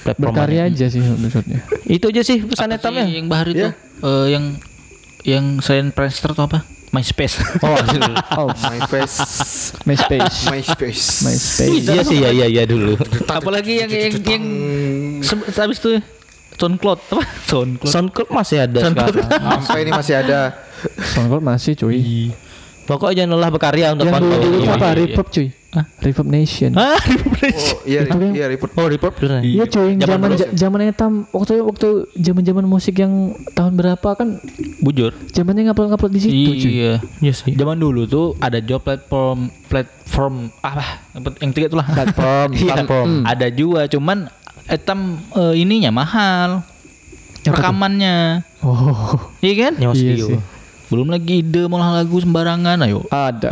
Platform 0.00 0.30
berkarya 0.30 0.68
aja 0.68 0.86
sih 0.86 1.00
maksudnya. 1.00 1.64
Itu 1.84 2.12
aja 2.12 2.22
sih 2.22 2.44
pesan 2.44 2.70
Apa 2.70 2.78
etamnya. 2.78 3.04
sih 3.04 3.14
yang 3.18 3.26
bahar 3.26 3.46
itu 3.48 3.66
Eh, 4.04 4.26
yang 4.30 4.44
yang 5.24 5.44
selain 5.58 5.88
Friendster 5.90 6.36
tuh 6.36 6.44
apa? 6.44 6.60
MySpace. 6.94 7.42
Oh, 7.58 7.74
oh 8.38 8.48
my 8.54 8.78
face 8.86 9.18
MySpace. 9.82 10.46
My 10.46 10.60
space 10.62 11.04
MySpace. 11.26 11.82
Iya 11.82 12.02
sih 12.06 12.18
ya 12.22 12.30
iya 12.30 12.46
iya 12.46 12.62
dulu. 12.62 12.94
apalagi 13.26 13.82
yang 13.82 13.90
yang 13.90 14.14
yang 14.22 14.44
habis 15.50 15.82
tuh 15.82 15.98
SoundCloud. 16.54 17.00
Apa? 17.10 17.22
SoundCloud. 17.50 17.90
SoundCloud. 17.90 18.28
Masih 18.30 18.58
ada 18.62 18.78
sekarang. 18.78 19.26
sampai 19.58 19.78
ini 19.82 19.90
masih 19.90 20.14
ada. 20.14 20.40
SoundCloud 21.16 21.42
masih 21.42 21.72
cuy 21.74 22.30
Pokoknya 22.84 23.14
jangan 23.18 23.30
lelah 23.32 23.50
berkarya 23.50 23.86
untuk 23.90 24.04
yang 24.04 24.20
dulu 24.20 24.34
Iya, 24.60 24.70
apa 24.70 24.76
iya, 24.76 24.84
iya. 24.86 24.98
Reverb 25.00 25.28
cuy. 25.28 25.48
Reverb 25.98 26.28
Nation. 26.28 26.70
Ah, 26.78 26.94
oh 26.94 27.80
iya 27.82 28.00
Itu 28.02 28.14
kan- 28.14 28.30
iya 28.30 28.46
report 28.46 28.70
Oh, 28.74 28.86
report 28.86 29.12
beneran. 29.14 29.40
Iya 29.40 29.64
cuy, 29.66 29.90
Zaman 29.96 30.28
zaman 30.52 30.78
etam 30.86 31.12
waktu 31.28 31.60
waktu 31.60 31.88
zaman-zaman 32.14 32.64
musik 32.64 32.94
yang 32.96 33.12
tahun 33.50 33.72
berapa 33.74 34.08
kan 34.14 34.38
bujur. 34.78 35.10
zamannya 35.28 35.66
ngupload-ngupload 35.66 36.12
di 36.12 36.20
situ 36.20 36.50
cuy. 36.54 36.70
iya. 36.70 36.92
Iya 37.18 37.32
sih. 37.34 37.52
zaman 37.52 37.76
dulu 37.76 38.04
tuh 38.04 38.26
ada 38.38 38.58
job 38.58 38.80
platform 38.80 39.50
platform 39.66 40.34
apa? 40.60 41.02
Yang 41.38 41.52
tiga 41.52 41.66
itulah 41.68 41.86
Platform, 41.86 42.48
Iya, 42.60 42.72
platform. 42.74 43.08
ada 43.24 43.46
juga 43.48 43.80
cuman 43.86 44.18
etam 44.66 45.00
eh, 45.32 45.54
ininya 45.58 45.90
mahal. 45.90 46.62
Rekamannya. 47.42 48.40
Oh, 48.60 49.20
iya 49.38 49.68
kan? 49.68 49.74
Iya 49.76 49.92
sih. 49.92 50.38
Belum 50.94 51.10
lagi 51.10 51.42
ide 51.42 51.66
mau 51.66 51.76
lagu 51.76 52.16
sembarangan 52.16 52.78
ayo 52.86 53.02
ada. 53.10 53.50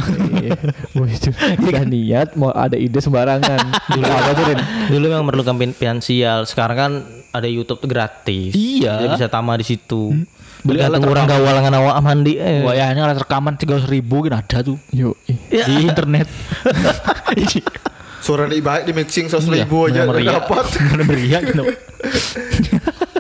Itu 0.95 1.35
udah 1.59 1.83
niat 1.83 2.39
mau 2.39 2.55
ada 2.55 2.79
ide 2.79 3.03
sembarangan. 3.03 3.59
Dulu 3.99 4.05
apa 4.07 4.31
tuh 4.33 4.45
Rin? 4.47 4.59
Dulu 4.89 5.05
memang 5.05 5.27
memerlukan 5.27 5.59
fin- 5.59 5.75
finansial. 5.75 6.47
Sekarang 6.47 6.77
kan 6.79 6.93
ada 7.31 7.51
YouTube 7.51 7.83
tuh 7.83 7.91
gratis. 7.91 8.55
Iya. 8.55 9.03
Dia 9.03 9.09
bisa 9.11 9.27
tamat 9.27 9.59
di 9.59 9.67
situ. 9.69 10.15
Beli 10.63 10.79
alat 10.79 11.03
orang 11.03 11.27
gawal 11.27 11.59
dengan 11.59 11.75
awak 11.83 11.99
mandi. 11.99 12.39
Eh. 12.39 12.63
Wah 12.63 12.71
ya 12.73 12.95
ini 12.95 13.03
alat 13.03 13.19
rekaman 13.19 13.59
tiga 13.59 13.83
ribu 13.83 14.23
kan 14.23 14.39
ada 14.39 14.63
tuh 14.63 14.79
Yo. 14.95 15.19
ih. 15.27 15.35
di 15.51 15.75
internet. 15.83 16.31
Suara 18.23 18.47
di 18.47 18.63
baik 18.63 18.87
di 18.87 18.95
mixing 18.95 19.27
seratus 19.27 19.51
ribu 19.51 19.91
Iya, 19.91 20.07
aja 20.07 20.39
dapat. 20.39 20.65
Meriah 21.03 21.43
gitu. 21.43 21.67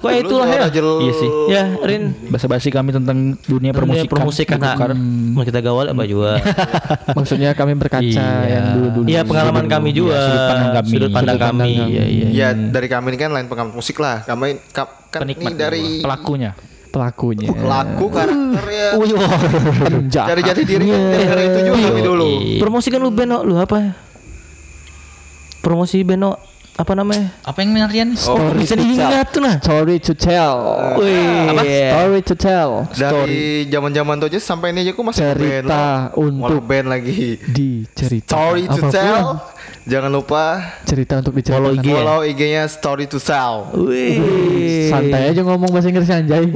Kok 0.02 0.10
itulah 0.12 0.44
ya. 0.44 0.66
Iya 0.66 1.12
sih. 1.14 1.30
Ya, 1.46 1.62
Rin. 1.80 2.02
Basa-basi 2.26 2.68
kami 2.68 2.90
tentang 2.90 3.38
dunia 3.40 3.70
Permusikan, 3.70 4.10
permusikan. 4.10 4.58
permusikan 4.58 4.80
karena 4.82 4.96
mau 5.30 5.42
kita 5.42 5.60
gawal 5.60 5.86
apa 5.88 6.02
juga. 6.04 6.42
Maksudnya 7.18 7.54
kami 7.54 7.72
berkaca 7.72 8.02
Iya. 8.02 8.28
yang 8.44 8.64
dulu-dulu. 8.74 9.06
Iya 9.06 9.22
pengalaman 9.22 9.64
kami 9.64 9.90
juga. 9.92 10.12
Iya, 10.12 10.26
sudut 10.26 10.42
pandang 10.44 10.70
kami. 10.74 10.88
Sudut 10.90 11.10
pandang 11.10 11.36
Sudut 11.36 11.46
pandang 11.46 11.68
kami. 11.70 11.88
Iya 11.88 12.04
iya. 12.04 12.26
Ya 12.28 12.48
dari 12.52 12.88
kami 12.88 13.06
ini 13.08 13.18
kan 13.18 13.30
lain 13.30 13.46
pengamat 13.46 13.72
musik 13.72 13.96
lah. 13.96 14.20
Kami 14.22 14.58
ka- 14.68 14.90
kan 15.08 15.22
ini 15.22 15.32
Penikmat 15.32 15.52
dari 15.54 15.84
pelakunya. 16.00 16.50
pelakunya. 16.88 17.48
laku 17.62 18.06
karakternya. 18.06 18.86
Penjahat. 19.86 20.28
Dari 20.28 20.42
jati 20.42 20.62
diri 20.62 20.86
kan 20.88 21.00
dari 21.08 21.42
itu 21.46 21.58
juga 21.64 21.78
kami 21.88 22.00
dulu. 22.02 22.28
Promosikan 22.58 22.98
lu 22.98 23.08
beno 23.08 23.40
lu 23.40 23.56
apa? 23.56 23.96
Promosi 25.62 26.02
beno 26.02 26.36
apa 26.72 26.92
namanya? 26.96 27.28
Apa 27.44 27.60
yang 27.60 27.76
artian? 27.78 28.16
Oh, 28.26 28.48
bisa 28.56 28.72
diingat 28.72 29.28
tuh 29.28 29.44
nah. 29.44 29.60
Story 29.60 30.00
to 30.00 30.16
tell. 30.16 30.56
Wih. 30.96 31.52
Apa? 31.52 31.62
Story 31.62 32.20
to 32.24 32.34
tell. 32.34 32.70
Dari 32.90 33.42
zaman-zaman 33.68 34.14
tuh 34.16 34.26
aja 34.26 34.40
sampai 34.40 34.72
ini 34.72 34.80
aja 34.80 34.90
aku 34.90 35.04
masih 35.04 35.20
Cerita 35.22 35.68
lah. 35.68 35.98
Mau 36.16 36.48
untuk 36.48 36.64
band 36.64 36.88
lagi. 36.88 37.36
diceritakan. 37.38 38.24
Story 38.26 38.62
to 38.64 38.72
Apa 38.72 38.80
pun, 38.80 38.90
tell. 38.90 39.26
Jangan 39.82 40.10
lupa 40.10 40.42
Cerita 40.82 41.18
untuk 41.18 41.34
diceritakan. 41.34 41.60
Follow 41.60 41.72
IG 41.74 41.84
ya? 41.84 41.94
follow 41.94 42.20
IG-nya 42.22 42.62
Story 42.66 43.04
to 43.04 43.18
Sell. 43.18 43.54
Wih. 43.76 44.88
Santai 44.88 45.22
aja 45.28 45.40
ngomong 45.42 45.68
bahasa 45.68 45.86
Inggris 45.86 46.08
anjay. 46.08 46.48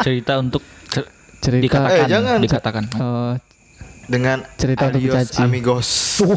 Cerita 0.00 0.38
untuk 0.38 0.62
cer- 0.86 1.10
Cerita 1.40 1.62
dikatakan. 1.66 1.98
Eh, 1.98 2.06
jangan. 2.06 2.38
Dikatakan. 2.38 2.84
eh, 2.86 3.32
Dengan 4.02 4.42
Cerita 4.58 4.90
untuk 4.90 4.98
Adios 4.98 5.14
dicaci. 5.14 5.38
Amigos. 5.38 5.88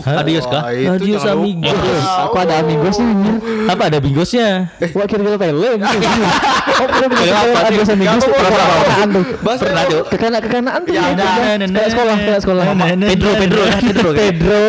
Adios 0.05 0.45
kah? 0.45 0.69
Wah, 0.69 0.71
itu 0.71 0.91
Adios, 1.01 1.23
amigos. 1.25 2.03
aku 2.21 2.37
ada 2.37 2.53
amigosnya 2.61 3.05
anjir. 3.09 3.35
Apa 3.65 3.83
ada 3.89 3.97
bingosnya? 3.97 4.47
Wah 4.93 5.05
kira-kira 5.09 5.37
film. 5.41 5.77
Oh, 6.75 6.85
pernah 6.85 7.07
punya 7.09 7.33
amigos 7.65 7.89
amigos 7.89 8.21
tuh 8.21 8.33
kekanaan 8.37 9.07
tuh. 9.09 9.23
Bahas 9.41 9.59
Pernah 9.65 9.83
tuh. 9.89 10.01
Kekana 10.13 10.37
kekanaan 10.43 10.79
tuh. 10.85 10.93
Ya, 10.93 11.03
ya, 11.09 11.17
nah, 11.17 11.33
nah, 11.57 11.65
nah, 11.65 11.79
Kayak 11.81 11.89
sekolah, 11.97 12.15
kayak 12.21 12.41
sekolah. 12.45 12.63
Pedro, 13.09 13.31
Pedro, 13.33 13.63
Pedro. 13.81 14.09
Pedro. 14.13 14.61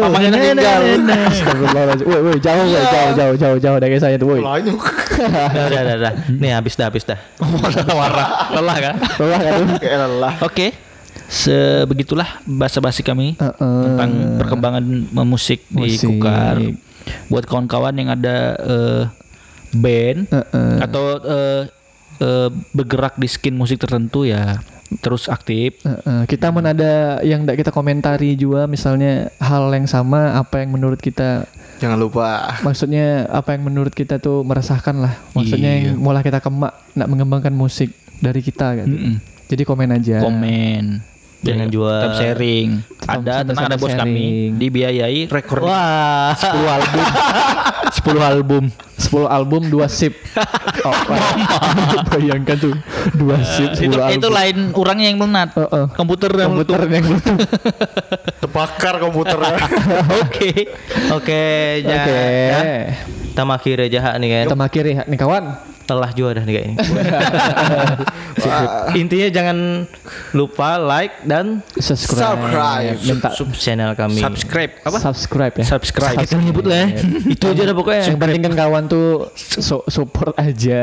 Mamanya 0.00 0.28
meninggal. 0.36 0.80
Astagfirullahaladzim. 1.08 2.04
Woi, 2.04 2.20
woi, 2.20 2.36
jauh, 2.40 2.64
woi, 2.68 2.84
jauh, 2.84 3.10
jauh, 3.16 3.34
jauh, 3.40 3.56
jauh 3.56 3.78
dari 3.80 3.96
saya 3.96 4.16
tuh, 4.20 4.36
woi. 4.36 4.40
Dah, 4.44 5.66
dah, 5.72 5.96
dah. 5.96 6.12
Nih 6.28 6.52
habis 6.52 6.76
dah, 6.76 6.92
habis 6.92 7.04
dah. 7.08 7.16
Lelah 8.52 8.76
kan? 8.76 8.94
Lelah 9.16 9.38
kan 9.40 9.54
lelah. 9.80 10.34
Oke. 10.44 10.89
Sebegitulah 11.30 12.26
basa-basi 12.42 13.00
kami 13.00 13.38
Heeh. 13.38 13.82
tentang 13.86 14.10
perkembangan 14.36 14.82
musik 15.22 15.62
di 15.64 15.94
Musik. 15.94 16.10
Kukar. 16.10 16.58
Buat 17.26 17.46
kawan-kawan 17.46 17.94
yang 17.94 18.10
ada 18.10 18.36
eh, 18.58 19.02
band 19.72 20.26
Heeh. 20.26 20.74
atau 20.82 21.04
eh, 21.16 21.62
eh, 22.18 22.48
bergerak 22.72 23.14
di 23.14 23.24
skin 23.24 23.54
musik 23.54 23.78
tertentu 23.78 24.26
ya 24.26 24.58
terus 24.98 25.30
aktif. 25.30 25.78
Heeh, 25.80 26.26
kita 26.26 26.50
mau 26.50 26.58
ada 26.58 27.22
yang 27.22 27.46
tidak 27.46 27.62
kita 27.62 27.70
komentari 27.70 28.34
juga 28.34 28.66
misalnya 28.66 29.30
hal 29.38 29.70
yang 29.70 29.86
sama 29.86 30.34
apa 30.34 30.60
yang 30.60 30.74
menurut 30.74 30.98
kita 30.98 31.46
Jangan 31.78 31.96
lupa. 31.96 32.58
maksudnya 32.60 33.24
apa 33.30 33.54
yang 33.54 33.64
menurut 33.64 33.94
kita 33.94 34.18
tuh 34.18 34.42
meresahkan 34.42 34.98
lah 34.98 35.14
maksudnya 35.32 35.72
Iya. 35.72 35.94
yang 35.94 35.96
mulai 35.96 36.20
kita 36.20 36.42
kemak 36.42 36.74
nak 36.92 37.06
mengembangkan 37.06 37.54
musik 37.54 37.88
dari 38.18 38.42
kita 38.42 38.82
gitu 38.82 38.90
Mm-mm. 38.90 39.14
jadi 39.46 39.62
komen 39.62 39.88
aja 39.90 40.18
Komen. 40.20 41.00
Jangan 41.40 41.68
Ya, 41.68 41.72
jual. 41.72 42.00
Tetap 42.04 42.16
sharing. 42.20 42.68
Ada 43.00 43.16
tetap 43.16 43.48
tenang 43.48 43.64
ada 43.64 43.76
bos 43.80 43.88
sharing. 43.88 44.00
kami 44.04 44.26
dibiayai 44.60 45.20
rekor 45.32 45.58
Wah. 45.64 46.36
10 46.36 46.68
album. 46.68 47.04
10 47.96 48.20
album. 48.20 48.64
10 49.00 49.24
album 49.24 49.62
2 49.72 49.80
sip 49.88 50.12
oh, 50.86 50.94
bayangkan 52.12 52.56
tuh 52.60 52.76
2 53.16 53.32
sip 53.42 53.72
10 53.72 53.88
itu 53.88 53.96
album 53.96 54.20
itu 54.20 54.28
lain 54.28 54.56
orangnya 54.76 55.06
yang 55.08 55.18
melenat. 55.18 55.48
Heeh. 55.56 55.84
Komputer 55.96 56.30
yang 56.36 56.52
komputer 56.52 56.80
yang 56.84 57.04
belum 57.08 57.20
Terbakar 58.44 58.94
komputernya. 59.00 59.56
Oke. 60.20 60.52
Oke, 61.16 61.44
oke 61.80 62.20
ya. 62.52 62.60
Kita 63.32 63.42
akhir 63.48 63.76
aja 63.88 64.20
nih 64.20 64.28
kan. 64.28 64.44
kita 64.52 64.58
makhir 64.58 64.84
ya 64.84 65.02
nih 65.08 65.16
kawan 65.16 65.69
Telah 65.90 66.10
juga 66.14 66.38
dah 66.38 66.44
nih 66.46 66.54
kayaknya. 66.54 66.76
Intinya 68.94 69.28
jangan 69.28 69.58
lupa 70.32 70.78
like 70.78 71.24
dan 71.24 71.60
subscribe, 71.74 72.38
Subscribe. 72.38 72.96
minta 73.02 73.28
sub 73.34 73.48
channel 73.52 73.90
kami. 73.92 74.18
subscribe 74.18 74.70
apa? 74.80 74.96
subscribe 75.02 75.52
ya 75.52 75.64
Subscribe. 75.66 76.16
Kita 76.16 76.34
nyebut 76.38 76.64
lah 76.64 76.76
ya. 76.80 76.86
Itu 77.26 77.44
aja 77.50 77.62
dah 77.64 77.74
pokoknya. 77.74 78.02
yang 78.06 78.18
penting 78.18 78.40
kan 78.40 78.52
kawan 78.56 78.82
tuh 78.86 79.28
su- 79.34 79.84
support 79.86 80.32
aja 80.36 80.82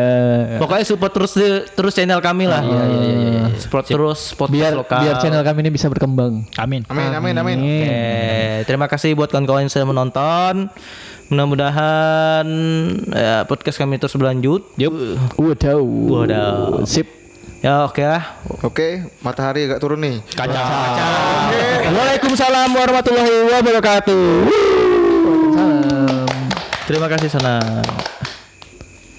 Pokoknya 0.60 0.84
support 0.84 1.12
terus 1.12 1.32
terus 1.72 1.92
channel 1.94 2.20
kami 2.20 2.46
lah. 2.46 2.62
Iya 2.62 2.84
iya 2.84 3.12
iya. 3.16 3.44
Support 3.58 3.84
terus 3.88 4.20
podcast 4.34 4.54
biar 4.54 4.72
lokal. 4.76 5.00
biar 5.02 5.16
channel 5.18 5.42
kami 5.42 5.58
ini 5.62 5.70
bisa 5.72 5.88
berkembang 5.88 6.46
Amin. 6.58 6.82
Amin 6.88 7.10
amin 7.10 7.34
amin. 7.34 7.58
Oke, 7.58 7.90
terima 8.66 8.86
kasih 8.86 9.14
buat 9.14 9.28
kawan-kawan 9.28 9.64
yang 9.64 9.72
sudah 9.72 9.88
menonton. 9.88 10.54
Mudah-mudahan 11.28 12.48
ya, 13.12 13.44
podcast 13.44 13.76
kami 13.76 14.00
terus 14.00 14.16
berlanjut. 14.16 14.64
Yup. 14.80 14.96
Waduh. 15.36 15.84
Waduh. 15.84 16.88
Sip. 16.88 17.08
Ya 17.60 17.84
oke 17.84 18.00
lah. 18.00 18.38
Oke, 18.64 19.04
matahari 19.26 19.68
agak 19.68 19.82
turun 19.84 20.00
nih. 20.00 20.24
Kaca. 20.32 20.62
Waalaikumsalam 21.90 22.70
warahmatullahi 22.72 23.50
wabarakatuh. 23.50 24.24
Salam. 25.52 26.30
Terima 26.88 27.08
kasih 27.12 27.28
Sana. 27.28 27.84